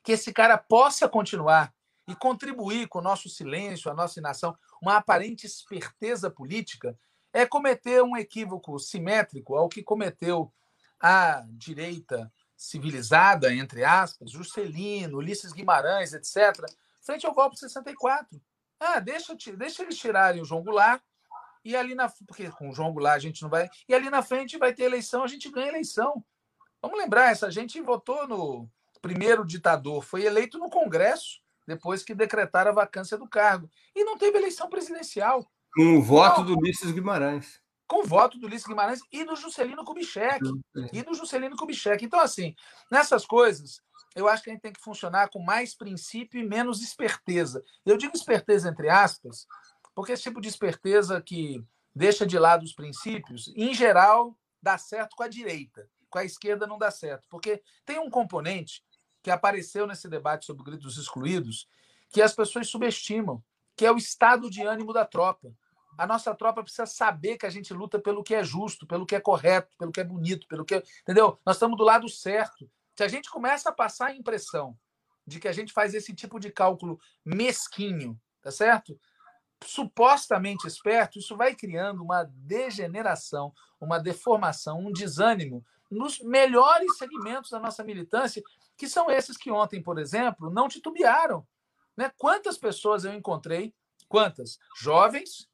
que 0.02 0.12
esse 0.12 0.32
cara 0.32 0.56
possa 0.56 1.08
continuar 1.08 1.72
e 2.06 2.14
contribuir 2.14 2.88
com 2.88 2.98
o 2.98 3.02
nosso 3.02 3.28
silêncio, 3.28 3.90
a 3.90 3.94
nossa 3.94 4.18
inação, 4.18 4.56
uma 4.82 4.96
aparente 4.96 5.46
esperteza 5.46 6.30
política, 6.30 6.98
é 7.32 7.46
cometer 7.46 8.02
um 8.02 8.16
equívoco 8.16 8.78
simétrico 8.78 9.56
ao 9.56 9.68
que 9.68 9.82
cometeu 9.82 10.52
a 11.00 11.44
direita 11.50 12.32
civilizada, 12.56 13.54
entre 13.54 13.84
aspas, 13.84 14.30
Juscelino, 14.30 15.18
Ulisses 15.18 15.52
Guimarães, 15.52 16.12
etc., 16.12 16.62
frente 17.00 17.24
ao 17.24 17.32
golpe 17.32 17.54
de 17.54 17.60
64. 17.60 18.40
Ah, 18.78 19.00
deixa, 19.00 19.34
deixa 19.56 19.82
eles 19.82 19.98
tirarem 19.98 20.42
o 20.42 20.44
João 20.44 20.62
Goulart 20.62 21.02
e 21.64 21.76
ali 21.76 21.94
na 21.94 22.08
porque 22.26 22.50
com 22.50 22.70
o 22.70 22.74
João 22.74 22.92
Goulart 22.92 23.16
a 23.16 23.20
gente 23.20 23.42
não 23.42 23.50
vai 23.50 23.68
e 23.88 23.94
ali 23.94 24.08
na 24.08 24.22
frente 24.22 24.58
vai 24.58 24.72
ter 24.72 24.84
eleição, 24.84 25.22
a 25.22 25.26
gente 25.26 25.50
ganha 25.50 25.68
eleição. 25.68 26.24
Vamos 26.80 26.98
lembrar, 26.98 27.30
essa 27.30 27.50
gente 27.50 27.80
votou 27.80 28.26
no 28.26 28.68
primeiro 29.02 29.44
ditador, 29.44 30.02
foi 30.02 30.24
eleito 30.24 30.58
no 30.58 30.70
Congresso 30.70 31.40
depois 31.66 32.02
que 32.02 32.14
decretaram 32.14 32.70
a 32.70 32.74
vacância 32.74 33.16
do 33.16 33.28
cargo 33.28 33.70
e 33.94 34.02
não 34.04 34.18
teve 34.18 34.38
eleição 34.38 34.68
presidencial. 34.68 35.50
Com 35.74 35.98
o 35.98 36.02
voto 36.02 36.42
do 36.42 36.58
Ulisses 36.58 36.90
Guimarães. 36.90 37.60
Com 37.86 38.02
o 38.02 38.06
voto 38.06 38.38
do 38.38 38.46
Ulisses 38.46 38.66
Guimarães 38.66 39.00
e 39.12 39.24
do 39.24 39.36
Juscelino 39.36 39.84
Kubitschek. 39.84 40.44
E 40.92 41.02
do 41.02 41.14
Juscelino 41.14 41.56
Kubitschek. 41.56 42.04
Então, 42.04 42.20
assim, 42.20 42.54
nessas 42.90 43.24
coisas, 43.24 43.82
eu 44.14 44.28
acho 44.28 44.42
que 44.42 44.50
a 44.50 44.52
gente 44.52 44.62
tem 44.62 44.72
que 44.72 44.80
funcionar 44.80 45.28
com 45.30 45.40
mais 45.40 45.74
princípio 45.74 46.40
e 46.40 46.46
menos 46.46 46.82
esperteza. 46.82 47.62
Eu 47.86 47.96
digo 47.96 48.16
esperteza 48.16 48.68
entre 48.68 48.88
aspas, 48.88 49.46
porque 49.94 50.12
esse 50.12 50.24
tipo 50.24 50.40
de 50.40 50.48
esperteza 50.48 51.20
que 51.20 51.64
deixa 51.94 52.26
de 52.26 52.38
lado 52.38 52.64
os 52.64 52.72
princípios, 52.72 53.52
em 53.54 53.74
geral, 53.74 54.36
dá 54.62 54.78
certo 54.78 55.16
com 55.16 55.22
a 55.22 55.28
direita, 55.28 55.88
com 56.08 56.18
a 56.18 56.24
esquerda 56.24 56.66
não 56.66 56.78
dá 56.78 56.90
certo, 56.90 57.26
porque 57.28 57.62
tem 57.84 57.98
um 57.98 58.10
componente 58.10 58.82
que 59.22 59.30
apareceu 59.30 59.86
nesse 59.86 60.08
debate 60.08 60.46
sobre 60.46 60.62
o 60.62 60.64
grito 60.64 60.82
dos 60.82 60.96
excluídos, 60.96 61.68
que 62.08 62.22
as 62.22 62.34
pessoas 62.34 62.68
subestimam, 62.68 63.42
que 63.76 63.86
é 63.86 63.92
o 63.92 63.96
estado 63.96 64.50
de 64.50 64.62
ânimo 64.62 64.92
da 64.92 65.04
tropa. 65.04 65.52
A 66.00 66.06
nossa 66.06 66.34
tropa 66.34 66.62
precisa 66.62 66.86
saber 66.86 67.36
que 67.36 67.44
a 67.44 67.50
gente 67.50 67.74
luta 67.74 67.98
pelo 67.98 68.24
que 68.24 68.34
é 68.34 68.42
justo, 68.42 68.86
pelo 68.86 69.04
que 69.04 69.14
é 69.14 69.20
correto, 69.20 69.76
pelo 69.76 69.92
que 69.92 70.00
é 70.00 70.04
bonito, 70.04 70.48
pelo 70.48 70.64
que, 70.64 70.82
entendeu? 71.02 71.38
Nós 71.44 71.56
estamos 71.56 71.76
do 71.76 71.84
lado 71.84 72.08
certo. 72.08 72.70
Se 72.96 73.04
a 73.04 73.08
gente 73.08 73.28
começa 73.28 73.68
a 73.68 73.72
passar 73.72 74.06
a 74.06 74.14
impressão 74.14 74.74
de 75.26 75.38
que 75.38 75.46
a 75.46 75.52
gente 75.52 75.74
faz 75.74 75.92
esse 75.92 76.14
tipo 76.14 76.40
de 76.40 76.50
cálculo 76.50 76.98
mesquinho, 77.22 78.18
tá 78.40 78.50
certo? 78.50 78.98
Supostamente 79.62 80.66
esperto, 80.66 81.18
isso 81.18 81.36
vai 81.36 81.54
criando 81.54 82.02
uma 82.02 82.24
degeneração, 82.24 83.52
uma 83.78 83.98
deformação, 83.98 84.78
um 84.78 84.90
desânimo 84.90 85.62
nos 85.90 86.18
melhores 86.20 86.96
segmentos 86.96 87.50
da 87.50 87.60
nossa 87.60 87.84
militância, 87.84 88.42
que 88.74 88.88
são 88.88 89.10
esses 89.10 89.36
que 89.36 89.50
ontem, 89.50 89.82
por 89.82 89.98
exemplo, 89.98 90.48
não 90.48 90.66
titubearam. 90.66 91.46
Né? 91.94 92.10
Quantas 92.16 92.56
pessoas 92.56 93.04
eu 93.04 93.12
encontrei, 93.12 93.74
quantas? 94.08 94.58
Jovens 94.74 95.49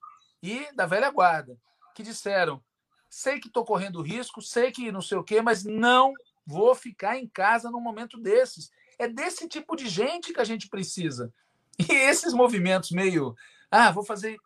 e 0.47 0.73
da 0.73 0.87
velha 0.87 1.11
guarda, 1.11 1.59
que 1.95 2.03
disseram: 2.03 2.63
sei 3.11 3.41
que 3.41 3.49
estou 3.49 3.65
correndo 3.65 4.01
risco, 4.01 4.41
sei 4.41 4.71
que 4.71 4.93
não 4.93 5.03
sei 5.03 5.19
o 5.19 5.25
quê, 5.25 5.43
mas 5.43 5.65
não 5.65 6.15
vou 6.47 6.75
ficar 6.75 7.19
em 7.19 7.27
casa 7.27 7.71
num 7.71 7.81
momento 7.81 8.17
desses. 8.19 8.71
É 8.99 9.09
desse 9.09 9.49
tipo 9.49 9.75
de 9.75 9.89
gente 9.89 10.33
que 10.33 10.41
a 10.41 10.45
gente 10.45 10.69
precisa. 10.69 11.33
E 11.79 11.93
esses 11.93 12.33
movimentos 12.33 12.91
meio, 12.91 13.37
ah, 13.71 13.91
vou 13.91 14.03
fazer, 14.03 14.39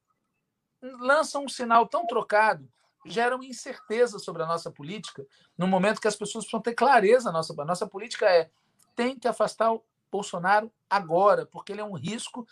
lançam 0.82 1.44
um 1.44 1.48
sinal 1.48 1.86
tão 1.86 2.04
trocado, 2.04 2.68
geram 3.06 3.40
incerteza 3.40 4.18
sobre 4.18 4.42
a 4.42 4.46
nossa 4.46 4.68
política, 4.68 5.24
no 5.56 5.68
momento 5.68 6.00
que 6.00 6.08
as 6.08 6.16
pessoas 6.16 6.42
precisam 6.44 6.60
ter 6.60 6.74
clareza. 6.74 7.30
Nossa, 7.30 7.54
a 7.56 7.64
nossa 7.64 7.86
política 7.86 8.26
é 8.26 8.50
tem 8.96 9.16
que 9.16 9.28
afastar 9.28 9.72
o 9.72 9.84
Bolsonaro 10.10 10.72
agora, 10.88 11.46
porque 11.46 11.70
ele 11.70 11.80
é 11.80 11.84
um 11.84 11.94
risco. 11.94 12.40
O 12.40 12.46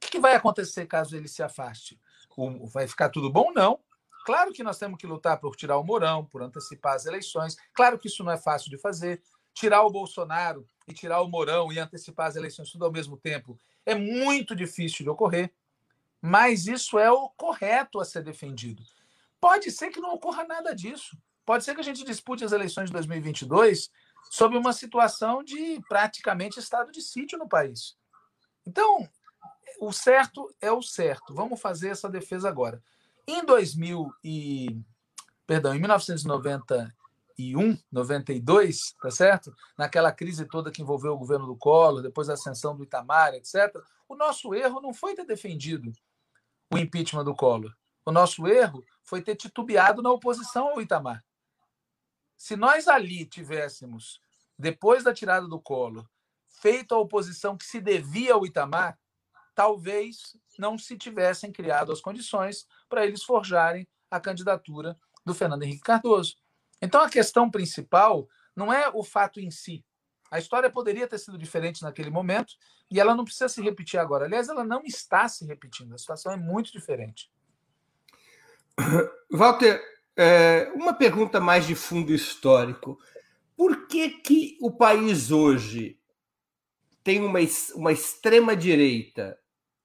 que 0.00 0.20
vai 0.20 0.34
acontecer 0.34 0.84
caso 0.84 1.16
ele 1.16 1.28
se 1.28 1.42
afaste? 1.42 1.98
Vai 2.72 2.86
ficar 2.86 3.08
tudo 3.08 3.30
bom? 3.30 3.52
Não. 3.52 3.80
Claro 4.24 4.52
que 4.52 4.62
nós 4.62 4.78
temos 4.78 4.98
que 4.98 5.06
lutar 5.06 5.40
por 5.40 5.56
tirar 5.56 5.78
o 5.78 5.84
Mourão, 5.84 6.24
por 6.24 6.42
antecipar 6.42 6.94
as 6.94 7.06
eleições. 7.06 7.56
Claro 7.72 7.98
que 7.98 8.08
isso 8.08 8.22
não 8.22 8.32
é 8.32 8.36
fácil 8.36 8.70
de 8.70 8.78
fazer. 8.78 9.22
Tirar 9.54 9.82
o 9.82 9.90
Bolsonaro 9.90 10.68
e 10.86 10.92
tirar 10.92 11.20
o 11.22 11.28
Mourão 11.28 11.72
e 11.72 11.78
antecipar 11.78 12.26
as 12.26 12.36
eleições 12.36 12.70
tudo 12.70 12.84
ao 12.84 12.92
mesmo 12.92 13.16
tempo 13.16 13.58
é 13.84 13.94
muito 13.94 14.54
difícil 14.54 15.04
de 15.04 15.10
ocorrer. 15.10 15.52
Mas 16.20 16.66
isso 16.66 16.98
é 16.98 17.10
o 17.10 17.28
correto 17.30 18.00
a 18.00 18.04
ser 18.04 18.22
defendido. 18.22 18.82
Pode 19.40 19.70
ser 19.70 19.90
que 19.90 20.00
não 20.00 20.14
ocorra 20.14 20.44
nada 20.44 20.74
disso. 20.74 21.16
Pode 21.46 21.64
ser 21.64 21.74
que 21.74 21.80
a 21.80 21.84
gente 21.84 22.04
dispute 22.04 22.44
as 22.44 22.52
eleições 22.52 22.86
de 22.86 22.92
2022 22.92 23.90
sob 24.30 24.56
uma 24.56 24.72
situação 24.72 25.42
de 25.42 25.80
praticamente 25.88 26.58
estado 26.58 26.92
de 26.92 27.00
sítio 27.00 27.38
no 27.38 27.48
país. 27.48 27.96
Então, 28.66 29.08
o 29.80 29.92
certo 29.92 30.52
é 30.60 30.72
o 30.72 30.82
certo. 30.82 31.34
Vamos 31.34 31.60
fazer 31.60 31.88
essa 31.88 32.08
defesa 32.08 32.48
agora. 32.48 32.82
Em 33.26 33.44
2000 33.44 34.10
e 34.24 34.80
perdão, 35.46 35.74
em 35.74 35.78
1991, 35.78 37.78
92, 37.90 38.94
tá 39.00 39.10
certo? 39.10 39.54
Naquela 39.78 40.12
crise 40.12 40.44
toda 40.44 40.70
que 40.70 40.82
envolveu 40.82 41.14
o 41.14 41.18
governo 41.18 41.46
do 41.46 41.56
Collor, 41.56 42.02
depois 42.02 42.28
a 42.28 42.34
ascensão 42.34 42.76
do 42.76 42.84
Itamar, 42.84 43.32
etc. 43.32 43.74
O 44.06 44.14
nosso 44.14 44.54
erro 44.54 44.80
não 44.80 44.92
foi 44.92 45.14
ter 45.14 45.24
defendido 45.24 45.90
o 46.70 46.76
impeachment 46.76 47.24
do 47.24 47.34
Collor. 47.34 47.74
O 48.04 48.12
nosso 48.12 48.46
erro 48.46 48.84
foi 49.02 49.22
ter 49.22 49.36
titubeado 49.36 50.02
na 50.02 50.10
oposição 50.10 50.68
ao 50.68 50.82
Itamar. 50.82 51.24
Se 52.36 52.54
nós 52.54 52.86
ali 52.86 53.24
tivéssemos, 53.24 54.20
depois 54.58 55.02
da 55.02 55.14
tirada 55.14 55.48
do 55.48 55.58
Collor, 55.58 56.06
feito 56.46 56.94
a 56.94 56.98
oposição 56.98 57.56
que 57.56 57.64
se 57.64 57.80
devia 57.80 58.34
ao 58.34 58.44
Itamar, 58.44 58.98
talvez 59.58 60.36
não 60.56 60.78
se 60.78 60.96
tivessem 60.96 61.50
criado 61.50 61.90
as 61.90 62.00
condições 62.00 62.64
para 62.88 63.04
eles 63.04 63.24
forjarem 63.24 63.88
a 64.08 64.20
candidatura 64.20 64.96
do 65.26 65.34
Fernando 65.34 65.64
Henrique 65.64 65.80
Cardoso. 65.80 66.36
Então 66.80 67.00
a 67.00 67.10
questão 67.10 67.50
principal 67.50 68.28
não 68.54 68.72
é 68.72 68.88
o 68.88 69.02
fato 69.02 69.40
em 69.40 69.50
si. 69.50 69.84
A 70.30 70.38
história 70.38 70.70
poderia 70.70 71.08
ter 71.08 71.18
sido 71.18 71.36
diferente 71.36 71.82
naquele 71.82 72.08
momento 72.08 72.54
e 72.88 73.00
ela 73.00 73.16
não 73.16 73.24
precisa 73.24 73.48
se 73.48 73.60
repetir 73.60 73.98
agora. 73.98 74.26
Aliás, 74.26 74.48
ela 74.48 74.62
não 74.62 74.80
está 74.84 75.28
se 75.28 75.44
repetindo. 75.44 75.92
A 75.92 75.98
situação 75.98 76.30
é 76.30 76.36
muito 76.36 76.70
diferente. 76.70 77.28
Walter, 79.28 79.82
é, 80.16 80.70
uma 80.72 80.94
pergunta 80.94 81.40
mais 81.40 81.66
de 81.66 81.74
fundo 81.74 82.14
histórico. 82.14 82.96
Por 83.56 83.88
que, 83.88 84.08
que 84.20 84.56
o 84.60 84.70
país 84.70 85.32
hoje 85.32 85.98
tem 87.02 87.24
uma, 87.24 87.40
uma 87.74 87.90
extrema-direita 87.90 89.36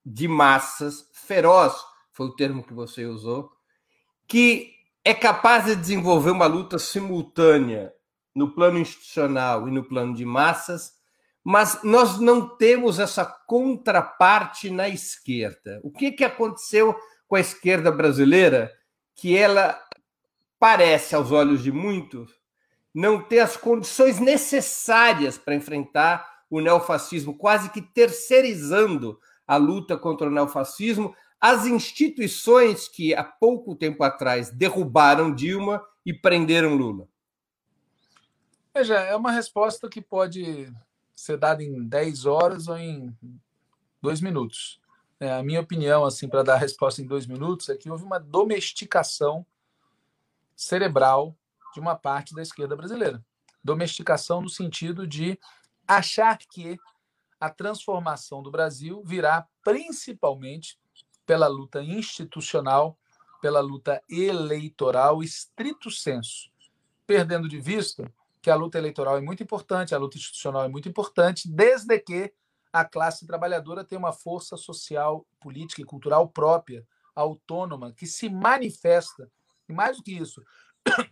de 0.06 0.28
massas, 0.28 1.08
feroz, 1.14 1.74
foi 2.12 2.28
o 2.28 2.36
termo 2.36 2.64
que 2.64 2.74
você 2.74 3.06
usou, 3.06 3.51
que 4.28 4.72
é 5.04 5.14
capaz 5.14 5.66
de 5.66 5.76
desenvolver 5.76 6.32
uma 6.32 6.45
luta 6.45 6.78
simultânea 6.78 7.93
no 8.36 8.54
plano 8.54 8.80
institucional 8.80 9.68
e 9.68 9.72
no 9.72 9.84
plano 9.84 10.14
de 10.14 10.26
massas, 10.26 10.93
mas 11.43 11.84
nós 11.84 12.20
não 12.20 12.56
temos 12.58 12.99
essa 12.99 13.26
contraparte 13.26 14.70
na 14.70 14.88
esquerda. 14.88 15.80
O 15.84 15.91
que, 15.91 16.12
que 16.12 16.24
aconteceu 16.24 16.95
com 17.28 17.36
a 17.36 17.39
esquerda 17.39 17.91
brasileira 17.91 18.72
que 19.16 19.38
ela 19.38 19.80
parece, 20.58 21.16
aos 21.16 21.32
olhos 21.32 21.62
de 21.62 21.72
muitos, 21.72 22.32
não 22.93 23.22
ter 23.22 23.39
as 23.39 23.58
condições 23.58 24.20
necessárias 24.20 25.38
para 25.38 25.56
enfrentar 25.56 26.26
o 26.49 26.62
neofascismo, 26.62 27.36
quase 27.36 27.70
que 27.70 27.82
terceirizando 27.82 29.20
a 29.47 29.57
luta 29.57 29.97
contra 29.97 30.27
o 30.27 30.31
neofascismo 30.31 31.15
as 31.43 31.65
instituições 31.65 32.87
que 32.87 33.13
há 33.13 33.21
pouco 33.21 33.75
tempo 33.75 34.01
atrás 34.01 34.49
derrubaram 34.49 35.35
Dilma 35.35 35.85
e 36.05 36.13
prenderam 36.13 36.73
Lula. 36.73 37.05
Veja, 38.73 38.95
é 38.95 39.13
uma 39.13 39.29
resposta 39.29 39.89
que 39.89 39.99
pode 39.99 40.73
ser 41.13 41.35
dada 41.35 41.61
em 41.61 41.83
10 41.83 42.25
horas 42.25 42.69
ou 42.69 42.77
em 42.77 43.13
dois 44.01 44.21
minutos. 44.21 44.79
É, 45.19 45.33
a 45.33 45.43
minha 45.43 45.59
opinião, 45.59 46.05
assim, 46.05 46.29
para 46.29 46.43
dar 46.43 46.53
a 46.53 46.57
resposta 46.57 47.01
em 47.01 47.05
dois 47.05 47.27
minutos, 47.27 47.67
é 47.67 47.75
que 47.75 47.89
houve 47.89 48.05
uma 48.05 48.21
domesticação 48.21 49.45
cerebral 50.55 51.35
de 51.73 51.81
uma 51.81 51.93
parte 51.93 52.33
da 52.33 52.41
esquerda 52.41 52.73
brasileira. 52.73 53.21
Domesticação 53.61 54.41
no 54.41 54.49
sentido 54.49 55.05
de 55.05 55.37
achar 55.85 56.37
que 56.37 56.79
a 57.43 57.49
transformação 57.49 58.41
do 58.41 58.49
Brasil 58.49 59.03
virá 59.03 59.45
principalmente 59.61 60.79
pela 61.25 61.45
luta 61.45 61.83
institucional, 61.83 62.97
pela 63.41 63.59
luta 63.59 64.01
eleitoral, 64.09 65.21
estrito 65.21 65.91
senso, 65.91 66.49
perdendo 67.05 67.49
de 67.49 67.59
vista 67.59 68.09
que 68.41 68.49
a 68.49 68.55
luta 68.55 68.77
eleitoral 68.77 69.17
é 69.17 69.21
muito 69.21 69.43
importante, 69.43 69.93
a 69.93 69.97
luta 69.97 70.17
institucional 70.17 70.63
é 70.63 70.69
muito 70.69 70.87
importante, 70.87 71.49
desde 71.49 71.99
que 71.99 72.33
a 72.71 72.85
classe 72.85 73.27
trabalhadora 73.27 73.83
tenha 73.83 73.99
uma 73.99 74.13
força 74.13 74.55
social, 74.55 75.25
política 75.37 75.81
e 75.81 75.85
cultural 75.85 76.29
própria, 76.29 76.87
autônoma, 77.13 77.91
que 77.91 78.07
se 78.07 78.29
manifesta, 78.29 79.29
e 79.67 79.73
mais 79.73 79.97
do 79.97 80.03
que 80.03 80.13
isso, 80.13 80.41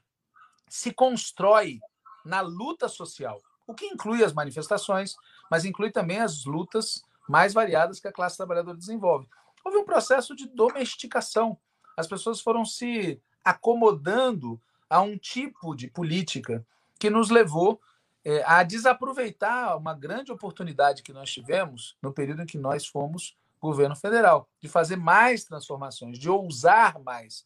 se 0.69 0.93
constrói 0.93 1.81
na 2.23 2.39
luta 2.39 2.87
social, 2.87 3.41
o 3.67 3.73
que 3.73 3.85
inclui 3.85 4.23
as 4.23 4.31
manifestações, 4.31 5.17
mas 5.51 5.65
inclui 5.65 5.91
também 5.91 6.19
as 6.19 6.45
lutas 6.45 7.03
mais 7.27 7.53
variadas 7.53 7.99
que 7.99 8.07
a 8.07 8.11
classe 8.11 8.37
trabalhadora 8.37 8.77
desenvolve. 8.77 9.27
Houve 9.65 9.77
um 9.77 9.85
processo 9.85 10.33
de 10.33 10.47
domesticação. 10.47 11.57
As 11.97 12.07
pessoas 12.07 12.39
foram 12.39 12.63
se 12.63 13.21
acomodando 13.43 14.59
a 14.89 15.01
um 15.01 15.17
tipo 15.17 15.75
de 15.75 15.89
política 15.89 16.65
que 16.97 17.09
nos 17.09 17.29
levou 17.29 17.81
é, 18.23 18.43
a 18.45 18.63
desaproveitar 18.63 19.75
uma 19.77 19.93
grande 19.93 20.31
oportunidade 20.31 21.03
que 21.03 21.11
nós 21.11 21.29
tivemos 21.29 21.97
no 22.01 22.13
período 22.13 22.43
em 22.43 22.45
que 22.45 22.57
nós 22.57 22.87
fomos 22.87 23.35
governo 23.59 23.95
federal, 23.95 24.49
de 24.59 24.67
fazer 24.67 24.95
mais 24.95 25.43
transformações, 25.43 26.17
de 26.17 26.29
ousar 26.29 26.99
mais, 26.99 27.45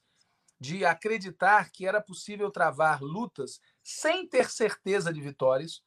de 0.60 0.86
acreditar 0.86 1.70
que 1.72 1.86
era 1.86 1.99
possível 1.99 2.49
travar 2.49 3.01
lutas 3.01 3.60
sem 3.84 4.26
ter 4.26 4.49
certeza 4.49 5.12
de 5.12 5.20
vitórias, 5.20 5.84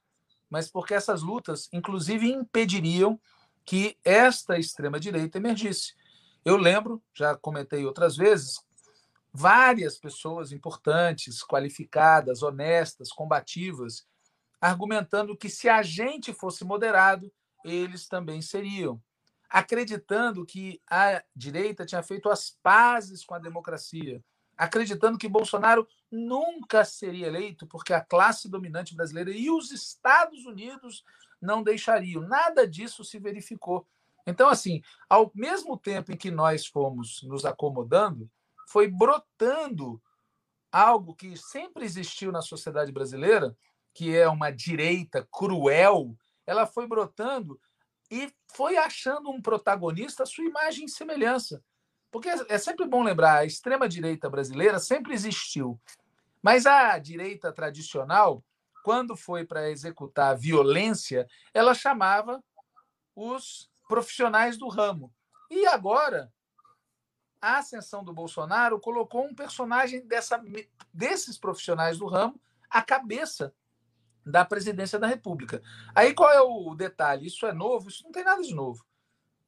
mas 0.51 0.71
porque 0.71 0.95
essas 0.95 1.23
lutas, 1.23 1.69
inclusive, 1.73 2.31
impediriam 2.31 3.21
que 3.65 3.99
esta 4.05 4.59
extrema-direita 4.59 5.39
emergisse. 5.39 5.95
Eu 6.45 6.57
lembro, 6.57 7.03
já 7.15 7.37
comentei 7.37 7.85
outras 7.85 8.17
vezes, 8.17 8.65
várias 9.33 9.99
pessoas 9.99 10.53
importantes, 10.53 11.43
qualificadas, 11.43 12.43
honestas, 12.43 13.11
combativas, 13.11 14.07
argumentando 14.61 15.37
que 15.37 15.49
se 15.49 15.69
a 15.69 15.83
gente 15.83 16.33
fosse 16.33 16.65
moderado, 16.65 17.31
eles 17.65 18.09
também 18.09 18.41
seriam. 18.41 19.01
Acreditando 19.51 20.45
que 20.45 20.81
a 20.91 21.23
direita 21.35 21.87
tinha 21.87 22.03
feito 22.03 22.29
as 22.29 22.57
pazes 22.63 23.25
com 23.25 23.35
a 23.35 23.39
democracia, 23.39 24.23
acreditando 24.59 25.17
que 25.17 25.29
Bolsonaro 25.29 25.87
nunca 26.11 26.85
seria 26.85 27.29
eleito 27.29 27.67
porque 27.67 27.93
a 27.93 28.01
classe 28.01 28.49
dominante 28.49 28.95
brasileira 28.95 29.31
e 29.31 29.49
os 29.51 29.71
Estados 29.71 30.45
Unidos 30.45 31.05
não 31.41 31.63
deixariam. 31.63 32.23
Nada 32.23 32.67
disso 32.67 33.05
se 33.05 33.21
verificou. 33.21 33.87
Então, 34.27 34.49
assim, 34.49 34.83
ao 35.09 35.31
mesmo 35.35 35.79
tempo 35.79 36.13
em 36.13 36.17
que 36.17 36.31
nós 36.31 36.67
fomos 36.67 37.23
nos 37.23 37.45
acomodando, 37.45 38.29
foi 38.67 38.89
brotando 38.89 40.03
algo 40.71 41.15
que 41.15 41.37
sempre 41.37 41.85
existiu 41.85 42.33
na 42.33 42.43
sociedade 42.43 42.93
brasileira, 42.93 43.57
que 43.95 44.15
é 44.15 44.29
uma 44.29 44.51
direita 44.51 45.27
cruel, 45.33 46.15
ela 46.47 46.67
foi 46.67 46.87
brotando 46.87 47.59
e 48.11 48.33
foi 48.55 48.77
achando 48.77 49.31
um 49.31 49.41
protagonista 49.41 50.25
à 50.25 50.27
sua 50.27 50.45
imagem 50.45 50.87
e 50.87 50.91
semelhança. 50.91 51.63
Porque 52.11 52.29
é 52.29 52.59
sempre 52.59 52.87
bom 52.87 53.03
lembrar, 53.03 53.39
a 53.39 53.45
extrema-direita 53.45 54.31
brasileira 54.31 54.79
sempre 54.79 55.13
existiu. 55.13 55.79
Mas 56.43 56.67
a 56.67 56.99
direita 56.99 57.53
tradicional, 57.53 58.43
quando 58.83 59.17
foi 59.17 59.45
para 59.45 59.71
executar 59.71 60.37
violência, 60.37 61.27
ela 61.53 61.75
chamava 61.75 62.43
os 63.15 63.71
profissionais 63.89 64.57
do 64.57 64.69
ramo. 64.69 65.13
E 65.51 65.67
agora 65.67 66.33
a 67.41 67.59
ascensão 67.59 68.03
do 68.03 68.13
Bolsonaro 68.13 68.81
colocou 68.81 69.25
um 69.25 69.35
personagem 69.35 70.07
dessa, 70.07 70.43
desses 70.93 71.39
profissionais 71.39 71.99
do 71.99 72.07
ramo 72.07 72.41
à 72.71 72.83
cabeça 72.83 73.55
da 74.25 74.45
presidência 74.45 74.99
da 74.99 75.07
República. 75.07 75.63
Aí 75.95 76.13
qual 76.13 76.31
é 76.31 76.41
o 76.41 76.75
detalhe? 76.75 77.27
Isso 77.27 77.47
é 77.47 77.53
novo? 77.53 77.89
Isso 77.89 78.05
não 78.05 78.13
tem 78.13 78.25
nada 78.25 78.43
de 78.43 78.55
novo. 78.55 78.85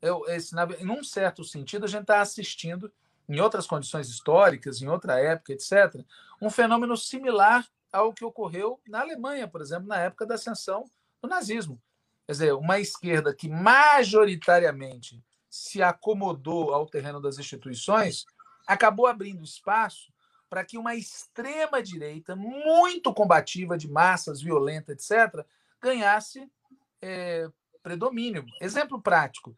Eu, 0.00 0.24
esse, 0.28 0.54
na, 0.54 0.64
em 0.78 0.90
um 0.90 1.04
certo 1.04 1.44
sentido, 1.44 1.84
a 1.84 1.88
gente 1.88 2.02
está 2.02 2.20
assistindo, 2.20 2.90
em 3.28 3.40
outras 3.40 3.66
condições 3.66 4.08
históricas, 4.08 4.80
em 4.80 4.88
outra 4.88 5.20
época, 5.20 5.52
etc., 5.52 6.04
um 6.40 6.50
fenômeno 6.50 6.96
similar 6.96 7.66
ao 7.92 8.12
que 8.12 8.24
ocorreu 8.24 8.80
na 8.88 9.00
Alemanha, 9.00 9.46
por 9.46 9.60
exemplo, 9.60 9.86
na 9.86 9.98
época 9.98 10.26
da 10.26 10.34
ascensão 10.34 10.84
do 11.20 11.28
nazismo. 11.28 11.80
Quer 12.26 12.32
dizer, 12.32 12.52
uma 12.54 12.78
esquerda 12.78 13.34
que 13.34 13.48
majoritariamente 13.48 15.22
se 15.48 15.82
acomodou 15.82 16.72
ao 16.72 16.86
terreno 16.86 17.20
das 17.20 17.38
instituições, 17.38 18.24
acabou 18.66 19.06
abrindo 19.06 19.42
espaço 19.42 20.12
para 20.48 20.64
que 20.64 20.78
uma 20.78 20.94
extrema 20.94 21.82
direita 21.82 22.34
muito 22.34 23.12
combativa, 23.12 23.76
de 23.76 23.88
massas, 23.88 24.40
violenta, 24.40 24.92
etc., 24.92 25.44
ganhasse 25.80 26.50
é, 27.02 27.48
predomínio. 27.82 28.44
Exemplo 28.60 29.00
prático: 29.00 29.56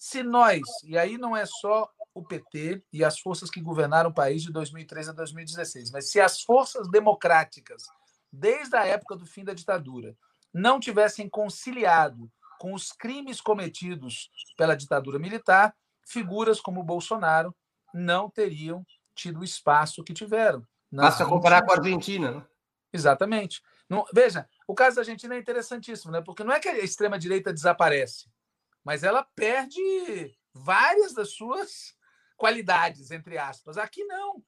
se 0.00 0.22
nós, 0.22 0.62
e 0.82 0.96
aí 0.96 1.18
não 1.18 1.36
é 1.36 1.44
só 1.44 1.86
o 2.14 2.24
PT 2.24 2.82
e 2.90 3.04
as 3.04 3.20
forças 3.20 3.50
que 3.50 3.60
governaram 3.60 4.08
o 4.08 4.14
país 4.14 4.42
de 4.42 4.50
2003 4.50 5.10
a 5.10 5.12
2016, 5.12 5.90
mas 5.90 6.10
se 6.10 6.18
as 6.18 6.40
forças 6.40 6.88
democráticas, 6.88 7.84
desde 8.32 8.74
a 8.74 8.86
época 8.86 9.14
do 9.14 9.26
fim 9.26 9.44
da 9.44 9.52
ditadura, 9.52 10.16
não 10.54 10.80
tivessem 10.80 11.28
conciliado 11.28 12.32
com 12.58 12.72
os 12.72 12.92
crimes 12.92 13.42
cometidos 13.42 14.30
pela 14.56 14.74
ditadura 14.74 15.18
militar, 15.18 15.76
figuras 16.08 16.62
como 16.62 16.82
Bolsonaro 16.82 17.54
não 17.92 18.30
teriam 18.30 18.82
tido 19.14 19.40
o 19.40 19.44
espaço 19.44 20.02
que 20.02 20.14
tiveram. 20.14 20.66
Basta 20.90 21.26
comparar 21.26 21.62
com 21.62 21.72
a 21.72 21.76
Argentina, 21.76 22.30
né? 22.30 22.46
Exatamente. 22.90 23.62
Não, 23.86 24.06
veja, 24.14 24.48
o 24.66 24.74
caso 24.74 24.96
da 24.96 25.02
Argentina 25.02 25.34
é 25.34 25.38
interessantíssimo, 25.38 26.10
né? 26.10 26.22
Porque 26.22 26.42
não 26.42 26.54
é 26.54 26.58
que 26.58 26.68
a 26.68 26.78
extrema-direita 26.78 27.52
desaparece, 27.52 28.30
mas 28.84 29.02
ela 29.02 29.22
perde 29.34 29.80
várias 30.52 31.14
das 31.14 31.32
suas 31.34 31.94
qualidades, 32.36 33.10
entre 33.10 33.38
aspas. 33.38 33.76
Aqui 33.76 34.04
não. 34.04 34.42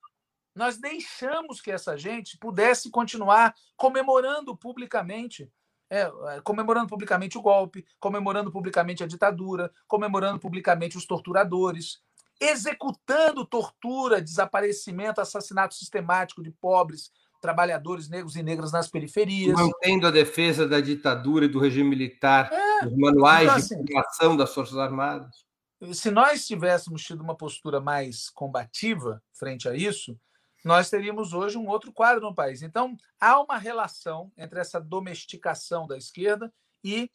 Nós 0.55 0.77
deixamos 0.77 1.61
que 1.61 1.71
essa 1.71 1.97
gente 1.97 2.37
pudesse 2.39 2.91
continuar 2.91 3.55
comemorando 3.77 4.57
publicamente 4.57 5.51
é, 5.93 6.01
é, 6.05 6.41
comemorando 6.43 6.89
publicamente 6.89 7.37
o 7.37 7.43
golpe, 7.43 7.85
comemorando 8.01 8.51
publicamente 8.51 9.05
a 9.05 9.07
ditadura, 9.07 9.71
comemorando 9.87 10.39
publicamente 10.39 10.97
os 10.97 11.05
torturadores, 11.05 12.01
executando 12.41 13.45
tortura, 13.45 14.19
desaparecimento, 14.19 15.21
assassinato 15.21 15.75
sistemático 15.75 16.43
de 16.43 16.51
pobres, 16.51 17.13
trabalhadores 17.43 18.09
negros 18.09 18.37
e 18.37 18.43
negras 18.43 18.71
nas 18.71 18.89
periferias. 18.89 19.53
Mantendo 19.53 20.07
a 20.07 20.11
defesa 20.11 20.67
da 20.67 20.81
ditadura 20.81 21.45
e 21.45 21.49
do 21.49 21.59
regime 21.59 21.91
militar, 21.91 22.49
é, 22.53 22.87
os 22.87 22.97
manuais 22.97 23.43
então, 23.43 23.57
assim, 23.57 23.85
de 23.85 23.93
formação 23.93 24.37
das 24.37 24.55
Forças 24.55 24.79
Armadas. 24.79 25.45
Se 25.93 26.13
nós 26.13 26.47
tivéssemos 26.47 27.03
tido 27.03 27.21
uma 27.21 27.37
postura 27.37 27.81
mais 27.81 28.31
combativa 28.31 29.21
frente 29.35 29.69
a 29.69 29.75
isso, 29.75 30.17
nós 30.65 30.89
teríamos 30.89 31.33
hoje 31.33 31.59
um 31.59 31.67
outro 31.67 31.93
quadro 31.93 32.23
no 32.23 32.33
país. 32.33 32.63
Então, 32.63 32.97
há 33.21 33.41
uma 33.41 33.59
relação 33.59 34.31
entre 34.39 34.61
essa 34.61 34.81
domesticação 34.81 35.89
da 35.89 35.99
esquerda 35.99 36.53
e 36.85 37.11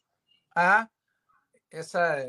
a 0.54 0.90
essa 1.72 2.28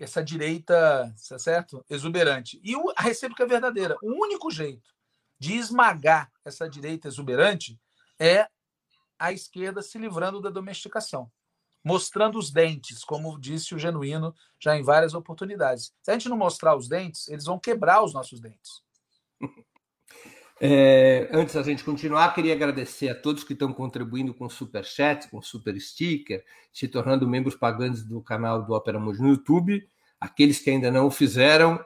essa 0.00 0.24
direita, 0.24 1.12
certo? 1.16 1.84
Exuberante. 1.90 2.58
E 2.64 2.74
a 2.96 3.02
recíproca 3.02 3.42
é 3.42 3.46
verdadeira. 3.46 3.94
O 4.02 4.24
único 4.24 4.50
jeito 4.50 4.95
de 5.38 5.54
esmagar 5.54 6.30
essa 6.44 6.68
direita 6.68 7.08
exuberante 7.08 7.78
é 8.18 8.46
a 9.18 9.32
esquerda 9.32 9.82
se 9.82 9.98
livrando 9.98 10.40
da 10.40 10.50
domesticação, 10.50 11.30
mostrando 11.84 12.38
os 12.38 12.50
dentes, 12.50 13.04
como 13.04 13.38
disse 13.38 13.74
o 13.74 13.78
Genuíno 13.78 14.34
já 14.58 14.76
em 14.76 14.82
várias 14.82 15.14
oportunidades. 15.14 15.92
Se 16.02 16.10
a 16.10 16.14
gente 16.14 16.28
não 16.28 16.36
mostrar 16.36 16.76
os 16.76 16.88
dentes, 16.88 17.28
eles 17.28 17.44
vão 17.44 17.58
quebrar 17.58 18.02
os 18.02 18.12
nossos 18.12 18.40
dentes. 18.40 18.82
É, 20.58 21.28
antes 21.32 21.54
da 21.54 21.62
gente 21.62 21.84
continuar, 21.84 22.34
queria 22.34 22.54
agradecer 22.54 23.10
a 23.10 23.14
todos 23.14 23.44
que 23.44 23.52
estão 23.52 23.74
contribuindo 23.74 24.32
com 24.32 24.48
super 24.48 24.86
chat, 24.86 25.28
com 25.28 25.42
super 25.42 25.78
sticker, 25.78 26.42
se 26.72 26.88
tornando 26.88 27.28
membros 27.28 27.54
pagantes 27.54 28.02
do 28.02 28.22
canal 28.22 28.62
do 28.64 28.72
Opera 28.72 28.98
Mundi 28.98 29.20
no 29.20 29.28
YouTube. 29.28 29.86
Aqueles 30.18 30.58
que 30.58 30.70
ainda 30.70 30.90
não 30.90 31.08
o 31.08 31.10
fizeram, 31.10 31.78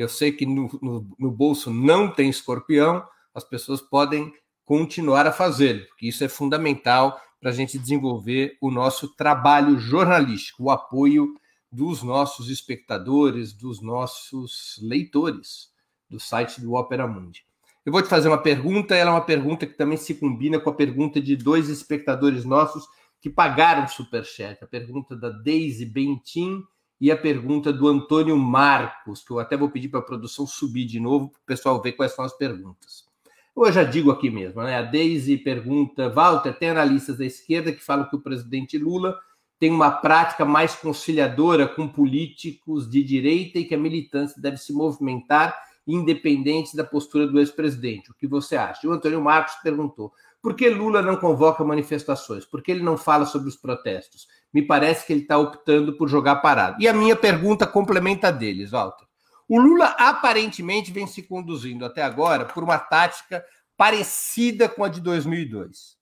eu 0.00 0.08
sei 0.08 0.32
que 0.32 0.46
no, 0.46 0.68
no, 0.80 1.06
no 1.18 1.30
bolso 1.30 1.70
não 1.70 2.10
tem 2.10 2.30
escorpião, 2.30 3.04
as 3.34 3.44
pessoas 3.44 3.80
podem 3.80 4.32
continuar 4.64 5.26
a 5.26 5.32
fazê-lo, 5.32 5.84
porque 5.88 6.08
isso 6.08 6.24
é 6.24 6.28
fundamental 6.28 7.20
para 7.40 7.50
a 7.50 7.52
gente 7.52 7.78
desenvolver 7.78 8.56
o 8.60 8.70
nosso 8.70 9.14
trabalho 9.14 9.78
jornalístico, 9.78 10.64
o 10.64 10.70
apoio 10.70 11.34
dos 11.70 12.02
nossos 12.02 12.48
espectadores, 12.48 13.52
dos 13.52 13.82
nossos 13.82 14.78
leitores 14.82 15.70
do 16.08 16.18
site 16.18 16.60
do 16.60 16.74
Opera 16.74 17.06
Mundi. 17.06 17.44
Eu 17.84 17.92
vou 17.92 18.02
te 18.02 18.08
fazer 18.08 18.28
uma 18.28 18.42
pergunta, 18.42 18.94
ela 18.94 19.10
é 19.10 19.14
uma 19.14 19.24
pergunta 19.24 19.66
que 19.66 19.74
também 19.74 19.96
se 19.96 20.14
combina 20.14 20.58
com 20.58 20.70
a 20.70 20.74
pergunta 20.74 21.20
de 21.20 21.36
dois 21.36 21.68
espectadores 21.68 22.44
nossos 22.44 22.86
que 23.20 23.30
pagaram 23.30 23.86
superchat. 23.86 24.62
A 24.62 24.66
pergunta 24.66 25.16
da 25.16 25.30
Daisy 25.30 25.86
Bentin 25.86 26.62
e 27.00 27.10
a 27.10 27.16
pergunta 27.16 27.72
do 27.72 27.88
Antônio 27.88 28.36
Marcos, 28.36 29.24
que 29.24 29.30
eu 29.30 29.38
até 29.38 29.56
vou 29.56 29.70
pedir 29.70 29.88
para 29.88 30.00
a 30.00 30.04
produção 30.04 30.46
subir 30.46 30.84
de 30.84 31.00
novo 31.00 31.30
para 31.30 31.38
o 31.38 31.46
pessoal 31.46 31.80
ver 31.80 31.92
quais 31.92 32.12
são 32.12 32.24
as 32.24 32.36
perguntas. 32.36 33.08
Eu 33.56 33.72
já 33.72 33.84
digo 33.84 34.10
aqui 34.10 34.30
mesmo, 34.30 34.62
né? 34.62 34.76
A 34.76 34.82
Daisy 34.82 35.36
pergunta: 35.38 36.08
Walter, 36.08 36.52
tem 36.52 36.70
analistas 36.70 37.18
da 37.18 37.24
esquerda 37.24 37.72
que 37.72 37.82
falam 37.82 38.08
que 38.08 38.16
o 38.16 38.20
presidente 38.20 38.78
Lula 38.78 39.18
tem 39.58 39.70
uma 39.70 39.90
prática 39.90 40.44
mais 40.44 40.74
conciliadora 40.74 41.68
com 41.68 41.86
políticos 41.86 42.88
de 42.88 43.02
direita 43.02 43.58
e 43.58 43.64
que 43.64 43.74
a 43.74 43.78
militância 43.78 44.40
deve 44.40 44.56
se 44.56 44.72
movimentar 44.72 45.54
independentes 45.86 46.74
da 46.74 46.84
postura 46.84 47.26
do 47.26 47.38
ex-presidente. 47.38 48.10
O 48.10 48.14
que 48.14 48.26
você 48.26 48.56
acha? 48.56 48.86
O 48.88 48.92
Antônio 48.92 49.20
Marcos 49.20 49.54
perguntou: 49.62 50.12
por 50.42 50.54
que 50.54 50.68
Lula 50.68 51.02
não 51.02 51.16
convoca 51.16 51.64
manifestações? 51.64 52.44
Por 52.44 52.62
que 52.62 52.70
ele 52.70 52.82
não 52.82 52.96
fala 52.96 53.26
sobre 53.26 53.48
os 53.48 53.56
protestos? 53.56 54.26
Me 54.52 54.62
parece 54.62 55.06
que 55.06 55.12
ele 55.12 55.22
está 55.22 55.38
optando 55.38 55.96
por 55.96 56.08
jogar 56.08 56.36
parado. 56.36 56.80
E 56.80 56.88
a 56.88 56.92
minha 56.92 57.16
pergunta 57.16 57.66
complementa 57.66 58.32
deles, 58.32 58.70
Walter. 58.70 59.06
O 59.48 59.60
Lula 59.60 59.86
aparentemente 59.98 60.92
vem 60.92 61.06
se 61.06 61.22
conduzindo 61.22 61.84
até 61.84 62.02
agora 62.02 62.44
por 62.44 62.62
uma 62.62 62.78
tática 62.78 63.44
parecida 63.76 64.68
com 64.68 64.84
a 64.84 64.88
de 64.88 65.00
2002 65.00 66.00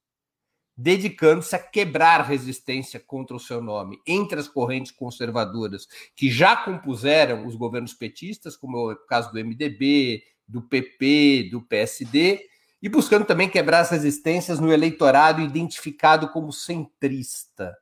dedicando-se 0.80 1.56
a 1.56 1.58
quebrar 1.58 2.22
resistência 2.22 3.00
contra 3.00 3.34
o 3.36 3.40
seu 3.40 3.60
nome 3.60 4.00
entre 4.06 4.38
as 4.38 4.46
correntes 4.46 4.92
conservadoras 4.92 5.88
que 6.14 6.30
já 6.30 6.54
compuseram 6.56 7.44
os 7.44 7.56
governos 7.56 7.92
petistas, 7.92 8.56
como 8.56 8.76
é 8.76 8.94
o 8.94 8.96
caso 8.96 9.32
do 9.32 9.44
MDB, 9.44 10.22
do 10.46 10.62
PP, 10.62 11.48
do 11.50 11.60
PSD, 11.62 12.42
e 12.82 12.88
buscando 12.88 13.24
também 13.24 13.48
quebrar 13.48 13.80
as 13.80 13.90
resistências 13.90 14.60
no 14.60 14.72
eleitorado 14.72 15.40
identificado 15.40 16.28
como 16.28 16.52
centrista. 16.52 17.76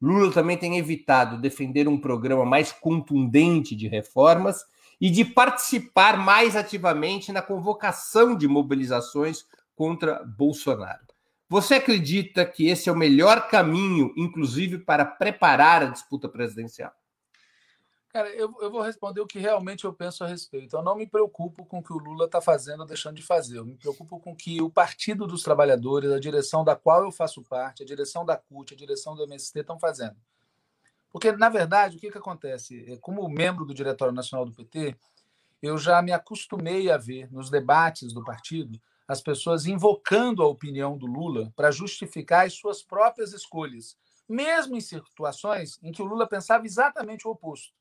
Lula 0.00 0.32
também 0.32 0.56
tem 0.56 0.78
evitado 0.78 1.40
defender 1.40 1.88
um 1.88 2.00
programa 2.00 2.44
mais 2.44 2.70
contundente 2.70 3.74
de 3.74 3.88
reformas 3.88 4.64
e 5.00 5.10
de 5.10 5.24
participar 5.24 6.16
mais 6.16 6.54
ativamente 6.54 7.32
na 7.32 7.42
convocação 7.42 8.36
de 8.36 8.46
mobilizações 8.46 9.44
contra 9.74 10.24
Bolsonaro. 10.24 11.06
Você 11.48 11.74
acredita 11.74 12.44
que 12.44 12.68
esse 12.68 12.88
é 12.88 12.92
o 12.92 12.96
melhor 12.96 13.48
caminho, 13.48 14.12
inclusive, 14.16 14.78
para 14.78 15.04
preparar 15.04 15.82
a 15.82 15.86
disputa 15.86 16.28
presidencial? 16.28 16.92
Cara, 18.18 18.30
eu, 18.30 18.52
eu 18.60 18.68
vou 18.68 18.82
responder 18.82 19.20
o 19.20 19.28
que 19.28 19.38
realmente 19.38 19.84
eu 19.84 19.92
penso 19.92 20.24
a 20.24 20.26
respeito. 20.26 20.74
Eu 20.74 20.82
não 20.82 20.96
me 20.96 21.06
preocupo 21.06 21.64
com 21.64 21.78
o 21.78 21.82
que 21.84 21.92
o 21.92 21.98
Lula 21.98 22.24
está 22.24 22.40
fazendo 22.40 22.80
ou 22.80 22.86
deixando 22.86 23.14
de 23.14 23.22
fazer. 23.22 23.58
Eu 23.58 23.64
me 23.64 23.76
preocupo 23.76 24.18
com 24.18 24.32
o 24.32 24.34
que 24.34 24.60
o 24.60 24.68
Partido 24.68 25.24
dos 25.24 25.44
Trabalhadores, 25.44 26.10
a 26.10 26.18
direção 26.18 26.64
da 26.64 26.74
qual 26.74 27.04
eu 27.04 27.12
faço 27.12 27.44
parte, 27.44 27.84
a 27.84 27.86
direção 27.86 28.24
da 28.24 28.36
CUT, 28.36 28.74
a 28.74 28.76
direção 28.76 29.14
do 29.14 29.22
MST 29.22 29.60
estão 29.60 29.78
fazendo. 29.78 30.16
Porque, 31.12 31.30
na 31.30 31.48
verdade, 31.48 31.96
o 31.96 32.00
que, 32.00 32.10
que 32.10 32.18
acontece? 32.18 32.92
É, 32.92 32.96
como 32.96 33.28
membro 33.28 33.64
do 33.64 33.72
Diretório 33.72 34.12
Nacional 34.12 34.44
do 34.44 34.52
PT, 34.52 34.96
eu 35.62 35.78
já 35.78 36.02
me 36.02 36.10
acostumei 36.10 36.90
a 36.90 36.96
ver 36.96 37.32
nos 37.32 37.50
debates 37.50 38.12
do 38.12 38.24
partido 38.24 38.80
as 39.06 39.20
pessoas 39.20 39.64
invocando 39.64 40.42
a 40.42 40.48
opinião 40.48 40.98
do 40.98 41.06
Lula 41.06 41.52
para 41.54 41.70
justificar 41.70 42.46
as 42.46 42.54
suas 42.54 42.82
próprias 42.82 43.32
escolhas, 43.32 43.96
mesmo 44.28 44.74
em 44.74 44.80
situações 44.80 45.78
em 45.84 45.92
que 45.92 46.02
o 46.02 46.04
Lula 46.04 46.26
pensava 46.26 46.66
exatamente 46.66 47.24
o 47.24 47.30
oposto. 47.30 47.78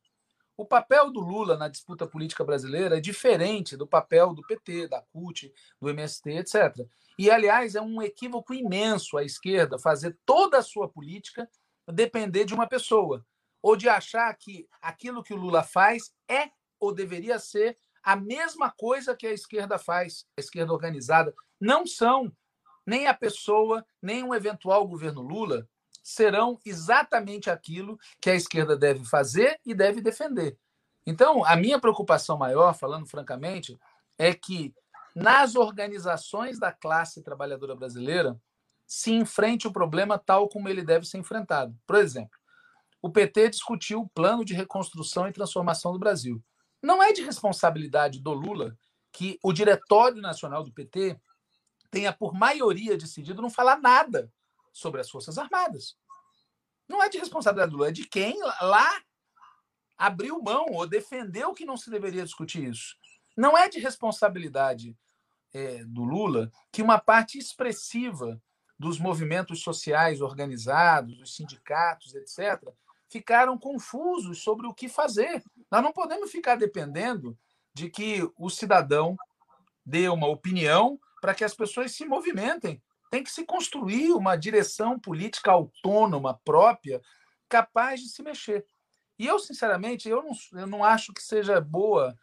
O 0.58 0.66
papel 0.66 1.12
do 1.12 1.20
Lula 1.20 1.56
na 1.56 1.68
disputa 1.68 2.08
política 2.08 2.44
brasileira 2.44 2.98
é 2.98 3.00
diferente 3.00 3.78
do 3.78 3.86
papel 3.86 4.34
do 4.34 4.42
PT, 4.42 4.88
da 4.88 5.00
CUT, 5.14 5.54
do 5.80 5.88
MST, 5.88 6.32
etc. 6.32 6.88
E, 7.18 7.30
aliás, 7.30 7.76
é 7.76 7.82
um 7.82 8.02
equívoco 8.02 8.56
imenso 8.56 9.20
a 9.20 9.24
esquerda 9.24 9.78
fazer 9.78 10.18
toda 10.26 10.58
a 10.58 10.64
sua 10.64 10.90
política 10.90 11.48
depender 11.88 12.44
de 12.44 12.56
uma 12.56 12.66
pessoa, 12.66 13.24
ou 13.62 13.76
de 13.76 13.88
achar 13.88 14.34
que 14.36 14.68
aquilo 14.82 15.22
que 15.22 15.34
o 15.34 15.38
Lula 15.38 15.62
faz 15.62 16.12
é 16.28 16.50
ou 16.80 16.92
deveria 16.92 17.38
ser 17.38 17.78
a 18.04 18.16
mesma 18.16 18.72
coisa 18.72 19.16
que 19.16 19.28
a 19.28 19.34
esquerda 19.34 19.78
faz, 19.78 20.26
a 20.36 20.42
esquerda 20.42 20.74
organizada. 20.74 21.36
Não 21.60 21.86
são, 21.86 22.32
nem 22.84 23.06
a 23.06 23.14
pessoa, 23.14 23.86
nem 24.02 24.24
um 24.24 24.34
eventual 24.34 24.88
governo 24.88 25.22
Lula 25.22 25.68
serão 26.08 26.58
exatamente 26.66 27.50
aquilo 27.50 28.00
que 28.22 28.30
a 28.30 28.34
esquerda 28.34 28.78
deve 28.78 29.04
fazer 29.04 29.60
e 29.66 29.76
deve 29.76 30.00
defender. 30.00 30.58
Então, 31.06 31.44
a 31.44 31.54
minha 31.58 31.82
preocupação 31.82 32.38
maior, 32.38 32.74
falando 32.74 33.06
francamente, 33.06 33.78
é 34.18 34.34
que 34.34 34.74
nas 35.14 35.56
organizações 35.56 36.58
da 36.58 36.72
classe 36.72 37.22
trabalhadora 37.22 37.76
brasileira 37.76 38.40
se 38.86 39.12
enfrente 39.12 39.68
o 39.68 39.74
problema 39.74 40.18
tal 40.18 40.48
como 40.48 40.70
ele 40.70 40.82
deve 40.82 41.06
ser 41.06 41.18
enfrentado. 41.18 41.78
Por 41.86 41.98
exemplo, 41.98 42.40
o 43.02 43.12
PT 43.12 43.50
discutiu 43.50 44.00
o 44.00 44.10
plano 44.10 44.46
de 44.46 44.54
reconstrução 44.54 45.28
e 45.28 45.34
transformação 45.34 45.92
do 45.92 46.00
Brasil. 46.00 46.42
Não 46.82 47.04
é 47.04 47.12
de 47.12 47.22
responsabilidade 47.22 48.22
do 48.22 48.32
Lula 48.32 48.78
que 49.12 49.38
o 49.44 49.52
Diretório 49.52 50.22
Nacional 50.22 50.64
do 50.64 50.72
PT 50.72 51.20
tenha, 51.92 52.14
por 52.14 52.34
maioria 52.34 52.98
decidido, 52.98 53.42
não 53.42 53.50
falar 53.50 53.78
nada 53.82 54.32
sobre 54.78 55.02
as 55.02 55.10
Forças 55.10 55.38
Armadas. 55.38 55.98
Não 56.88 57.04
é 57.04 57.10
de 57.10 57.18
responsabilidade 57.18 57.72
do 57.72 57.78
Lula, 57.78 57.90
é 57.90 57.92
de 57.92 58.08
quem 58.08 58.40
lá 58.62 59.02
abriu 59.98 60.42
mão 60.42 60.68
ou 60.70 60.88
defendeu 60.88 61.54
que 61.54 61.66
não 61.66 61.76
se 61.76 61.90
deveria 61.90 62.24
discutir 62.24 62.64
isso. 62.64 62.96
Não 63.36 63.58
é 63.58 63.68
de 63.68 63.80
responsabilidade 63.80 64.96
é, 65.54 65.84
do 65.86 66.04
Lula 66.04 66.52
que 66.72 66.82
uma 66.82 67.00
parte 67.00 67.38
expressiva 67.38 68.42
dos 68.78 69.00
movimentos 69.00 69.62
sociais 69.62 70.22
organizados, 70.22 71.18
dos 71.18 71.36
sindicatos, 71.36 72.14
etc., 72.14 72.72
ficaram 73.10 73.58
confusos 73.58 74.44
sobre 74.44 74.68
o 74.68 74.74
que 74.74 74.88
fazer. 74.88 75.44
Nós 75.72 75.82
não 75.82 75.92
podemos 75.92 76.30
ficar 76.30 76.56
dependendo 76.56 77.38
de 77.74 77.90
que 77.90 78.30
o 78.38 78.50
cidadão 78.50 79.18
dê 79.84 80.08
uma 80.10 80.28
opinião 80.28 81.00
para 81.20 81.34
que 81.34 81.44
as 81.44 81.56
pessoas 81.56 81.94
se 81.94 82.06
movimentem. 82.06 82.82
Tem 83.10 83.24
que 83.24 83.32
se 83.32 83.46
construir 83.46 84.12
uma 84.12 84.36
direção 84.36 85.00
política 85.00 85.52
autônoma, 85.52 86.40
própria, 86.44 87.02
capaz 87.48 88.02
de 88.02 88.10
se 88.10 88.22
mexer. 88.22 88.66
E 89.18 89.26
eu, 89.26 89.40
sinceramente, 89.40 90.08
eu 90.08 90.22
não, 90.22 90.60
eu 90.60 90.68
não 90.68 90.84
acho 90.84 91.14
que 91.14 91.22
seja 91.22 91.60
boa 91.60 92.16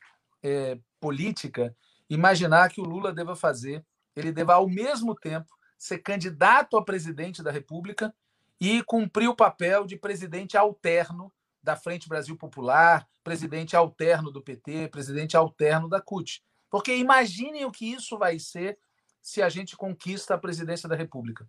é, 0.43 0.78
política 1.01 1.74
imaginar 2.09 2.70
que 2.70 2.80
o 2.80 2.85
Lula 2.85 3.12
deva 3.12 3.35
fazer, 3.35 3.85
ele 4.14 4.30
deva, 4.30 4.55
ao 4.55 4.68
mesmo 4.68 5.14
tempo, 5.14 5.53
ser 5.76 5.99
candidato 5.99 6.76
a 6.76 6.85
presidente 6.85 7.43
da 7.43 7.51
República 7.51 8.14
e 8.61 8.82
cumprir 8.85 9.28
o 9.28 9.35
papel 9.35 9.85
de 9.85 9.97
presidente 9.97 10.57
alterno 10.57 11.32
da 11.62 11.76
Frente 11.76 12.09
Brasil 12.09 12.37
Popular, 12.37 13.09
presidente 13.24 13.74
alterno 13.74 14.30
do 14.30 14.43
PT, 14.43 14.89
presidente 14.89 15.37
alterno 15.37 15.89
da 15.89 16.01
CUT. 16.01 16.43
Porque 16.70 16.95
imaginem 16.95 17.64
o 17.64 17.72
que 17.72 17.91
isso 17.93 18.18
vai 18.18 18.39
ser 18.39 18.78
se 19.25 19.41
a 19.41 19.49
gente 19.49 19.75
conquista 19.75 20.35
a 20.35 20.39
presidência 20.39 20.87
da 20.87 20.95
República. 20.95 21.49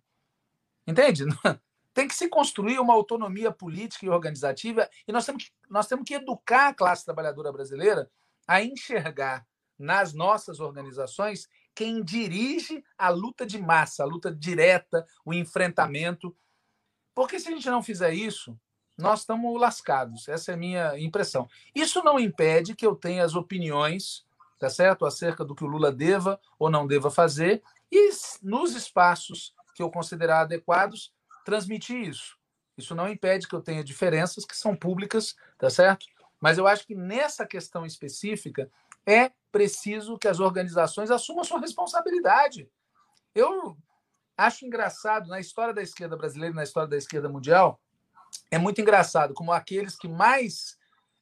Entende? 0.86 1.24
Tem 1.92 2.08
que 2.08 2.14
se 2.14 2.26
construir 2.26 2.78
uma 2.80 2.94
autonomia 2.94 3.52
política 3.52 4.06
e 4.06 4.08
organizativa 4.08 4.88
e 5.06 5.12
nós 5.12 5.26
temos 5.26 5.44
que, 5.44 5.50
nós 5.68 5.86
temos 5.86 6.04
que 6.06 6.14
educar 6.14 6.68
a 6.68 6.74
classe 6.74 7.04
trabalhadora 7.04 7.52
brasileira 7.52 8.10
a 8.46 8.62
enxergar 8.62 9.46
nas 9.78 10.14
nossas 10.14 10.58
organizações 10.58 11.48
quem 11.74 12.02
dirige 12.02 12.82
a 12.96 13.10
luta 13.10 13.44
de 13.46 13.58
massa, 13.58 14.02
a 14.02 14.06
luta 14.06 14.34
direta, 14.34 15.06
o 15.24 15.34
enfrentamento. 15.34 16.34
Porque 17.14 17.38
se 17.38 17.48
a 17.48 17.50
gente 17.50 17.68
não 17.68 17.82
fizer 17.82 18.12
isso, 18.12 18.58
nós 18.96 19.20
estamos 19.20 19.60
lascados. 19.60 20.28
Essa 20.28 20.52
é 20.52 20.54
a 20.54 20.58
minha 20.58 20.98
impressão. 20.98 21.48
Isso 21.74 22.02
não 22.02 22.18
impede 22.18 22.74
que 22.74 22.86
eu 22.86 22.94
tenha 22.94 23.24
as 23.24 23.34
opiniões, 23.34 24.25
tá 24.58 24.70
certo, 24.70 25.04
acerca 25.04 25.44
do 25.44 25.54
que 25.54 25.64
o 25.64 25.66
Lula 25.66 25.92
deva 25.92 26.40
ou 26.58 26.70
não 26.70 26.86
deva 26.86 27.10
fazer, 27.10 27.62
e 27.90 28.10
nos 28.42 28.74
espaços 28.74 29.54
que 29.74 29.82
eu 29.82 29.90
considerar 29.90 30.40
adequados, 30.40 31.12
transmitir 31.44 32.08
isso. 32.08 32.36
Isso 32.76 32.94
não 32.94 33.08
impede 33.08 33.46
que 33.46 33.54
eu 33.54 33.60
tenha 33.60 33.84
diferenças 33.84 34.44
que 34.44 34.56
são 34.56 34.74
públicas, 34.74 35.34
tá 35.58 35.70
certo? 35.70 36.06
Mas 36.40 36.58
eu 36.58 36.66
acho 36.66 36.86
que 36.86 36.94
nessa 36.94 37.46
questão 37.46 37.86
específica 37.86 38.70
é 39.06 39.30
preciso 39.50 40.18
que 40.18 40.28
as 40.28 40.40
organizações 40.40 41.10
assumam 41.10 41.44
sua 41.44 41.60
responsabilidade. 41.60 42.68
Eu 43.34 43.76
acho 44.36 44.66
engraçado, 44.66 45.28
na 45.28 45.40
história 45.40 45.72
da 45.72 45.82
esquerda 45.82 46.16
brasileira 46.16 46.54
na 46.54 46.62
história 46.62 46.88
da 46.88 46.96
esquerda 46.96 47.28
mundial, 47.28 47.80
é 48.50 48.58
muito 48.58 48.80
engraçado 48.80 49.32
como 49.32 49.52
aqueles 49.52 49.96
que 49.96 50.08
mais 50.08 50.76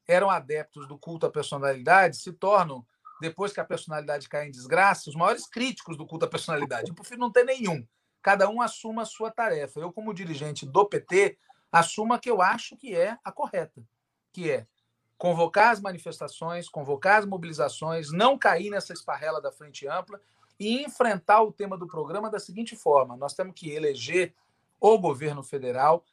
eram 0.07 0.30
adeptos 0.30 0.89
do 0.89 0.99
culto 0.99 1.26
à 1.26 1.30
personalidade 1.30 2.16
se 2.16 2.32
tornam, 2.32 2.85
depois 3.25 3.53
que 3.53 3.61
a 3.61 3.64
personalidade 3.64 4.29
cai 4.29 4.47
em 4.47 4.51
desgraça, 4.51 5.09
os 5.09 5.16
maiores 5.16 5.47
críticos 5.47 5.97
do 5.97 6.07
culto 6.07 6.27
à 6.27 6.29
personalidade. 6.29 6.91
Eu 6.91 6.95
prefiro 6.95 7.20
não 7.20 7.33
ter 7.33 7.45
nenhum. 7.45 7.87
Cada 8.22 8.49
um 8.49 8.61
assuma 8.61 9.03
a 9.03 9.07
sua 9.07 9.31
tarefa. 9.31 9.81
Eu, 9.81 9.93
como 9.93 10.12
dirigente 10.12 10.66
do 10.66 10.85
PT, 10.85 11.39
assuma 11.72 12.18
que 12.18 12.31
eu 12.31 12.43
acho 12.43 12.77
que 12.77 12.95
é 12.95 13.18
a 13.25 13.33
correta, 13.33 13.83
que 14.33 14.51
é 14.51 14.66
convocar 15.16 15.70
as 15.70 15.81
manifestações, 15.81 16.68
convocar 16.68 17.18
as 17.18 17.27
mobilizações, 17.27 18.12
não 18.12 18.37
cair 18.37 18.68
nessa 18.70 18.93
esparrela 18.93 19.41
da 19.41 19.51
frente 19.51 19.87
ampla 19.89 20.20
e 20.61 20.85
enfrentar 20.85 21.43
o 21.43 21.53
tema 21.53 21.79
do 21.79 21.87
programa 21.87 22.31
da 22.31 22.39
seguinte 22.39 22.77
forma: 22.77 23.16
nós 23.16 23.33
temos 23.33 23.55
que 23.55 23.70
eleger 23.70 24.35
o 24.79 24.99
governo 24.99 25.43
federal, 25.43 26.05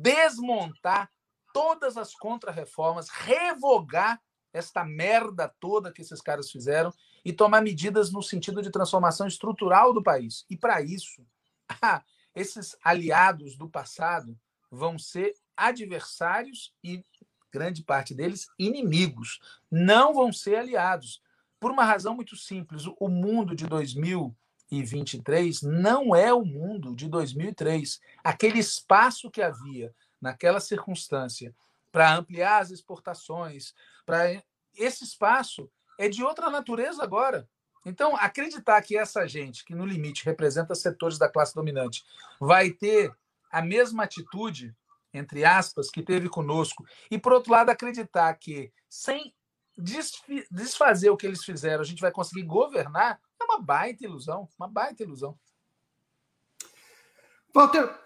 desmontar 0.00 1.10
todas 1.52 1.98
as 1.98 2.14
contrarreformas, 2.14 3.08
revogar 3.10 4.20
esta 4.54 4.84
merda 4.84 5.52
toda 5.60 5.92
que 5.92 6.00
esses 6.00 6.22
caras 6.22 6.50
fizeram 6.50 6.94
e 7.24 7.32
tomar 7.32 7.60
medidas 7.60 8.12
no 8.12 8.22
sentido 8.22 8.62
de 8.62 8.70
transformação 8.70 9.26
estrutural 9.26 9.92
do 9.92 10.02
país. 10.02 10.46
E 10.48 10.56
para 10.56 10.80
isso, 10.80 11.26
esses 12.34 12.76
aliados 12.82 13.56
do 13.56 13.68
passado 13.68 14.38
vão 14.70 14.96
ser 14.96 15.34
adversários 15.56 16.72
e 16.82 17.04
grande 17.52 17.82
parte 17.82 18.14
deles 18.14 18.48
inimigos, 18.58 19.40
não 19.70 20.14
vão 20.14 20.32
ser 20.32 20.56
aliados. 20.56 21.20
Por 21.60 21.70
uma 21.70 21.84
razão 21.84 22.14
muito 22.14 22.36
simples, 22.36 22.84
o 22.98 23.08
mundo 23.08 23.54
de 23.54 23.66
2023 23.66 25.62
não 25.62 26.14
é 26.14 26.32
o 26.32 26.44
mundo 26.44 26.94
de 26.94 27.08
2003. 27.08 28.00
Aquele 28.22 28.58
espaço 28.58 29.30
que 29.30 29.42
havia 29.42 29.94
naquela 30.20 30.60
circunstância 30.60 31.54
para 31.94 32.12
ampliar 32.12 32.60
as 32.60 32.72
exportações, 32.72 33.72
para 34.04 34.42
esse 34.74 35.04
espaço 35.04 35.70
é 35.96 36.08
de 36.08 36.24
outra 36.24 36.50
natureza 36.50 37.04
agora. 37.04 37.48
Então, 37.86 38.16
acreditar 38.16 38.82
que 38.82 38.98
essa 38.98 39.28
gente, 39.28 39.64
que 39.64 39.76
no 39.76 39.86
limite 39.86 40.24
representa 40.24 40.74
setores 40.74 41.18
da 41.18 41.28
classe 41.28 41.54
dominante, 41.54 42.04
vai 42.40 42.70
ter 42.70 43.14
a 43.48 43.62
mesma 43.62 44.02
atitude 44.02 44.74
entre 45.12 45.44
aspas, 45.44 45.90
que 45.90 46.02
teve 46.02 46.28
conosco, 46.28 46.84
e 47.08 47.16
por 47.16 47.32
outro 47.32 47.52
lado 47.52 47.70
acreditar 47.70 48.34
que 48.34 48.72
sem 48.88 49.32
desfazer 50.50 51.10
o 51.10 51.16
que 51.16 51.24
eles 51.24 51.44
fizeram, 51.44 51.82
a 51.82 51.86
gente 51.86 52.00
vai 52.00 52.10
conseguir 52.10 52.42
governar, 52.42 53.20
é 53.40 53.44
uma 53.44 53.60
baita 53.60 54.04
ilusão, 54.04 54.48
uma 54.58 54.66
baita 54.66 55.04
ilusão. 55.04 55.38
Walter, 57.54 57.96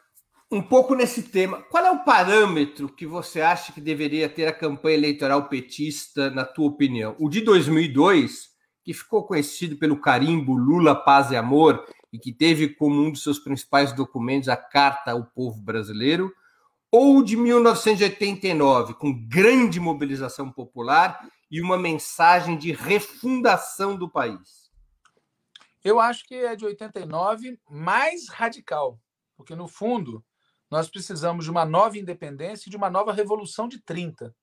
um 0.51 0.63
pouco 0.63 0.95
nesse 0.95 1.25
tema, 1.25 1.63
qual 1.63 1.85
é 1.85 1.91
o 1.91 2.05
parâmetro 2.05 2.89
que 2.89 3.07
você 3.07 3.41
acha 3.41 3.71
que 3.71 3.81
deveria 3.81 4.29
ter 4.29 4.47
a 4.47 4.53
campanha 4.53 4.97
eleitoral 4.97 5.49
petista, 5.49 6.31
na 6.31 6.45
tua 6.45 6.69
opinião? 6.69 7.15
O 7.19 7.29
de 7.29 7.43
2002, 7.43 8.49
que 8.83 8.95
ficou 8.95 9.27
conhecido 9.27 9.77
pelo 9.77 10.01
carimbo 10.01 10.57
Lula, 10.57 10.95
Paz 10.95 11.31
e 11.31 11.37
Amor, 11.37 11.85
e 12.11 12.19
que 12.19 12.33
teve 12.33 12.69
como 12.69 13.03
um 13.03 13.13
dos 13.13 13.23
seus 13.23 13.39
principais 13.39 13.93
documentos 13.93 14.49
a 14.49 14.57
Carta 14.57 15.13
ao 15.13 15.27
Povo 15.27 15.61
Brasileiro, 15.61 16.33
ou 16.91 17.23
de 17.23 17.37
1989, 17.37 18.95
com 18.95 19.29
grande 19.29 19.79
mobilização 19.79 20.51
popular 20.51 21.29
e 21.51 21.61
uma 21.61 21.77
mensagem 21.77 22.57
de 22.57 22.73
refundação 22.73 23.95
do 23.95 24.09
país? 24.09 24.71
Eu 25.85 26.01
acho 26.01 26.27
que 26.27 26.35
é 26.35 26.57
de 26.57 26.65
89 26.65 27.59
mais 27.69 28.29
radical, 28.29 28.99
porque 29.37 29.55
no 29.55 29.69
fundo 29.69 30.25
nós 30.71 30.89
precisamos 30.89 31.45
de 31.45 31.51
uma 31.51 31.65
nova 31.65 31.99
independência 31.99 32.69
e 32.69 32.71
de 32.71 32.77
uma 32.77 32.91
nova 32.91 33.13
revolução 33.13 33.69
de 33.69 33.81
30. 33.81 34.35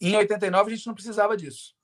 Em 0.00 0.16
89 0.16 0.72
a 0.72 0.74
gente 0.74 0.86
não 0.86 0.94
precisava 0.94 1.36
disso. 1.36 1.74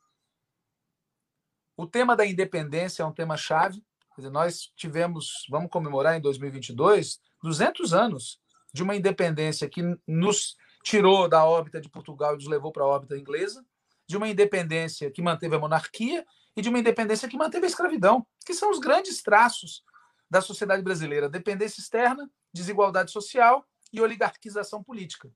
O 1.77 1.87
tema 1.87 2.17
da 2.17 2.27
independência 2.27 3.03
é 3.03 3.07
um 3.07 3.13
tema 3.13 3.37
chave. 3.37 3.85
nós 4.33 4.73
tivemos, 4.75 5.47
vamos 5.51 5.71
comemorar 5.71 6.17
em 6.17 6.21
2022, 6.21 7.21
200 7.43 7.93
anos 7.93 8.41
de 8.73 8.83
uma 8.83 8.97
independência 8.97 9.69
que 9.69 9.83
nos 10.07 10.57
tirou 10.83 11.29
da 11.29 11.45
órbita 11.45 11.81
de 11.81 11.89
Portugal 11.89 12.33
e 12.33 12.37
nos 12.37 12.47
levou 12.47 12.73
para 12.73 12.85
a 12.85 12.87
órbita 12.87 13.17
inglesa, 13.17 13.65
de 14.07 14.17
uma 14.17 14.29
independência 14.29 15.11
que 15.11 15.21
manteve 15.21 15.57
a 15.57 15.59
monarquia 15.59 16.25
e 16.57 16.63
de 16.63 16.69
uma 16.69 16.79
independência 16.79 17.29
que 17.29 17.37
manteve 17.37 17.67
a 17.67 17.69
escravidão, 17.69 18.27
que 18.45 18.55
são 18.55 18.71
os 18.71 18.79
grandes 18.79 19.23
traços 19.23 19.83
da 20.31 20.41
sociedade 20.41 20.83
brasileira: 20.83 21.29
dependência 21.29 21.81
externa, 21.81 22.31
desigualdade 22.57 23.11
social 23.11 23.65
e 23.93 24.01
oligarquização 24.01 24.83
política. 24.83 25.31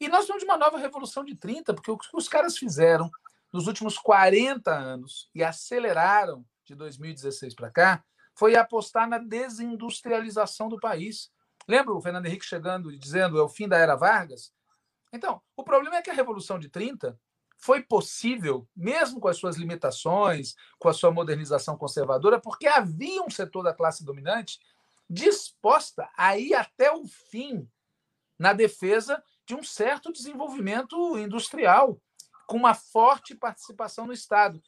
E 0.00 0.08
nós 0.08 0.26
temos 0.26 0.42
uma 0.42 0.56
nova 0.56 0.78
revolução 0.78 1.24
de 1.24 1.34
30, 1.34 1.74
porque 1.74 1.90
o 1.90 1.96
que 1.96 2.08
os 2.14 2.28
caras 2.28 2.58
fizeram 2.58 3.10
nos 3.52 3.66
últimos 3.66 3.98
40 3.98 4.70
anos 4.70 5.30
e 5.34 5.42
aceleraram 5.42 6.44
de 6.64 6.74
2016 6.74 7.54
para 7.54 7.70
cá 7.70 8.04
foi 8.34 8.54
apostar 8.54 9.08
na 9.08 9.18
desindustrialização 9.18 10.68
do 10.68 10.78
país. 10.78 11.30
Lembra 11.66 11.94
o 11.94 12.00
Fernando 12.02 12.26
Henrique 12.26 12.44
chegando 12.44 12.92
e 12.92 12.98
dizendo 12.98 13.38
é 13.38 13.42
o 13.42 13.48
fim 13.48 13.66
da 13.66 13.78
era 13.78 13.96
Vargas? 13.96 14.52
Então, 15.12 15.40
o 15.56 15.64
problema 15.64 15.96
é 15.96 16.02
que 16.02 16.10
a 16.10 16.14
Revolução 16.14 16.58
de 16.58 16.68
30 16.68 17.18
foi 17.56 17.82
possível, 17.82 18.68
mesmo 18.76 19.18
com 19.18 19.28
as 19.28 19.38
suas 19.38 19.56
limitações, 19.56 20.54
com 20.78 20.88
a 20.88 20.92
sua 20.92 21.10
modernização 21.10 21.76
conservadora, 21.76 22.38
porque 22.38 22.66
havia 22.66 23.22
um 23.22 23.30
setor 23.30 23.62
da 23.62 23.72
classe 23.72 24.04
dominante 24.04 24.60
disposta 25.08 26.08
a 26.16 26.36
ir 26.38 26.54
até 26.54 26.92
o 26.92 27.06
fim 27.06 27.68
na 28.38 28.52
defesa 28.52 29.22
de 29.46 29.54
um 29.54 29.62
certo 29.62 30.12
desenvolvimento 30.12 31.18
industrial, 31.18 32.00
com 32.46 32.56
uma 32.56 32.74
forte 32.74 33.34
participação 33.34 34.06
no 34.06 34.12
Estado. 34.12 34.62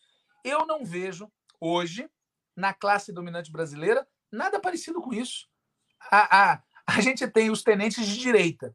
Eu 0.44 0.66
não 0.66 0.84
vejo 0.84 1.30
hoje, 1.60 2.08
na 2.56 2.72
classe 2.72 3.12
dominante 3.12 3.52
brasileira, 3.52 4.06
nada 4.32 4.60
parecido 4.60 5.00
com 5.00 5.12
isso. 5.12 5.48
A, 6.10 6.52
a, 6.52 6.62
a 6.86 7.00
gente 7.00 7.26
tem 7.28 7.50
os 7.50 7.62
tenentes 7.62 8.06
de 8.06 8.18
direita, 8.18 8.74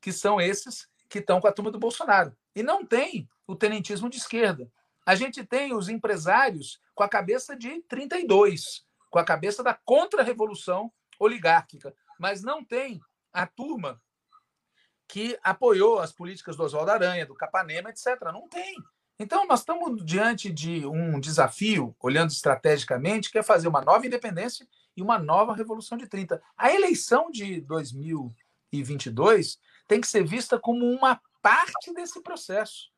que 0.00 0.12
são 0.12 0.40
esses 0.40 0.88
que 1.08 1.18
estão 1.18 1.40
com 1.40 1.48
a 1.48 1.52
turma 1.52 1.70
do 1.70 1.78
Bolsonaro. 1.78 2.36
E 2.54 2.62
não 2.62 2.86
tem 2.86 3.28
o 3.46 3.56
tenentismo 3.56 4.08
de 4.08 4.18
esquerda. 4.18 4.70
A 5.04 5.14
gente 5.14 5.44
tem 5.44 5.74
os 5.74 5.88
empresários 5.88 6.80
com 6.94 7.02
a 7.02 7.08
cabeça 7.08 7.56
de 7.56 7.82
32, 7.82 8.86
com 9.10 9.18
a 9.18 9.24
cabeça 9.24 9.62
da 9.62 9.74
contra-revolução 9.74 10.90
oligárquica, 11.18 11.94
mas 12.18 12.42
não 12.42 12.64
tem 12.64 13.00
a 13.32 13.46
turma 13.46 14.00
que 15.06 15.36
apoiou 15.42 15.98
as 15.98 16.12
políticas 16.12 16.56
do 16.56 16.62
Oswaldo 16.62 16.92
Aranha, 16.92 17.26
do 17.26 17.34
Capanema, 17.34 17.90
etc. 17.90 18.06
Não 18.32 18.48
tem. 18.48 18.76
Então, 19.18 19.46
nós 19.46 19.60
estamos 19.60 20.02
diante 20.04 20.50
de 20.50 20.86
um 20.86 21.20
desafio, 21.20 21.94
olhando 22.00 22.30
estrategicamente, 22.30 23.30
que 23.30 23.38
é 23.38 23.42
fazer 23.42 23.68
uma 23.68 23.82
nova 23.82 24.06
independência 24.06 24.66
e 24.96 25.02
uma 25.02 25.18
nova 25.18 25.52
Revolução 25.52 25.98
de 25.98 26.06
30. 26.06 26.40
A 26.56 26.72
eleição 26.72 27.30
de 27.30 27.60
2022 27.60 29.58
tem 29.86 30.00
que 30.00 30.06
ser 30.06 30.24
vista 30.24 30.58
como 30.58 30.86
uma 30.86 31.20
parte 31.42 31.92
desse 31.92 32.22
processo. 32.22 32.88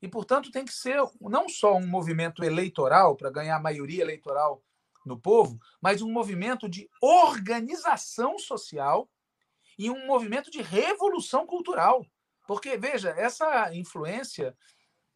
E, 0.00 0.08
portanto, 0.08 0.50
tem 0.50 0.64
que 0.64 0.72
ser 0.72 0.98
não 1.20 1.48
só 1.48 1.76
um 1.76 1.86
movimento 1.86 2.42
eleitoral 2.42 3.14
para 3.14 3.30
ganhar 3.30 3.60
maioria 3.60 4.02
eleitoral 4.02 4.62
no 5.08 5.18
povo, 5.18 5.58
mas 5.80 6.02
um 6.02 6.12
movimento 6.12 6.68
de 6.68 6.88
organização 7.00 8.38
social 8.38 9.08
e 9.78 9.90
um 9.90 10.06
movimento 10.06 10.50
de 10.50 10.62
revolução 10.62 11.46
cultural. 11.46 12.04
Porque, 12.46 12.76
veja, 12.76 13.10
essa 13.10 13.74
influência 13.74 14.56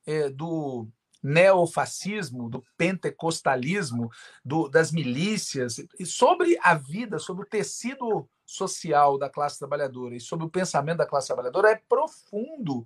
é, 0.07 0.28
do 0.28 0.88
neofascismo, 1.22 2.51
do 2.51 2.64
pentecostalismo, 2.76 4.11
do, 4.45 4.68
das 4.68 4.90
milícias, 4.90 5.78
e 5.99 6.05
sobre 6.05 6.59
a 6.61 6.74
vida, 6.74 7.18
sobre 7.18 7.45
o 7.45 7.49
tecido 7.49 8.28
social 8.45 9.16
da 9.16 9.30
classe 9.30 9.59
trabalhadora 9.59 10.16
e 10.16 10.20
sobre 10.20 10.45
o 10.45 10.51
pensamento 10.51 10.99
da 10.99 11.07
classe 11.07 11.28
trabalhadora 11.28 11.70
é 11.70 11.80
profundo. 11.88 12.84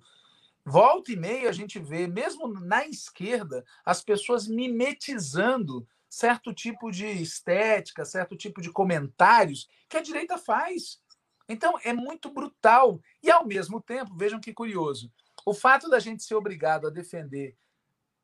Volta 0.63 1.11
e 1.11 1.15
meia 1.15 1.49
a 1.49 1.53
gente 1.53 1.79
vê, 1.79 2.07
mesmo 2.07 2.47
na 2.47 2.85
esquerda, 2.85 3.65
as 3.83 4.03
pessoas 4.03 4.47
mimetizando 4.47 5.87
certo 6.09 6.53
tipo 6.53 6.91
de 6.91 7.05
estética, 7.05 8.05
certo 8.05 8.35
tipo 8.35 8.61
de 8.61 8.71
comentários 8.71 9.67
que 9.89 9.97
a 9.97 10.01
direita 10.01 10.37
faz. 10.37 11.01
Então, 11.49 11.77
é 11.83 11.93
muito 11.93 12.29
brutal. 12.29 12.99
E, 13.21 13.31
ao 13.31 13.45
mesmo 13.45 13.81
tempo, 13.81 14.15
vejam 14.15 14.39
que 14.39 14.53
curioso, 14.53 15.11
o 15.45 15.53
fato 15.53 15.89
da 15.89 15.99
gente 15.99 16.23
ser 16.23 16.35
obrigado 16.35 16.87
a 16.87 16.91
defender 16.91 17.57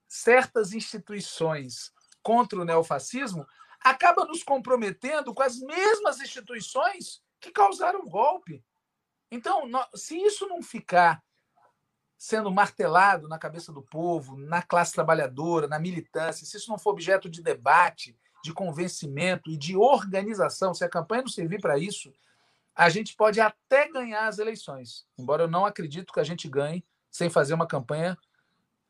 certas 0.08 0.74
instituições 0.74 1.92
contra 2.22 2.60
o 2.60 2.66
neofascismo 2.66 3.46
acaba 3.80 4.26
nos 4.26 4.44
comprometendo 4.44 5.34
com 5.34 5.44
as 5.44 5.60
mesmas 5.60 6.20
instituições 6.22 7.22
que 7.40 7.52
causaram 7.52 8.02
o 8.02 8.10
golpe. 8.10 8.64
Então, 9.32 9.70
se 9.96 10.18
isso 10.18 10.48
não 10.48 10.62
ficar 10.62 11.22
sendo 12.24 12.50
martelado 12.50 13.28
na 13.28 13.38
cabeça 13.38 13.74
do 13.74 13.82
povo, 13.82 14.38
na 14.38 14.62
classe 14.62 14.94
trabalhadora, 14.94 15.68
na 15.68 15.78
militância, 15.78 16.46
se 16.46 16.56
isso 16.56 16.70
não 16.70 16.78
for 16.78 16.92
objeto 16.92 17.30
de 17.30 17.44
debate, 17.44 18.18
de 18.42 18.54
convencimento 18.54 19.52
e 19.52 19.58
de 19.58 19.76
organização, 19.76 20.74
se 20.74 20.86
a 20.86 20.90
campanha 20.90 21.24
não 21.24 21.30
servir 21.30 21.60
para 21.60 21.78
isso, 21.78 22.14
a 22.74 22.88
gente 22.90 23.14
pode 23.14 23.42
até 23.42 23.92
ganhar 23.92 24.26
as 24.26 24.40
eleições. 24.40 25.06
Embora 25.18 25.44
eu 25.44 25.50
não 25.50 25.66
acredito 25.66 26.14
que 26.14 26.20
a 26.22 26.24
gente 26.24 26.48
ganhe 26.48 26.82
sem 27.12 27.30
fazer 27.30 27.56
uma 27.56 27.68
campanha 27.68 28.18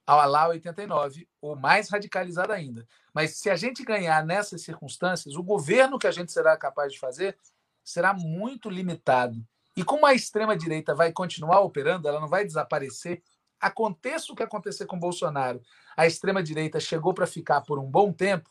ao 0.05 0.29
lá 0.29 0.49
89, 0.49 1.27
ou 1.41 1.55
mais 1.55 1.89
radicalizada 1.89 2.53
ainda. 2.53 2.87
Mas 3.15 3.37
se 3.37 3.49
a 3.49 3.55
gente 3.55 3.83
ganhar 3.83 4.23
nessas 4.23 4.61
circunstâncias, 4.61 5.35
o 5.35 5.41
governo 5.41 5.97
que 5.97 6.05
a 6.05 6.11
gente 6.11 6.31
será 6.31 6.55
capaz 6.55 6.93
de 6.93 6.99
fazer 6.99 7.35
será 7.83 8.13
muito 8.13 8.69
limitado. 8.69 9.43
E 9.75 9.83
como 9.83 10.05
a 10.05 10.13
extrema-direita 10.13 10.93
vai 10.93 11.11
continuar 11.11 11.61
operando, 11.61 12.07
ela 12.07 12.19
não 12.19 12.27
vai 12.27 12.45
desaparecer, 12.45 13.23
aconteça 13.59 14.31
o 14.31 14.35
que 14.35 14.43
acontecer 14.43 14.85
com 14.85 14.99
Bolsonaro, 14.99 15.61
a 15.95 16.05
extrema-direita 16.05 16.79
chegou 16.79 17.13
para 17.13 17.25
ficar 17.25 17.61
por 17.61 17.79
um 17.79 17.89
bom 17.89 18.11
tempo, 18.11 18.49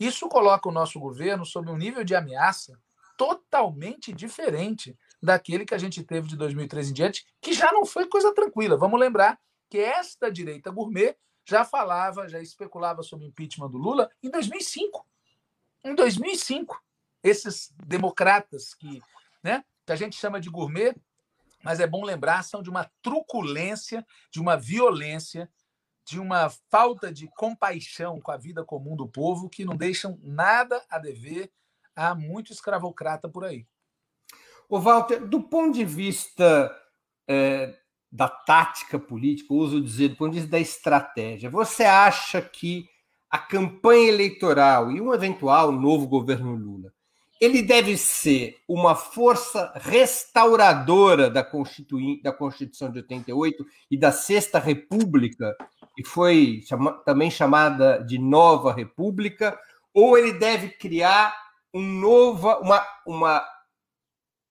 isso 0.00 0.28
coloca 0.28 0.68
o 0.68 0.72
nosso 0.72 0.98
governo 1.00 1.44
sob 1.44 1.70
um 1.70 1.76
nível 1.76 2.04
de 2.04 2.14
ameaça 2.14 2.78
totalmente 3.16 4.12
diferente 4.12 4.96
daquele 5.20 5.64
que 5.64 5.74
a 5.74 5.78
gente 5.78 6.04
teve 6.04 6.28
de 6.28 6.36
2013 6.36 6.90
em 6.90 6.94
diante, 6.94 7.26
que 7.40 7.52
já 7.52 7.72
não 7.72 7.84
foi 7.84 8.06
coisa 8.06 8.32
tranquila. 8.32 8.76
Vamos 8.76 9.00
lembrar 9.00 9.38
que 9.68 9.78
esta 9.78 10.30
direita 10.30 10.70
gourmet 10.70 11.16
já 11.44 11.64
falava, 11.64 12.28
já 12.28 12.40
especulava 12.40 13.02
sobre 13.02 13.26
o 13.26 13.28
impeachment 13.28 13.70
do 13.70 13.78
Lula 13.78 14.08
em 14.22 14.30
2005. 14.30 15.04
Em 15.84 15.94
2005, 15.94 16.80
esses 17.22 17.72
democratas 17.84 18.74
que, 18.74 19.02
né, 19.42 19.64
que 19.88 19.92
a 19.92 19.96
gente 19.96 20.16
chama 20.16 20.38
de 20.38 20.50
gourmet, 20.50 20.94
mas 21.64 21.80
é 21.80 21.86
bom 21.86 22.04
lembrar, 22.04 22.44
são 22.44 22.62
de 22.62 22.68
uma 22.68 22.90
truculência, 23.00 24.06
de 24.30 24.38
uma 24.38 24.54
violência, 24.54 25.50
de 26.04 26.20
uma 26.20 26.50
falta 26.70 27.10
de 27.10 27.26
compaixão 27.28 28.20
com 28.20 28.30
a 28.30 28.36
vida 28.36 28.62
comum 28.62 28.94
do 28.94 29.08
povo 29.08 29.48
que 29.48 29.64
não 29.64 29.74
deixam 29.74 30.18
nada 30.22 30.84
a 30.90 30.98
dever 30.98 31.50
a 31.96 32.14
muito 32.14 32.52
escravocrata 32.52 33.30
por 33.30 33.46
aí. 33.46 33.66
O 34.68 34.78
Walter, 34.78 35.26
do 35.26 35.42
ponto 35.42 35.72
de 35.72 35.86
vista 35.86 36.70
é, 37.26 37.74
da 38.12 38.28
tática 38.28 38.98
política, 38.98 39.54
uso 39.54 39.80
dizer, 39.80 40.08
do 40.10 40.16
ponto 40.16 40.32
de 40.32 40.40
vista 40.40 40.50
da 40.50 40.60
estratégia, 40.60 41.48
você 41.48 41.84
acha 41.84 42.42
que 42.42 42.86
a 43.30 43.38
campanha 43.38 44.08
eleitoral 44.08 44.90
e 44.92 45.00
um 45.00 45.14
eventual 45.14 45.72
novo 45.72 46.06
governo 46.06 46.54
Lula, 46.54 46.92
ele 47.40 47.62
deve 47.62 47.96
ser 47.96 48.58
uma 48.66 48.94
força 48.94 49.72
restauradora 49.76 51.30
da, 51.30 51.46
da 52.22 52.32
Constituição 52.32 52.90
de 52.90 52.98
88 52.98 53.66
e 53.90 53.96
da 53.96 54.10
Sexta 54.10 54.58
República, 54.58 55.56
que 55.94 56.04
foi 56.04 56.62
chama 56.66 56.92
também 57.04 57.30
chamada 57.30 57.98
de 57.98 58.18
Nova 58.18 58.72
República, 58.72 59.58
ou 59.94 60.18
ele 60.18 60.32
deve 60.32 60.70
criar 60.70 61.34
um 61.72 61.82
nova, 61.82 62.58
uma, 62.58 62.84
uma 63.06 63.44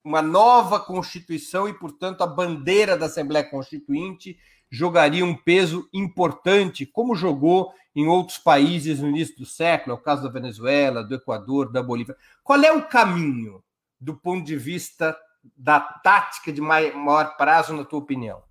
uma 0.07 0.21
nova 0.21 0.79
Constituição 0.79 1.67
e, 1.67 1.73
portanto, 1.73 2.21
a 2.21 2.27
bandeira 2.27 2.97
da 2.97 3.07
Assembleia 3.07 3.43
Constituinte 3.43 4.39
jogaria 4.69 5.25
um 5.25 5.35
peso 5.35 5.89
importante, 5.93 6.85
como 6.85 7.15
jogou 7.15 7.73
em 7.95 8.07
outros 8.07 8.37
países 8.37 8.99
no 8.99 9.07
início 9.09 9.35
do 9.37 9.45
século, 9.45 9.95
é 9.95 9.99
o 9.99 10.01
caso 10.01 10.23
da 10.23 10.29
Venezuela, 10.29 11.03
do 11.03 11.15
Equador, 11.15 11.71
da 11.71 11.81
Bolívia. 11.81 12.15
Qual 12.43 12.61
é 12.61 12.71
o 12.71 12.87
caminho 12.87 13.63
do 13.99 14.15
ponto 14.15 14.45
de 14.45 14.55
vista 14.55 15.17
da 15.55 15.79
tática 15.79 16.53
de 16.53 16.61
maior 16.61 17.35
prazo, 17.37 17.73
na 17.73 17.83
tua 17.83 17.97
opinião? 17.99 18.43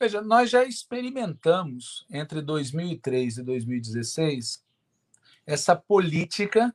Veja, 0.00 0.22
nós 0.22 0.48
já 0.48 0.64
experimentamos 0.64 2.06
entre 2.10 2.40
2003 2.40 3.38
e 3.38 3.42
2016 3.42 4.64
essa 5.44 5.74
política 5.74 6.72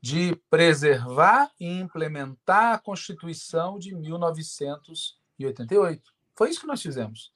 de 0.00 0.36
preservar 0.48 1.50
e 1.58 1.66
implementar 1.66 2.74
a 2.74 2.78
Constituição 2.78 3.76
de 3.78 3.94
1988. 3.94 6.12
Foi 6.34 6.50
isso 6.50 6.60
que 6.60 6.66
nós 6.66 6.82
fizemos. 6.82 7.32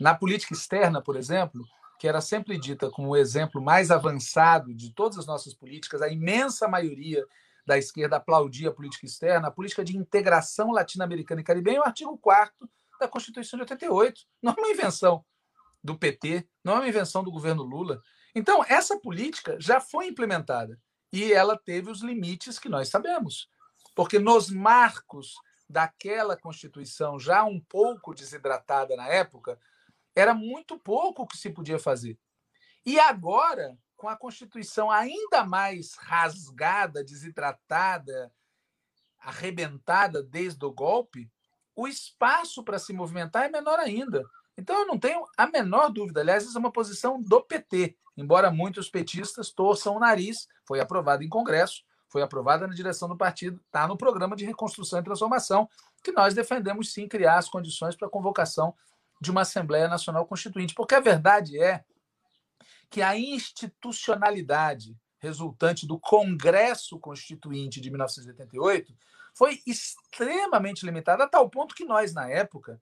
Na 0.00 0.14
política 0.14 0.54
externa, 0.54 1.00
por 1.00 1.16
exemplo, 1.16 1.64
que 1.98 2.08
era 2.08 2.20
sempre 2.20 2.58
dita 2.58 2.90
como 2.90 3.10
o 3.10 3.16
exemplo 3.16 3.62
mais 3.62 3.90
avançado 3.90 4.74
de 4.74 4.92
todas 4.92 5.18
as 5.18 5.26
nossas 5.26 5.54
políticas, 5.54 6.02
a 6.02 6.08
imensa 6.08 6.68
maioria 6.68 7.24
da 7.66 7.78
esquerda 7.78 8.16
aplaudia 8.16 8.68
a 8.68 8.72
política 8.72 9.06
externa, 9.06 9.48
a 9.48 9.50
política 9.50 9.84
de 9.84 9.96
integração 9.96 10.70
latino-americana 10.70 11.40
e 11.40 11.44
caribenha, 11.44 11.80
o 11.80 11.84
artigo 11.84 12.18
4 12.18 12.68
da 13.00 13.08
Constituição 13.08 13.56
de 13.56 13.62
88. 13.62 14.20
Não 14.42 14.52
é 14.52 14.60
uma 14.60 14.70
invenção 14.70 15.24
do 15.82 15.96
PT, 15.96 16.46
não 16.62 16.74
é 16.74 16.76
uma 16.76 16.88
invenção 16.88 17.22
do 17.22 17.30
governo 17.30 17.62
Lula. 17.62 18.02
Então, 18.34 18.64
essa 18.68 18.98
política 18.98 19.56
já 19.60 19.80
foi 19.80 20.08
implementada 20.08 20.78
e 21.12 21.32
ela 21.32 21.56
teve 21.56 21.90
os 21.90 22.02
limites 22.02 22.58
que 22.58 22.68
nós 22.68 22.88
sabemos. 22.88 23.48
Porque 23.94 24.18
nos 24.18 24.50
marcos 24.50 25.34
daquela 25.68 26.36
Constituição, 26.36 27.18
já 27.18 27.44
um 27.44 27.60
pouco 27.60 28.14
desidratada 28.14 28.96
na 28.96 29.08
época, 29.08 29.58
era 30.14 30.34
muito 30.34 30.78
pouco 30.78 31.22
o 31.22 31.26
que 31.26 31.36
se 31.36 31.50
podia 31.50 31.78
fazer. 31.78 32.18
E 32.84 32.98
agora, 32.98 33.76
com 33.96 34.08
a 34.08 34.16
Constituição 34.16 34.90
ainda 34.90 35.44
mais 35.44 35.94
rasgada, 35.94 37.02
desidratada, 37.02 38.32
arrebentada 39.18 40.22
desde 40.22 40.64
o 40.64 40.72
golpe, 40.72 41.30
o 41.74 41.88
espaço 41.88 42.62
para 42.62 42.78
se 42.78 42.92
movimentar 42.92 43.44
é 43.44 43.48
menor 43.48 43.78
ainda. 43.78 44.24
Então, 44.56 44.80
eu 44.80 44.86
não 44.86 44.98
tenho 44.98 45.24
a 45.36 45.46
menor 45.46 45.88
dúvida. 45.90 46.20
Aliás, 46.20 46.44
essa 46.44 46.56
é 46.56 46.60
uma 46.60 46.70
posição 46.70 47.20
do 47.20 47.42
PT 47.42 47.96
embora 48.16 48.50
muitos 48.50 48.88
petistas 48.88 49.50
torçam 49.50 49.96
o 49.96 50.00
nariz, 50.00 50.48
foi 50.66 50.80
aprovado 50.80 51.22
em 51.22 51.28
Congresso, 51.28 51.82
foi 52.08 52.22
aprovada 52.22 52.66
na 52.66 52.74
direção 52.74 53.08
do 53.08 53.16
partido, 53.16 53.60
está 53.66 53.88
no 53.88 53.96
programa 53.96 54.36
de 54.36 54.44
reconstrução 54.44 55.00
e 55.00 55.04
transformação, 55.04 55.68
que 56.02 56.12
nós 56.12 56.32
defendemos 56.32 56.92
sim 56.92 57.08
criar 57.08 57.38
as 57.38 57.48
condições 57.48 57.96
para 57.96 58.06
a 58.06 58.10
convocação 58.10 58.74
de 59.20 59.30
uma 59.30 59.42
Assembleia 59.42 59.88
Nacional 59.88 60.26
Constituinte. 60.26 60.74
Porque 60.74 60.94
a 60.94 61.00
verdade 61.00 61.58
é 61.60 61.84
que 62.90 63.02
a 63.02 63.16
institucionalidade 63.18 64.96
resultante 65.18 65.86
do 65.86 65.98
Congresso 65.98 66.98
Constituinte 66.98 67.80
de 67.80 67.90
1988 67.90 68.94
foi 69.34 69.60
extremamente 69.66 70.84
limitada, 70.84 71.24
a 71.24 71.28
tal 71.28 71.48
ponto 71.48 71.74
que 71.74 71.84
nós, 71.84 72.12
na 72.12 72.28
época, 72.28 72.80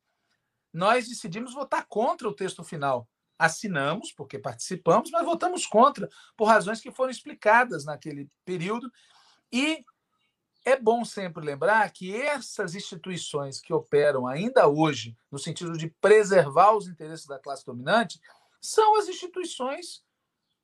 nós 0.72 1.08
decidimos 1.08 1.54
votar 1.54 1.86
contra 1.88 2.28
o 2.28 2.34
texto 2.34 2.64
final 2.64 3.08
assinamos, 3.42 4.12
porque 4.12 4.38
participamos, 4.38 5.10
mas 5.10 5.24
votamos 5.24 5.66
contra, 5.66 6.08
por 6.36 6.44
razões 6.44 6.80
que 6.80 6.92
foram 6.92 7.10
explicadas 7.10 7.84
naquele 7.84 8.28
período. 8.44 8.90
E 9.50 9.84
é 10.64 10.76
bom 10.76 11.04
sempre 11.04 11.44
lembrar 11.44 11.90
que 11.90 12.14
essas 12.14 12.74
instituições 12.74 13.60
que 13.60 13.72
operam 13.72 14.26
ainda 14.26 14.68
hoje, 14.68 15.16
no 15.30 15.38
sentido 15.38 15.76
de 15.76 15.88
preservar 16.00 16.72
os 16.72 16.86
interesses 16.86 17.26
da 17.26 17.38
classe 17.38 17.64
dominante, 17.64 18.20
são 18.60 18.96
as 18.98 19.08
instituições 19.08 20.04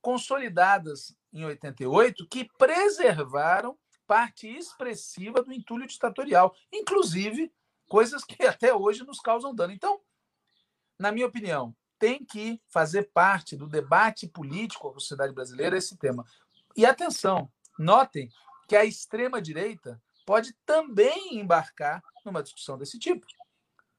consolidadas 0.01 1.17
em 1.33 1.45
88 1.45 2.27
que 2.29 2.49
preservaram 2.57 3.77
parte 4.07 4.49
expressiva 4.49 5.43
do 5.43 5.53
entulho 5.53 5.87
ditatorial, 5.87 6.55
inclusive 6.73 7.53
coisas 7.89 8.25
que 8.25 8.43
até 8.47 8.73
hoje 8.73 9.05
nos 9.05 9.21
causam 9.21 9.55
dano. 9.55 9.73
Então, 9.73 10.01
na 10.99 11.11
minha 11.11 11.27
opinião, 11.27 11.75
tem 11.99 12.25
que 12.25 12.61
fazer 12.69 13.11
parte 13.13 13.57
do 13.57 13.67
debate 13.67 14.29
político 14.29 14.83
com 14.83 14.97
a 14.97 15.01
sociedade 15.01 15.35
brasileira 15.35 15.77
esse 15.77 15.97
tema. 15.97 16.25
E 16.77 16.87
atenção, 16.87 17.51
notem 17.77 18.31
que 18.69 18.77
a 18.77 18.85
extrema-direita 18.85 20.01
pode 20.27 20.53
também 20.67 21.39
embarcar 21.39 22.03
numa 22.25 22.43
discussão 22.43 22.77
desse 22.77 22.99
tipo. 22.99 23.27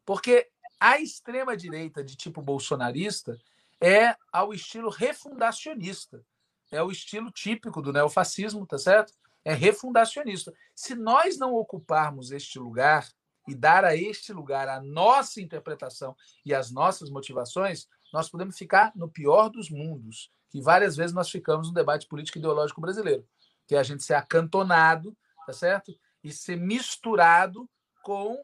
Porque 0.05 0.47
a 0.79 0.99
extrema-direita 0.99 2.03
de 2.03 2.15
tipo 2.15 2.39
bolsonarista 2.39 3.37
é 3.81 4.15
ao 4.31 4.53
estilo 4.53 4.89
refundacionista. 4.89 6.23
É 6.71 6.83
o 6.83 6.91
estilo 6.91 7.31
típico 7.31 7.81
do 7.81 7.91
neofascismo, 7.91 8.65
tá 8.65 8.77
certo? 8.77 9.11
É 9.43 9.53
refundacionista. 9.53 10.53
Se 10.75 10.93
nós 10.93 11.37
não 11.39 11.55
ocuparmos 11.55 12.31
este 12.31 12.59
lugar 12.59 13.09
e 13.47 13.55
dar 13.55 13.83
a 13.83 13.95
este 13.95 14.31
lugar 14.31 14.69
a 14.69 14.79
nossa 14.79 15.41
interpretação 15.41 16.15
e 16.45 16.53
as 16.53 16.69
nossas 16.69 17.09
motivações, 17.09 17.87
nós 18.13 18.29
podemos 18.29 18.55
ficar 18.55 18.91
no 18.95 19.09
pior 19.09 19.49
dos 19.49 19.71
mundos, 19.71 20.31
que 20.51 20.61
várias 20.61 20.95
vezes 20.95 21.15
nós 21.15 21.29
ficamos 21.29 21.69
no 21.69 21.73
debate 21.73 22.07
político 22.07 22.37
ideológico 22.37 22.81
brasileiro, 22.81 23.27
que 23.69 23.75
é 23.75 23.79
a 23.79 23.83
gente 23.83 24.03
ser 24.03 24.15
acantonado, 24.15 25.15
tá 25.45 25.53
certo? 25.53 25.95
E 26.23 26.33
ser 26.33 26.57
misturado 26.57 27.69
com 28.01 28.43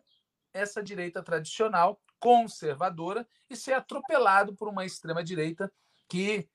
essa 0.53 0.83
direita 0.83 1.23
tradicional, 1.23 1.99
conservadora, 2.19 3.27
e 3.49 3.55
ser 3.55 3.73
atropelado 3.73 4.55
por 4.55 4.67
uma 4.67 4.85
extrema-direita 4.85 5.73
que 6.07 6.47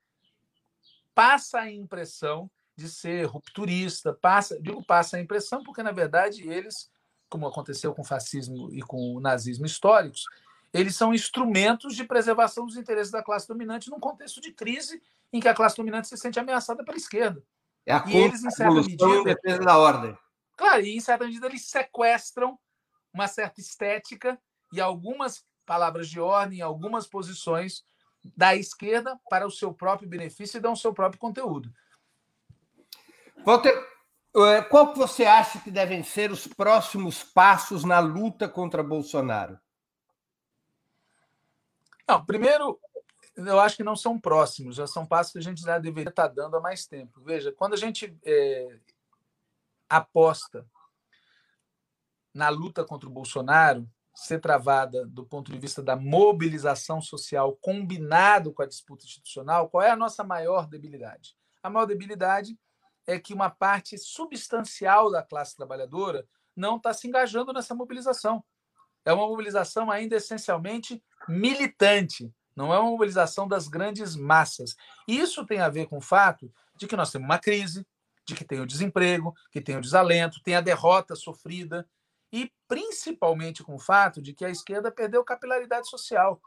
passa 1.12 1.58
a 1.58 1.70
impressão 1.70 2.48
de 2.76 2.88
ser 2.88 3.24
rupturista, 3.24 4.14
passa, 4.14 4.56
digo 4.62 4.84
passa 4.84 5.16
a 5.16 5.20
impressão 5.20 5.64
porque, 5.64 5.82
na 5.82 5.90
verdade, 5.90 6.48
eles, 6.48 6.88
como 7.28 7.48
aconteceu 7.48 7.92
com 7.92 8.02
o 8.02 8.06
fascismo 8.06 8.72
e 8.72 8.82
com 8.82 9.16
o 9.16 9.20
nazismo 9.20 9.66
históricos, 9.66 10.26
eles 10.72 10.94
são 10.94 11.12
instrumentos 11.12 11.96
de 11.96 12.04
preservação 12.04 12.66
dos 12.66 12.76
interesses 12.76 13.10
da 13.10 13.20
classe 13.20 13.48
dominante 13.48 13.90
num 13.90 13.98
contexto 13.98 14.40
de 14.40 14.52
crise 14.52 15.02
em 15.32 15.40
que 15.40 15.48
a 15.48 15.54
classe 15.54 15.76
dominante 15.76 16.06
se 16.06 16.16
sente 16.16 16.38
ameaçada 16.38 16.84
pela 16.84 16.96
esquerda. 16.96 17.42
É 17.86 17.92
a 17.92 18.04
e 18.06 18.16
eles, 18.16 18.44
em 18.44 18.50
certa 18.50 18.74
medida, 18.74 19.24
defesa 19.24 19.60
da 19.60 19.78
ordem. 19.78 20.16
Claro, 20.56 20.82
e 20.82 20.96
em 20.96 21.00
certa 21.00 21.24
medida 21.24 21.46
eles 21.46 21.66
sequestram 21.66 22.58
uma 23.12 23.26
certa 23.26 23.60
estética 23.60 24.38
e 24.72 24.80
algumas 24.80 25.44
palavras 25.64 26.08
de 26.08 26.20
ordem, 26.20 26.60
algumas 26.60 27.06
posições 27.06 27.84
da 28.36 28.54
esquerda 28.54 29.18
para 29.28 29.46
o 29.46 29.50
seu 29.50 29.72
próprio 29.72 30.08
benefício 30.08 30.58
e 30.58 30.60
dão 30.60 30.72
o 30.72 30.76
seu 30.76 30.92
próprio 30.92 31.18
conteúdo. 31.18 31.72
Walter, 33.44 33.74
é, 34.36 34.62
qual 34.62 34.92
que 34.92 34.98
você 34.98 35.24
acha 35.24 35.58
que 35.60 35.70
devem 35.70 36.02
ser 36.02 36.30
os 36.30 36.46
próximos 36.46 37.24
passos 37.24 37.84
na 37.84 37.98
luta 37.98 38.48
contra 38.48 38.82
Bolsonaro? 38.82 39.58
Não, 42.06 42.24
primeiro, 42.24 42.78
eu 43.36 43.60
acho 43.60 43.76
que 43.76 43.84
não 43.84 43.96
são 43.96 44.18
próximos, 44.18 44.76
já 44.76 44.86
são 44.86 45.06
passos 45.06 45.32
que 45.32 45.38
a 45.38 45.42
gente 45.42 45.62
já 45.62 45.78
deveria 45.78 46.10
estar 46.10 46.28
dando 46.28 46.56
há 46.56 46.60
mais 46.60 46.86
tempo. 46.86 47.20
Veja, 47.22 47.52
quando 47.52 47.74
a 47.74 47.76
gente 47.76 48.16
é, 48.24 48.78
aposta 49.88 50.66
na 52.34 52.48
luta 52.48 52.84
contra 52.84 53.08
o 53.08 53.12
Bolsonaro 53.12 53.88
ser 54.14 54.40
travada 54.40 55.06
do 55.06 55.24
ponto 55.24 55.50
de 55.50 55.58
vista 55.58 55.82
da 55.82 55.96
mobilização 55.96 57.00
social 57.00 57.56
combinado 57.60 58.52
com 58.52 58.62
a 58.62 58.66
disputa 58.66 59.04
institucional, 59.04 59.68
qual 59.68 59.82
é 59.82 59.90
a 59.90 59.96
nossa 59.96 60.22
maior 60.22 60.66
debilidade? 60.68 61.36
A 61.62 61.70
maior 61.70 61.86
debilidade 61.86 62.58
é 63.06 63.18
que 63.18 63.34
uma 63.34 63.50
parte 63.50 63.96
substancial 63.98 65.10
da 65.10 65.22
classe 65.22 65.56
trabalhadora 65.56 66.26
não 66.54 66.76
está 66.76 66.92
se 66.92 67.08
engajando 67.08 67.52
nessa 67.52 67.74
mobilização. 67.74 68.44
É 69.04 69.12
uma 69.12 69.26
mobilização 69.26 69.90
ainda 69.90 70.16
essencialmente 70.16 71.02
militante, 71.28 72.32
não 72.60 72.74
é 72.74 72.78
uma 72.78 72.90
mobilização 72.90 73.48
das 73.48 73.68
grandes 73.68 74.14
massas. 74.14 74.76
Isso 75.08 75.46
tem 75.46 75.60
a 75.60 75.68
ver 75.70 75.86
com 75.86 75.96
o 75.96 76.02
fato 76.02 76.52
de 76.76 76.86
que 76.86 76.94
nós 76.94 77.10
temos 77.10 77.26
uma 77.26 77.38
crise, 77.38 77.86
de 78.26 78.34
que 78.34 78.44
tem 78.44 78.60
o 78.60 78.66
desemprego, 78.66 79.34
que 79.50 79.62
tem 79.62 79.78
o 79.78 79.80
desalento, 79.80 80.42
tem 80.42 80.54
a 80.54 80.60
derrota 80.60 81.16
sofrida, 81.16 81.88
e 82.30 82.52
principalmente 82.68 83.64
com 83.64 83.74
o 83.74 83.78
fato 83.78 84.20
de 84.20 84.34
que 84.34 84.44
a 84.44 84.50
esquerda 84.50 84.92
perdeu 84.92 85.24
capilaridade 85.24 85.88
social. 85.88 86.38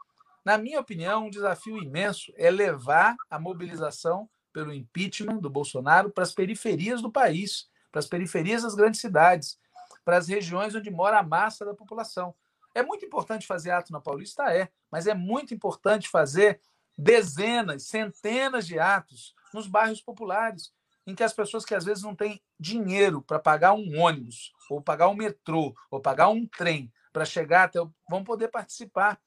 Na 0.44 0.56
minha 0.56 0.78
opinião, 0.78 1.26
um 1.26 1.30
desafio 1.30 1.82
imenso 1.82 2.32
é 2.36 2.48
levar 2.48 3.16
a 3.28 3.36
mobilização 3.36 4.30
pelo 4.52 4.72
impeachment 4.72 5.38
do 5.38 5.50
Bolsonaro 5.50 6.10
para 6.10 6.22
as 6.22 6.32
periferias 6.32 7.02
do 7.02 7.10
país, 7.10 7.68
para 7.90 7.98
as 7.98 8.06
periferias 8.06 8.62
das 8.62 8.76
grandes 8.76 9.00
cidades, 9.00 9.58
para 10.04 10.16
as 10.16 10.28
regiões 10.28 10.76
onde 10.76 10.92
mora 10.92 11.18
a 11.18 11.24
massa 11.24 11.64
da 11.64 11.74
população. 11.74 12.34
É 12.74 12.82
muito 12.82 13.04
importante 13.04 13.46
fazer 13.46 13.70
ato 13.70 13.92
na 13.92 14.00
Paulista? 14.00 14.52
É, 14.52 14.68
mas 14.90 15.06
é 15.06 15.14
muito 15.14 15.54
importante 15.54 16.08
fazer 16.08 16.60
dezenas, 16.98 17.84
centenas 17.84 18.66
de 18.66 18.78
atos 18.78 19.34
nos 19.52 19.66
bairros 19.66 20.00
populares, 20.00 20.72
em 21.06 21.14
que 21.14 21.22
as 21.22 21.32
pessoas 21.32 21.64
que 21.64 21.74
às 21.74 21.84
vezes 21.84 22.02
não 22.02 22.14
têm 22.14 22.42
dinheiro 22.58 23.22
para 23.22 23.38
pagar 23.38 23.74
um 23.74 24.00
ônibus, 24.00 24.52
ou 24.70 24.80
pagar 24.80 25.08
um 25.08 25.14
metrô, 25.14 25.74
ou 25.90 26.00
pagar 26.00 26.28
um 26.28 26.46
trem 26.46 26.92
para 27.12 27.24
chegar 27.24 27.64
até. 27.64 27.78
vão 28.08 28.24
poder 28.24 28.48
participar. 28.48 29.20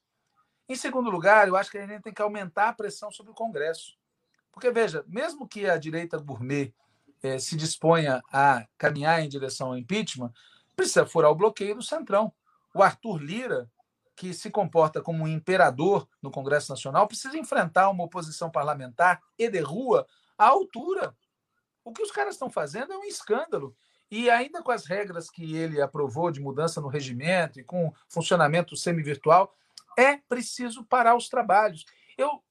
Em 0.68 0.76
segundo 0.76 1.10
lugar, 1.10 1.48
eu 1.48 1.56
acho 1.56 1.72
que 1.72 1.78
a 1.78 1.88
gente 1.88 2.02
tem 2.02 2.14
que 2.14 2.22
aumentar 2.22 2.70
a 2.70 2.74
pressão 2.74 3.10
sobre 3.10 3.32
o 3.32 3.36
Congresso. 3.36 3.98
Porque, 4.52 4.70
veja, 4.72 5.06
mesmo 5.08 5.48
que 5.48 5.70
a 5.70 5.78
direita 5.78 6.18
gourmet 6.18 6.74
eh, 7.24 7.40
se 7.40 7.56
disponha 7.56 8.22
a 8.32 8.68
caminhar 8.78 9.24
em 9.24 9.30
direção 9.30 9.68
ao 9.68 9.78
impeachment, 9.78 10.34
precisa 10.76 11.06
furar 11.06 11.32
o 11.32 11.36
bloqueio 11.36 11.76
do 11.76 11.82
Centrão. 11.82 12.34
O 12.78 12.84
Arthur 12.84 13.18
Lira, 13.18 13.72
que 14.16 14.34
se 14.34 14.50
comporta 14.50 15.02
como 15.02 15.24
um 15.24 15.28
imperador 15.28 16.08
no 16.22 16.32
Congresso 16.32 16.72
Nacional, 16.72 17.08
precisa 17.08 17.38
enfrentar 17.38 17.90
uma 17.90 18.04
oposição 18.04 18.50
parlamentar 18.50 19.22
e 19.38 19.50
de 19.50 19.60
rua 19.60 20.08
à 20.38 20.48
altura 20.48 21.16
o 21.88 21.94
que 21.94 22.04
os 22.04 22.12
caras 22.12 22.36
estão 22.36 22.50
fazendo 22.50 22.92
é 22.92 22.98
um 22.98 23.06
escândalo. 23.06 23.74
E 24.12 24.30
ainda 24.30 24.62
com 24.62 24.72
as 24.72 24.86
regras 24.86 25.30
que 25.30 25.56
ele 25.56 25.82
aprovou 25.82 26.30
de 26.30 26.42
mudança 26.42 26.82
no 26.82 26.90
regimento 26.90 27.62
e 27.62 27.64
com 27.64 27.94
funcionamento 28.10 28.76
semi-virtual, 28.76 29.56
é 29.98 30.18
preciso 30.18 30.84
parar 30.84 31.16
os 31.16 31.30
trabalhos. 31.30 31.86
Eu, 32.18 32.44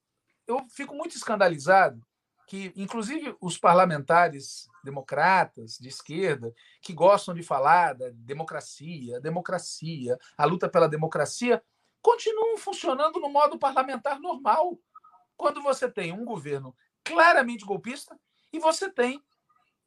eu 0.46 0.64
fico 0.70 0.94
muito 0.94 1.14
escandalizado 1.14 2.00
que, 2.46 2.72
inclusive, 2.74 3.36
os 3.38 3.58
parlamentares 3.58 4.70
democratas 4.86 5.76
de 5.78 5.88
esquerda, 5.88 6.54
que 6.80 6.94
gostam 6.94 7.34
de 7.34 7.42
falar 7.42 7.92
da 7.94 8.08
democracia, 8.14 9.20
democracia, 9.20 10.18
a 10.38 10.46
luta 10.46 10.68
pela 10.68 10.88
democracia, 10.88 11.62
continuam 12.00 12.56
funcionando 12.56 13.20
no 13.20 13.28
modo 13.28 13.58
parlamentar 13.58 14.18
normal. 14.18 14.78
Quando 15.36 15.60
você 15.60 15.90
tem 15.90 16.12
um 16.12 16.24
governo 16.24 16.74
claramente 17.04 17.66
golpista, 17.66 18.18
e 18.52 18.58
você 18.58 18.90
tem 18.90 19.22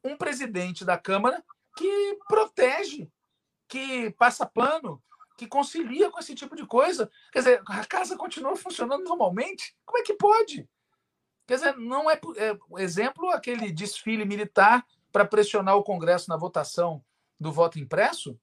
um 0.04 0.16
presidente 0.16 0.84
da 0.84 0.96
Câmara 0.96 1.44
que 1.76 2.18
protege, 2.28 3.10
que 3.68 4.10
passa 4.12 4.46
pano, 4.46 5.02
que 5.36 5.46
concilia 5.46 6.10
com 6.10 6.18
esse 6.18 6.34
tipo 6.34 6.54
de 6.54 6.66
coisa. 6.66 7.10
Quer 7.32 7.38
dizer, 7.40 7.62
a 7.66 7.84
casa 7.84 8.16
continua 8.16 8.54
funcionando 8.56 9.04
normalmente? 9.04 9.76
Como 9.84 9.98
é 9.98 10.02
que 10.02 10.14
pode? 10.14 10.68
Quer 11.50 11.56
dizer, 11.56 11.76
não 11.78 12.08
é, 12.08 12.14
é 12.36 12.56
exemplo 12.80 13.28
aquele 13.30 13.72
desfile 13.72 14.24
militar 14.24 14.86
para 15.10 15.24
pressionar 15.24 15.74
o 15.74 15.82
Congresso 15.82 16.28
na 16.28 16.36
votação 16.36 17.04
do 17.40 17.50
voto 17.50 17.76
impresso? 17.76 18.38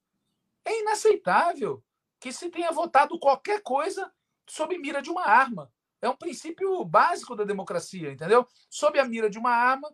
É 0.65 0.81
inaceitável 0.81 1.81
que 2.19 2.33
se 2.33 2.49
tenha 2.49 2.69
votado 2.69 3.17
qualquer 3.17 3.61
coisa 3.61 4.11
sob 4.45 4.77
mira 4.77 5.01
de 5.01 5.09
uma 5.09 5.25
arma. 5.25 5.71
É 6.01 6.09
um 6.09 6.17
princípio 6.17 6.83
básico 6.83 7.33
da 7.33 7.45
democracia, 7.45 8.11
entendeu? 8.11 8.45
Sob 8.69 8.99
a 8.99 9.05
mira 9.05 9.29
de 9.29 9.39
uma 9.39 9.51
arma, 9.51 9.89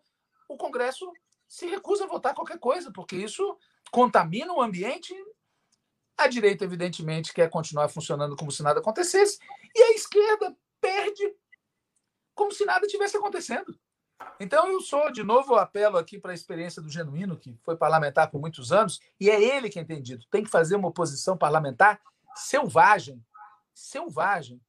o 0.50 0.58
Congresso 0.58 1.14
se 1.48 1.68
recusa 1.68 2.06
a 2.06 2.08
votar 2.08 2.34
qualquer 2.34 2.58
coisa, 2.58 2.92
porque 2.92 3.16
isso 3.16 3.60
contamina 3.92 4.52
o 4.52 4.60
ambiente. 4.60 5.14
A 6.18 6.26
direita, 6.26 6.64
evidentemente, 6.64 7.32
quer 7.32 7.48
continuar 7.48 7.90
funcionando 7.90 8.36
como 8.36 8.52
se 8.52 8.64
nada 8.64 8.80
acontecesse, 8.80 9.38
e 9.76 9.84
a 9.84 9.92
esquerda 9.92 10.58
perde 10.82 11.32
como 12.36 12.52
se 12.52 12.66
nada 12.66 12.88
tivesse 12.88 13.18
acontecendo. 13.18 13.78
Então, 14.40 14.68
eu 14.68 14.80
sou, 14.82 15.12
de 15.12 15.24
novo, 15.24 15.56
apelo 15.56 15.98
aqui 15.98 16.20
para 16.20 16.32
a 16.32 16.36
experiência 16.36 16.82
do 16.82 16.90
Genuíno, 16.90 17.38
que 17.38 17.58
foi 17.64 17.76
parlamentar 17.76 18.30
por 18.30 18.40
muitos 18.40 18.72
anos, 18.72 19.00
e 19.20 19.30
é 19.30 19.42
ele 19.42 19.70
quem 19.70 19.86
tem 19.86 20.02
dito: 20.02 20.28
tem 20.30 20.44
que 20.44 20.50
fazer 20.50 20.76
uma 20.76 20.88
oposição 20.88 21.38
parlamentar 21.38 22.02
selvagem, 22.36 23.24
selvagem, 23.74 24.62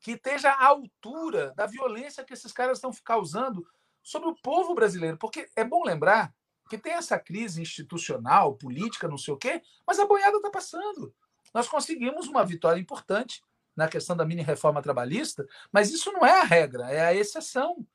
que 0.00 0.12
esteja 0.12 0.50
à 0.50 0.66
altura 0.66 1.52
da 1.56 1.66
violência 1.66 2.24
que 2.24 2.34
esses 2.34 2.52
caras 2.52 2.78
estão 2.78 2.90
causando 3.04 3.66
sobre 4.02 4.28
o 4.28 4.36
povo 4.42 4.74
brasileiro, 4.74 5.16
porque 5.16 5.48
é 5.56 5.64
bom 5.64 5.82
lembrar 5.82 6.34
que 6.68 6.76
tem 6.76 6.92
essa 6.92 7.18
crise 7.18 7.62
institucional, 7.62 8.54
política, 8.54 9.08
não 9.08 9.18
sei 9.18 9.32
o 9.32 9.36
quê, 9.36 9.62
mas 9.86 9.98
a 9.98 10.06
boiada 10.06 10.36
está 10.36 10.50
passando. 10.50 11.14
Nós 11.52 11.68
conseguimos 11.68 12.26
uma 12.26 12.44
vitória 12.44 12.80
importante 12.80 13.42
na 13.76 13.88
questão 13.88 14.16
da 14.16 14.24
mini-reforma 14.24 14.82
trabalhista, 14.82 15.46
mas 15.72 15.90
isso 15.90 16.12
não 16.12 16.24
é 16.24 16.40
a 16.40 16.44
regra, 16.44 16.90
é 16.90 17.00
a 17.00 17.14
exceção. 17.14 17.86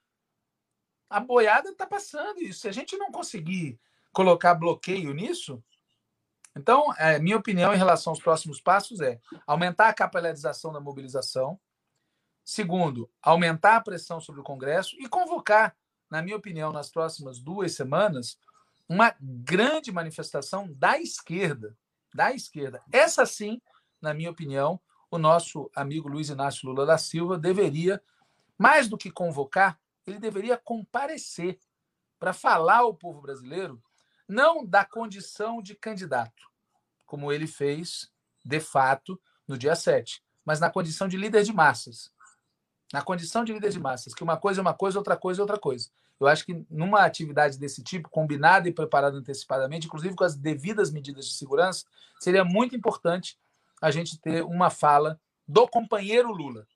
A 1.09 1.19
boiada 1.19 1.69
está 1.69 1.87
passando, 1.87 2.41
e 2.41 2.53
se 2.53 2.67
a 2.67 2.71
gente 2.71 2.97
não 2.97 3.11
conseguir 3.11 3.79
colocar 4.11 4.53
bloqueio 4.53 5.13
nisso, 5.13 5.63
então, 6.55 6.93
é, 6.97 7.19
minha 7.19 7.37
opinião 7.37 7.73
em 7.73 7.77
relação 7.77 8.11
aos 8.11 8.21
próximos 8.21 8.59
passos 8.59 8.99
é 8.99 9.19
aumentar 9.45 9.87
a 9.87 9.93
capilarização 9.93 10.73
da 10.73 10.79
mobilização. 10.79 11.59
Segundo, 12.43 13.09
aumentar 13.21 13.77
a 13.77 13.81
pressão 13.81 14.19
sobre 14.19 14.41
o 14.41 14.43
Congresso 14.43 14.95
e 14.99 15.07
convocar 15.07 15.75
na 16.09 16.21
minha 16.21 16.35
opinião, 16.35 16.71
nas 16.71 16.89
próximas 16.89 17.39
duas 17.39 17.73
semanas, 17.73 18.37
uma 18.87 19.15
grande 19.21 19.91
manifestação 19.91 20.71
da 20.73 20.99
esquerda. 20.99 21.77
Da 22.13 22.33
esquerda. 22.33 22.81
Essa 22.91 23.25
sim, 23.25 23.61
na 24.01 24.13
minha 24.13 24.31
opinião, 24.31 24.81
o 25.11 25.17
nosso 25.17 25.69
amigo 25.75 26.07
Luiz 26.07 26.29
Inácio 26.29 26.67
Lula 26.67 26.85
da 26.85 26.97
Silva 26.97 27.37
deveria, 27.37 28.01
mais 28.57 28.87
do 28.87 28.97
que 28.97 29.11
convocar, 29.11 29.79
ele 30.05 30.19
deveria 30.19 30.57
comparecer 30.57 31.59
para 32.19 32.33
falar 32.33 32.79
ao 32.79 32.93
povo 32.93 33.21
brasileiro 33.21 33.81
não 34.27 34.63
da 34.63 34.85
condição 34.85 35.61
de 35.61 35.73
candidato, 35.73 36.49
como 37.05 37.31
ele 37.31 37.47
fez, 37.47 38.11
de 38.45 38.59
fato, 38.59 39.19
no 39.47 39.57
dia 39.57 39.75
7, 39.75 40.23
mas 40.45 40.59
na 40.59 40.69
condição 40.69 41.07
de 41.07 41.17
líder 41.17 41.43
de 41.43 41.53
massas. 41.53 42.11
na 42.91 43.03
condição 43.03 43.43
de 43.43 43.53
líder 43.53 43.69
de 43.69 43.79
massas, 43.79 44.15
que 44.15 44.23
uma 44.23 44.35
coisa 44.35 44.61
é 44.61 44.63
uma 44.63 44.73
coisa, 44.73 44.97
outra 44.97 45.15
coisa 45.15 45.39
é 45.39 45.43
outra 45.43 45.59
coisa. 45.59 45.91
Eu 46.19 46.27
acho 46.27 46.43
que 46.43 46.65
numa 46.71 47.05
atividade 47.05 47.57
desse 47.57 47.83
tipo, 47.83 48.09
combinada 48.09 48.67
e 48.67 48.73
preparada 48.73 49.15
antecipadamente, 49.15 49.85
inclusive 49.85 50.15
com 50.15 50.23
as 50.23 50.35
devidas 50.35 50.91
medidas 50.91 51.27
de 51.27 51.35
segurança, 51.35 51.85
seria 52.19 52.43
muito 52.43 52.75
importante 52.75 53.37
a 53.81 53.91
gente 53.91 54.19
ter 54.19 54.43
uma 54.43 54.69
fala 54.69 55.19
do 55.47 55.67
companheiro 55.67 56.31
Lula, 56.31 56.67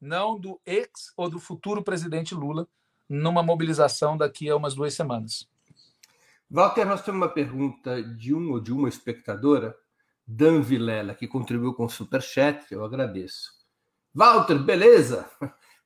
não 0.00 0.38
do 0.38 0.60
ex 0.64 1.12
ou 1.16 1.28
do 1.28 1.38
futuro 1.38 1.82
presidente 1.82 2.34
Lula, 2.34 2.66
numa 3.08 3.42
mobilização 3.42 4.16
daqui 4.16 4.48
a 4.48 4.56
umas 4.56 4.74
duas 4.74 4.94
semanas. 4.94 5.48
Walter, 6.50 6.84
nós 6.84 7.02
temos 7.02 7.20
uma 7.20 7.28
pergunta 7.28 8.02
de 8.02 8.34
um 8.34 8.50
ou 8.50 8.60
de 8.60 8.72
uma 8.72 8.88
espectadora, 8.88 9.76
Dan 10.26 10.60
Vilela, 10.60 11.14
que 11.14 11.28
contribuiu 11.28 11.74
com 11.74 11.84
o 11.84 11.90
Superchat, 11.90 12.72
eu 12.72 12.84
agradeço. 12.84 13.52
Walter, 14.14 14.58
beleza? 14.58 15.30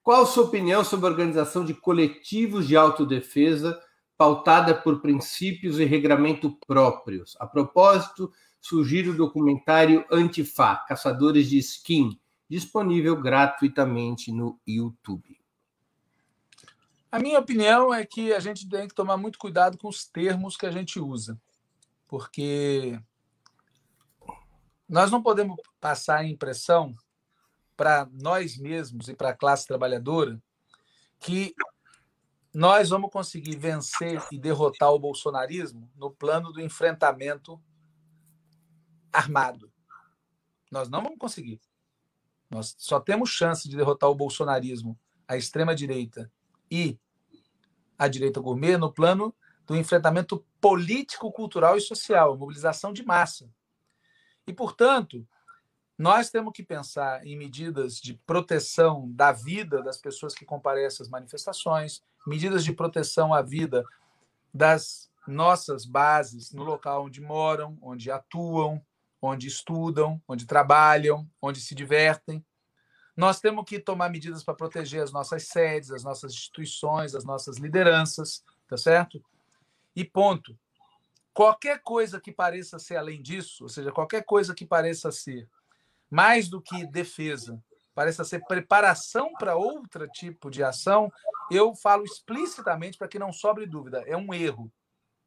Qual 0.03 0.23
a 0.23 0.27
sua 0.27 0.45
opinião 0.45 0.85
sobre 0.85 1.07
a 1.07 1.11
organização 1.11 1.65
de 1.65 1.73
coletivos 1.73 2.67
de 2.67 2.77
autodefesa 2.77 3.79
pautada 4.17 4.75
por 4.75 5.01
princípios 5.01 5.79
e 5.79 5.85
regramento 5.85 6.59
próprios? 6.67 7.37
A 7.41 7.47
propósito, 7.47 8.31
surgiu 8.65 9.13
o 9.13 9.17
documentário 9.17 10.07
Antifa, 10.11 10.77
Caçadores 10.89 11.51
de 11.51 11.59
Skin, 11.59 12.19
disponível 12.49 13.15
gratuitamente 13.21 14.33
no 14.33 14.59
YouTube. 14.67 15.39
A 17.13 17.19
minha 17.19 17.39
opinião 17.39 17.93
é 17.93 18.07
que 18.07 18.33
a 18.33 18.41
gente 18.41 18.67
tem 18.67 18.89
que 18.89 18.95
tomar 18.95 19.19
muito 19.19 19.39
cuidado 19.39 19.77
com 19.77 19.87
os 19.87 20.07
termos 20.07 20.57
que 20.57 20.65
a 20.65 20.71
gente 20.71 20.99
usa, 20.99 21.39
porque 22.09 22.99
nós 24.89 25.11
não 25.11 25.23
podemos 25.23 25.57
passar 25.79 26.21
a 26.21 26.27
impressão 26.27 26.95
para 27.77 28.09
nós 28.13 28.57
mesmos 28.57 29.11
e 29.11 29.15
para 29.15 29.29
a 29.29 29.37
classe 29.37 29.67
trabalhadora 29.67 30.43
que 31.21 31.55
nós 32.55 32.89
vamos 32.89 33.11
conseguir 33.11 33.57
vencer 33.57 34.25
e 34.33 34.39
derrotar 34.39 34.91
o 34.91 34.99
bolsonarismo 34.99 35.91
no 35.95 36.11
plano 36.11 36.51
do 36.51 36.63
enfrentamento 36.63 37.61
armado. 39.15 39.73
Nós 40.71 40.89
não 40.89 41.03
vamos 41.03 41.19
conseguir. 41.19 41.61
Nós 42.51 42.75
só 42.79 43.01
temos 43.01 43.31
chance 43.31 43.69
de 43.69 43.77
derrotar 43.77 44.11
o 44.11 44.15
bolsonarismo, 44.15 44.99
a 45.27 45.37
extrema-direita 45.37 46.31
e 46.71 46.99
a 47.99 48.09
direita 48.09 48.41
gourmet 48.41 48.77
no 48.77 48.93
plano 48.93 49.35
do 49.67 49.77
enfrentamento 49.77 50.45
político, 50.61 51.33
cultural 51.33 51.77
e 51.77 51.81
social, 51.81 52.37
mobilização 52.37 52.93
de 52.93 53.05
massa. 53.05 53.49
E, 54.47 54.53
portanto, 54.53 55.27
nós 55.97 56.29
temos 56.29 56.53
que 56.53 56.63
pensar 56.63 57.25
em 57.25 57.37
medidas 57.37 57.97
de 57.97 58.15
proteção 58.15 59.11
da 59.13 59.33
vida 59.33 59.83
das 59.83 59.97
pessoas 59.97 60.35
que 60.35 60.45
comparecem 60.45 61.05
às 61.05 61.09
manifestações, 61.09 62.03
medidas 62.27 62.65
de 62.65 62.73
proteção 62.73 63.33
à 63.33 63.41
vida 63.41 63.85
das 64.53 65.11
nossas 65.27 65.87
bases 65.87 66.53
no 66.53 66.65
local 66.65 67.05
onde 67.05 67.21
moram, 67.21 67.79
onde 67.81 68.11
atuam, 68.11 68.85
onde 69.25 69.47
estudam, 69.47 70.21
onde 70.29 70.47
trabalham, 70.47 71.29
onde 71.41 71.61
se 71.61 71.75
divertem. 71.75 72.45
Nós 73.17 73.41
temos 73.41 73.65
que 73.65 73.79
tomar 73.79 74.11
medidas 74.11 74.43
para 74.43 74.55
proteger 74.55 75.03
as 75.03 75.13
nossas 75.13 75.49
sedes, 75.49 75.91
as 75.91 76.03
nossas 76.03 76.33
instituições, 76.33 77.15
as 77.15 77.25
nossas 77.25 77.59
lideranças, 77.59 78.43
tá 78.69 78.77
certo? 78.77 79.23
E 79.95 80.05
ponto. 80.05 80.59
Qualquer 81.33 81.81
coisa 81.81 82.21
que 82.21 82.33
pareça 82.33 82.79
ser 82.79 82.97
além 82.97 83.23
disso, 83.23 83.65
ou 83.65 83.69
seja, 83.69 83.93
qualquer 83.93 84.25
coisa 84.25 84.55
que 84.55 84.67
pareça 84.67 85.11
ser 85.11 85.49
mais 86.11 86.49
do 86.49 86.61
que 86.61 86.87
defesa, 86.87 87.61
pareça 87.95 88.25
ser 88.25 88.45
preparação 88.47 89.33
para 89.33 89.57
outro 89.57 90.09
tipo 90.09 90.51
de 90.51 90.63
ação, 90.63 91.13
eu 91.51 91.75
falo 91.75 92.05
explicitamente 92.05 92.99
para 92.99 93.09
que 93.09 93.19
não 93.19 93.33
sobre 93.33 93.67
dúvida, 93.67 94.03
é 94.07 94.17
um 94.17 94.33
erro. 94.33 94.73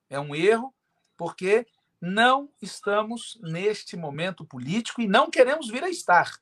É 0.09 0.19
um 0.19 0.35
erro 0.35 0.73
porque 1.17 1.65
não 1.99 2.49
estamos 2.61 3.39
neste 3.41 3.97
momento 3.97 4.45
político 4.45 5.01
e 5.01 5.07
não 5.07 5.29
queremos 5.29 5.67
vir 5.67 5.83
a 5.83 5.89
estar. 5.89 6.39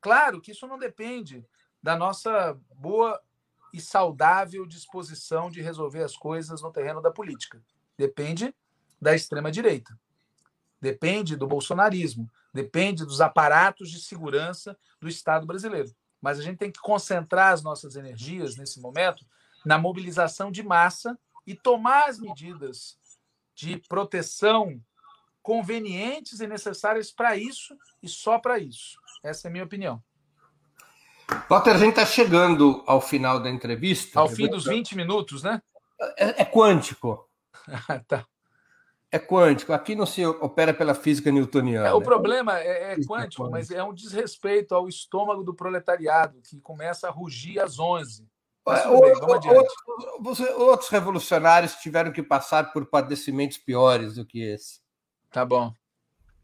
Claro 0.00 0.40
que 0.40 0.50
isso 0.50 0.66
não 0.66 0.78
depende 0.78 1.46
da 1.82 1.96
nossa 1.96 2.58
boa 2.74 3.20
e 3.72 3.80
saudável 3.80 4.66
disposição 4.66 5.50
de 5.50 5.62
resolver 5.62 6.02
as 6.02 6.16
coisas 6.16 6.60
no 6.60 6.72
terreno 6.72 7.00
da 7.00 7.10
política. 7.10 7.62
Depende 7.96 8.54
da 9.00 9.14
extrema-direita. 9.14 9.98
Depende 10.80 11.36
do 11.36 11.46
bolsonarismo. 11.46 12.30
Depende 12.52 13.04
dos 13.04 13.20
aparatos 13.20 13.90
de 13.90 14.00
segurança 14.00 14.76
do 15.00 15.08
Estado 15.08 15.46
brasileiro. 15.46 15.94
Mas 16.20 16.38
a 16.38 16.42
gente 16.42 16.58
tem 16.58 16.70
que 16.70 16.80
concentrar 16.80 17.52
as 17.52 17.62
nossas 17.62 17.96
energias 17.96 18.56
nesse 18.56 18.80
momento 18.80 19.24
na 19.64 19.78
mobilização 19.78 20.50
de 20.50 20.62
massa 20.62 21.18
e 21.46 21.54
tomar 21.54 22.08
as 22.08 22.18
medidas 22.18 22.98
de 23.54 23.76
proteção 23.88 24.80
convenientes 25.42 26.40
e 26.40 26.46
necessárias 26.46 27.10
para 27.10 27.36
isso 27.36 27.76
e 28.02 28.08
só 28.08 28.38
para 28.38 28.58
isso. 28.58 28.96
Essa 29.22 29.46
é 29.46 29.48
a 29.48 29.52
minha 29.52 29.64
opinião. 29.64 30.02
Walter, 31.48 31.70
a 31.70 31.78
gente 31.78 31.90
está 31.90 32.06
chegando 32.06 32.82
ao 32.86 33.00
final 33.00 33.40
da 33.40 33.50
entrevista. 33.50 34.20
Ao 34.20 34.28
fim 34.28 34.48
dos 34.48 34.64
20 34.64 34.96
minutos, 34.96 35.42
né? 35.42 35.60
É, 36.16 36.42
é 36.42 36.44
quântico. 36.44 37.28
tá. 38.06 38.26
É 39.10 39.18
quântico. 39.18 39.72
Aqui 39.72 39.94
não 39.94 40.06
se 40.06 40.24
opera 40.24 40.72
pela 40.72 40.94
física 40.94 41.30
newtoniana. 41.30 41.88
É, 41.88 41.92
o 41.92 42.00
problema 42.00 42.58
é, 42.58 42.94
é 42.94 42.96
quântico, 43.00 43.50
mas 43.50 43.70
é 43.70 43.82
um 43.84 43.92
desrespeito 43.92 44.74
ao 44.74 44.88
estômago 44.88 45.42
do 45.42 45.54
proletariado, 45.54 46.40
que 46.40 46.58
começa 46.60 47.08
a 47.08 47.10
rugir 47.10 47.60
às 47.60 47.78
11. 47.78 48.26
Bem, 48.64 48.86
outros, 48.86 50.40
outros 50.56 50.88
revolucionários 50.88 51.74
tiveram 51.76 52.12
que 52.12 52.22
passar 52.22 52.72
por 52.72 52.86
padecimentos 52.86 53.58
piores 53.58 54.14
do 54.14 54.24
que 54.24 54.40
esse. 54.42 54.80
Tá 55.30 55.44
bom. 55.44 55.72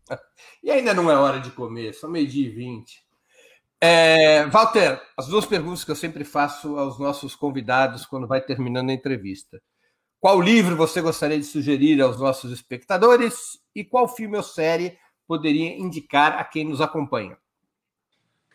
E 0.63 0.71
ainda 0.71 0.95
não 0.95 1.11
é 1.11 1.17
hora 1.17 1.39
de 1.39 1.51
comer, 1.51 1.93
são 1.93 2.09
meio-dia 2.11 2.47
e 2.47 2.51
vinte. 2.51 3.07
É, 3.81 4.47
Walter, 4.47 5.01
as 5.17 5.29
duas 5.29 5.47
perguntas 5.47 5.85
que 5.85 5.91
eu 5.91 5.97
sempre 5.97 6.25
faço 6.25 6.79
aos 6.79 6.99
nossos 6.99 7.37
convidados 7.37 8.07
quando 8.07 8.27
vai 8.27 8.41
terminando 8.41 8.91
a 8.91 8.95
entrevista. 8.95 9.63
Qual 10.19 10.41
livro 10.41 10.77
você 10.77 11.01
gostaria 11.01 11.39
de 11.39 11.45
sugerir 11.45 12.01
aos 12.01 12.19
nossos 12.19 12.51
espectadores 12.51 13.61
e 13.75 13.85
qual 13.85 14.09
filme 14.09 14.37
ou 14.37 14.43
série 14.43 14.99
poderia 15.29 15.79
indicar 15.79 16.39
a 16.39 16.45
quem 16.45 16.65
nos 16.65 16.81
acompanha? 16.81 17.39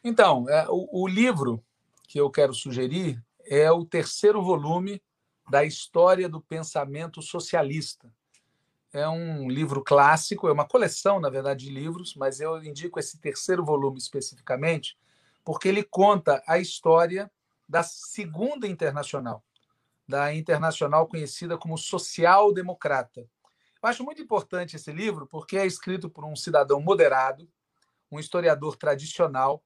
Então, 0.03 0.49
é, 0.49 0.65
o, 0.67 1.03
o 1.03 1.07
livro 1.07 1.63
que 2.07 2.19
eu 2.19 2.29
quero 2.29 2.53
sugerir 2.53 3.23
é 3.45 3.71
o 3.71 3.85
terceiro 3.85 4.41
volume 4.41 5.01
da 5.49 5.63
História 5.63 6.29
do 6.29 6.41
Pensamento 6.41 7.21
Socialista. 7.21 8.11
É 8.91 9.07
um 9.07 9.49
livro 9.49 9.83
clássico, 9.83 10.47
é 10.47 10.51
uma 10.51 10.67
coleção, 10.67 11.19
na 11.19 11.29
verdade, 11.29 11.65
de 11.65 11.71
livros, 11.71 12.15
mas 12.15 12.39
eu 12.39 12.63
indico 12.63 12.99
esse 12.99 13.19
terceiro 13.19 13.65
volume 13.65 13.97
especificamente 13.97 14.97
porque 15.43 15.67
ele 15.67 15.83
conta 15.83 16.41
a 16.47 16.57
história 16.57 17.29
da 17.67 17.83
Segunda 17.83 18.67
Internacional, 18.67 19.43
da 20.07 20.33
Internacional 20.33 21.07
conhecida 21.07 21.57
como 21.57 21.77
Social-Democrata. 21.77 23.21
Eu 23.21 23.89
acho 23.89 24.03
muito 24.03 24.21
importante 24.21 24.75
esse 24.75 24.91
livro 24.91 25.27
porque 25.27 25.57
é 25.57 25.65
escrito 25.65 26.09
por 26.09 26.23
um 26.23 26.35
cidadão 26.35 26.79
moderado, 26.79 27.49
um 28.11 28.19
historiador 28.19 28.77
tradicional, 28.77 29.63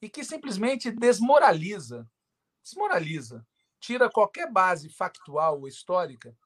e 0.00 0.08
que 0.08 0.24
simplesmente 0.24 0.90
desmoraliza 0.90 2.08
desmoraliza, 2.62 3.46
tira 3.78 4.10
qualquer 4.10 4.50
base 4.50 4.88
factual 4.88 5.60
ou 5.60 5.68
histórica 5.68 6.36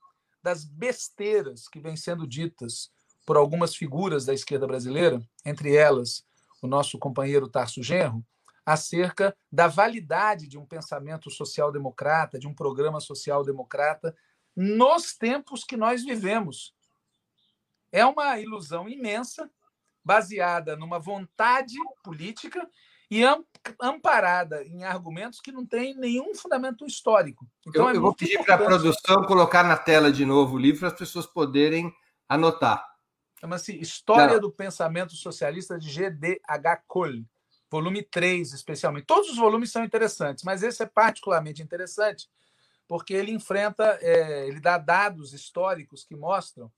das 0.43 0.65
besteiras 0.65 1.69
que 1.69 1.81
vêm 1.81 1.97
sendo 1.97 2.27
ditas 2.27 2.93
por 3.27 3.37
algumas 3.37 3.75
figuras 3.75 4.25
da 4.25 4.35
esquerda 4.35 4.67
brasileira, 4.67 5.23
entre 5.45 5.75
elas 5.75 6.25
o 6.63 6.67
nosso 6.67 6.99
companheiro 6.99 7.49
Tarso 7.49 7.83
Genro, 7.83 8.25
acerca 8.65 9.37
da 9.51 9.67
validade 9.67 10.47
de 10.47 10.59
um 10.59 10.65
pensamento 10.65 11.31
social-democrata, 11.31 12.39
de 12.39 12.47
um 12.47 12.55
programa 12.55 13.01
social-democrata 13.01 14.17
nos 14.57 15.15
tempos 15.15 15.65
que 15.65 15.77
nós 15.77 16.05
vivemos. 16.05 16.75
É 17.93 18.05
uma 18.07 18.39
ilusão 18.39 18.89
imensa, 18.89 19.51
baseada 20.03 20.77
numa 20.77 20.99
vontade 20.99 21.75
política 22.03 22.69
e 23.11 23.23
amparada 23.81 24.63
em 24.65 24.85
argumentos 24.85 25.41
que 25.41 25.53
não 25.53 25.65
têm 25.65 25.95
nenhum 25.95 26.35
fundamento 26.35 26.87
histórico. 26.87 27.47
Então, 27.67 27.85
eu, 27.85 27.91
é 27.91 27.97
eu 27.97 28.01
vou 28.01 28.15
pedir 28.15 28.43
para 28.45 28.55
a 28.55 28.59
produção 28.59 29.25
colocar 29.25 29.63
na 29.65 29.77
tela 29.77 30.13
de 30.13 30.25
novo 30.25 30.57
o 30.57 30.59
livro 30.59 30.81
para 30.81 30.89
as 30.89 30.95
pessoas 30.95 31.27
poderem 31.27 31.93
anotar. 32.29 32.85
Chama-se 33.41 33.79
História 33.79 34.35
não. 34.35 34.41
do 34.41 34.53
Pensamento 34.53 35.15
Socialista 35.15 35.79
de 35.79 35.91
G.D.H. 35.91 36.83
Cole, 36.87 37.27
volume 37.71 38.03
3, 38.03 38.53
especialmente. 38.53 39.07
Todos 39.07 39.31
os 39.31 39.37
volumes 39.37 39.71
são 39.71 39.85
interessantes, 39.85 40.45
mas 40.45 40.63
esse 40.63 40.83
é 40.83 40.87
particularmente 40.87 41.63
interessante 41.63 42.29
porque 42.87 43.15
ele 43.15 43.33
enfrenta, 43.33 43.99
é, 44.01 44.47
ele 44.47 44.61
dá 44.61 44.79
dados 44.79 45.33
históricos 45.33 46.05
que 46.05 46.15
mostram 46.15 46.71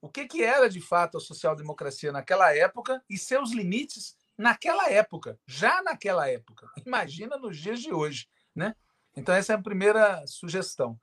o 0.00 0.08
que, 0.08 0.26
que 0.26 0.42
era 0.42 0.68
de 0.68 0.80
fato 0.80 1.16
a 1.16 1.20
social-democracia 1.20 2.12
naquela 2.12 2.54
época 2.54 3.02
e 3.08 3.16
seus 3.16 3.52
limites 3.52 4.16
naquela 4.38 4.88
época, 4.88 5.38
já 5.44 5.82
naquela 5.82 6.28
época. 6.28 6.70
Imagina 6.86 7.36
nos 7.36 7.58
dias 7.58 7.80
de 7.80 7.92
hoje, 7.92 8.28
né? 8.54 8.74
Então 9.16 9.34
essa 9.34 9.52
é 9.52 9.56
a 9.56 9.62
primeira 9.62 10.24
sugestão. 10.26 10.98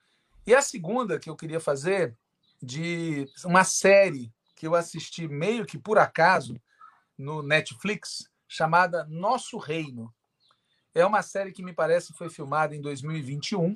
E 0.47 0.55
a 0.55 0.61
segunda 0.61 1.19
que 1.19 1.29
eu 1.29 1.35
queria 1.35 1.59
fazer 1.59 2.17
de 2.61 3.27
uma 3.43 3.63
série 3.63 4.33
que 4.55 4.65
eu 4.65 4.73
assisti 4.73 5.27
meio 5.27 5.65
que 5.65 5.77
por 5.77 5.97
acaso 5.97 6.59
no 7.17 7.43
Netflix, 7.43 8.29
chamada 8.47 9.05
Nosso 9.05 9.57
Reino. 9.57 10.13
É 10.93 11.05
uma 11.05 11.21
série 11.21 11.51
que 11.51 11.63
me 11.63 11.73
parece 11.73 12.13
foi 12.13 12.29
filmada 12.29 12.75
em 12.75 12.81
2021. 12.81 13.75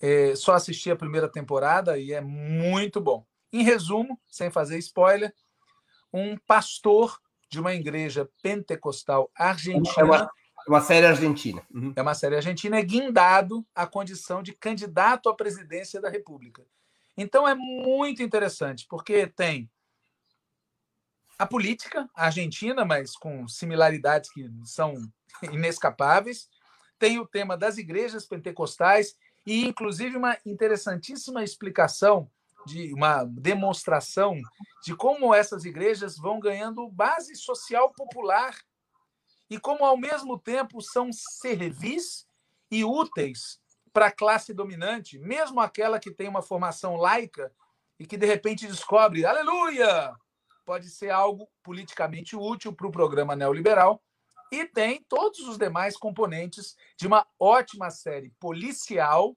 É, 0.00 0.34
só 0.34 0.54
assisti 0.54 0.90
a 0.90 0.96
primeira 0.96 1.28
temporada 1.28 1.98
e 1.98 2.12
é 2.12 2.20
muito 2.20 3.00
bom. 3.00 3.26
Em 3.52 3.62
resumo, 3.62 4.18
sem 4.26 4.50
fazer 4.50 4.78
spoiler, 4.78 5.34
um 6.12 6.36
pastor 6.38 7.20
de 7.50 7.60
uma 7.60 7.74
igreja 7.74 8.28
pentecostal 8.42 9.30
argentina. 9.34 9.94
É 9.96 10.04
uma, 10.04 10.30
uma 10.66 10.80
série 10.80 11.06
argentina. 11.06 11.62
Uhum. 11.72 11.92
É 11.94 12.02
uma 12.02 12.14
série 12.14 12.36
argentina, 12.36 12.78
é 12.78 12.82
guindado 12.82 13.64
à 13.74 13.86
condição 13.86 14.42
de 14.42 14.52
candidato 14.52 15.28
à 15.28 15.34
presidência 15.34 16.00
da 16.00 16.08
República. 16.08 16.64
Então 17.16 17.46
é 17.46 17.54
muito 17.54 18.22
interessante, 18.22 18.86
porque 18.88 19.26
tem 19.26 19.70
a 21.38 21.46
política 21.46 22.08
argentina, 22.14 22.84
mas 22.84 23.16
com 23.16 23.46
similaridades 23.48 24.32
que 24.32 24.48
são 24.64 24.94
inescapáveis. 25.42 26.48
Tem 26.98 27.18
o 27.18 27.26
tema 27.26 27.56
das 27.56 27.76
igrejas 27.76 28.26
pentecostais 28.26 29.16
e, 29.44 29.66
inclusive, 29.66 30.16
uma 30.16 30.38
interessantíssima 30.46 31.42
explicação 31.42 32.30
de 32.66 32.92
uma 32.94 33.24
demonstração 33.24 34.40
de 34.84 34.94
como 34.96 35.34
essas 35.34 35.64
igrejas 35.64 36.16
vão 36.16 36.38
ganhando 36.40 36.88
base 36.88 37.36
social 37.36 37.92
popular 37.92 38.54
e 39.48 39.58
como, 39.58 39.84
ao 39.84 39.96
mesmo 39.96 40.38
tempo, 40.38 40.80
são 40.80 41.10
servis 41.12 42.26
e 42.70 42.84
úteis 42.84 43.60
para 43.92 44.06
a 44.06 44.12
classe 44.12 44.52
dominante, 44.52 45.18
mesmo 45.18 45.60
aquela 45.60 46.00
que 46.00 46.10
tem 46.10 46.28
uma 46.28 46.42
formação 46.42 46.96
laica 46.96 47.52
e 47.98 48.06
que, 48.06 48.16
de 48.16 48.26
repente, 48.26 48.66
descobre, 48.66 49.24
aleluia, 49.24 50.14
pode 50.64 50.90
ser 50.90 51.10
algo 51.10 51.48
politicamente 51.62 52.34
útil 52.34 52.72
para 52.72 52.86
o 52.86 52.92
programa 52.92 53.36
neoliberal 53.36 54.02
e 54.50 54.64
tem 54.64 55.02
todos 55.08 55.40
os 55.40 55.58
demais 55.58 55.96
componentes 55.96 56.76
de 56.96 57.06
uma 57.06 57.26
ótima 57.38 57.90
série 57.90 58.30
policial, 58.40 59.36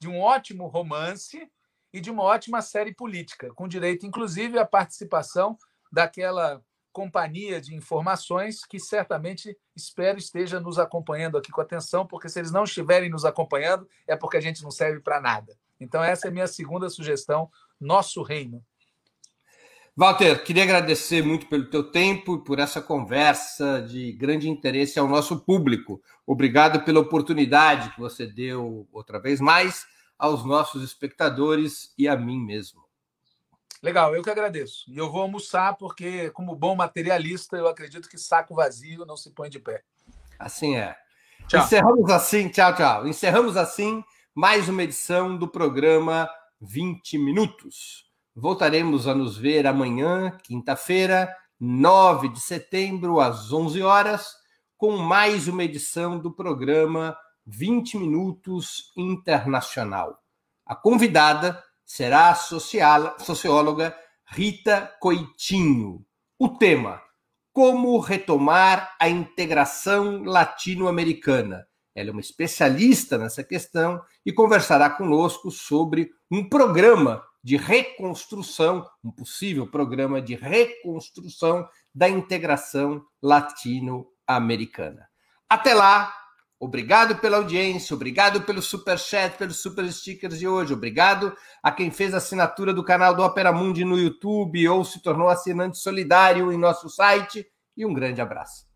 de 0.00 0.08
um 0.08 0.20
ótimo 0.20 0.66
romance 0.66 1.50
e 1.94 2.00
de 2.00 2.10
uma 2.10 2.24
ótima 2.24 2.60
série 2.60 2.92
política, 2.92 3.54
com 3.54 3.68
direito, 3.68 4.04
inclusive, 4.04 4.58
à 4.58 4.66
participação 4.66 5.56
daquela 5.92 6.60
companhia 6.92 7.60
de 7.60 7.72
informações 7.72 8.66
que 8.66 8.80
certamente 8.80 9.56
espero 9.76 10.18
esteja 10.18 10.58
nos 10.58 10.76
acompanhando 10.76 11.38
aqui 11.38 11.52
com 11.52 11.60
atenção, 11.60 12.04
porque 12.04 12.28
se 12.28 12.40
eles 12.40 12.50
não 12.50 12.64
estiverem 12.64 13.08
nos 13.08 13.24
acompanhando, 13.24 13.88
é 14.08 14.16
porque 14.16 14.36
a 14.36 14.40
gente 14.40 14.60
não 14.64 14.72
serve 14.72 14.98
para 14.98 15.20
nada. 15.20 15.56
Então, 15.78 16.02
essa 16.02 16.26
é 16.26 16.30
a 16.30 16.32
minha 16.32 16.48
segunda 16.48 16.90
sugestão, 16.90 17.48
Nosso 17.80 18.24
Reino. 18.24 18.60
Walter, 19.96 20.42
queria 20.42 20.64
agradecer 20.64 21.22
muito 21.22 21.46
pelo 21.46 21.70
teu 21.70 21.92
tempo 21.92 22.34
e 22.34 22.44
por 22.44 22.58
essa 22.58 22.82
conversa 22.82 23.80
de 23.82 24.10
grande 24.10 24.48
interesse 24.48 24.98
ao 24.98 25.06
nosso 25.06 25.44
público. 25.44 26.02
Obrigado 26.26 26.84
pela 26.84 26.98
oportunidade 26.98 27.94
que 27.94 28.00
você 28.00 28.26
deu 28.26 28.88
outra 28.92 29.20
vez 29.20 29.40
mais 29.40 29.93
aos 30.18 30.44
nossos 30.44 30.82
espectadores 30.82 31.92
e 31.98 32.08
a 32.08 32.16
mim 32.16 32.40
mesmo. 32.40 32.84
Legal, 33.82 34.14
eu 34.14 34.22
que 34.22 34.30
agradeço. 34.30 34.84
E 34.88 34.96
eu 34.96 35.10
vou 35.10 35.20
almoçar 35.20 35.76
porque, 35.76 36.30
como 36.30 36.56
bom 36.56 36.74
materialista, 36.74 37.56
eu 37.56 37.68
acredito 37.68 38.08
que 38.08 38.16
saco 38.16 38.54
vazio 38.54 39.04
não 39.04 39.16
se 39.16 39.30
põe 39.30 39.50
de 39.50 39.58
pé. 39.58 39.82
Assim 40.38 40.76
é. 40.76 40.96
Tchau. 41.46 41.60
Encerramos 41.60 42.10
assim, 42.10 42.48
tchau, 42.48 42.74
tchau. 42.74 43.06
Encerramos 43.06 43.56
assim 43.56 44.02
mais 44.34 44.68
uma 44.68 44.82
edição 44.82 45.36
do 45.36 45.46
programa 45.46 46.28
20 46.60 47.18
Minutos. 47.18 48.06
Voltaremos 48.34 49.06
a 49.06 49.14
nos 49.14 49.36
ver 49.36 49.66
amanhã, 49.66 50.36
quinta-feira, 50.42 51.34
9 51.60 52.30
de 52.30 52.40
setembro, 52.40 53.20
às 53.20 53.52
11 53.52 53.82
horas, 53.82 54.34
com 54.76 54.96
mais 54.96 55.46
uma 55.46 55.62
edição 55.62 56.18
do 56.18 56.32
programa 56.32 57.16
20 57.46 57.98
Minutos 57.98 58.92
Internacional. 58.96 60.22
A 60.66 60.74
convidada 60.74 61.62
será 61.84 62.30
a 62.30 62.34
socióloga 62.34 63.96
Rita 64.26 64.92
Coitinho. 65.00 66.04
O 66.38 66.48
tema: 66.48 67.02
Como 67.52 67.98
retomar 67.98 68.96
a 68.98 69.08
integração 69.08 70.22
latino-americana. 70.24 71.66
Ela 71.94 72.08
é 72.08 72.12
uma 72.12 72.20
especialista 72.20 73.16
nessa 73.16 73.44
questão 73.44 74.02
e 74.26 74.32
conversará 74.32 74.90
conosco 74.90 75.50
sobre 75.50 76.10
um 76.30 76.48
programa 76.48 77.22
de 77.44 77.56
reconstrução, 77.56 78.88
um 79.04 79.12
possível 79.12 79.70
programa 79.70 80.20
de 80.20 80.34
reconstrução 80.34 81.68
da 81.94 82.08
integração 82.08 83.04
latino-americana. 83.22 85.06
Até 85.48 85.74
lá, 85.74 86.12
obrigado 86.64 87.16
pela 87.16 87.36
audiência, 87.36 87.94
obrigado 87.94 88.42
pelo 88.42 88.62
super 88.62 88.98
chat, 88.98 89.36
pelos 89.36 89.58
super 89.58 89.90
stickers 89.92 90.38
de 90.38 90.48
hoje, 90.48 90.72
obrigado 90.72 91.36
a 91.62 91.70
quem 91.70 91.90
fez 91.90 92.14
a 92.14 92.16
assinatura 92.16 92.72
do 92.72 92.82
canal 92.82 93.14
do 93.14 93.22
Opera 93.22 93.52
Mundi 93.52 93.84
no 93.84 93.98
YouTube 93.98 94.66
ou 94.68 94.84
se 94.84 95.02
tornou 95.02 95.28
assinante 95.28 95.78
solidário 95.78 96.50
em 96.50 96.58
nosso 96.58 96.88
site 96.88 97.46
e 97.76 97.84
um 97.84 97.92
grande 97.92 98.20
abraço. 98.20 98.66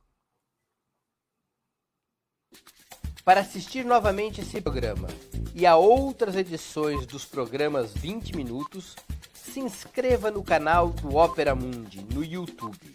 Para 3.25 3.41
assistir 3.41 3.85
novamente 3.85 4.41
esse 4.41 4.61
programa 4.61 5.09
e 5.55 5.67
a 5.67 5.77
outras 5.77 6.37
edições 6.37 7.07
dos 7.07 7.25
programas 7.25 7.93
20 7.93 8.37
Minutos, 8.37 8.97
se 9.33 9.61
inscreva 9.61 10.31
no 10.31 10.43
canal 10.43 10.91
do 10.91 11.17
Opera 11.17 11.55
Mundi 11.55 12.07
no 12.13 12.23
YouTube. 12.23 12.95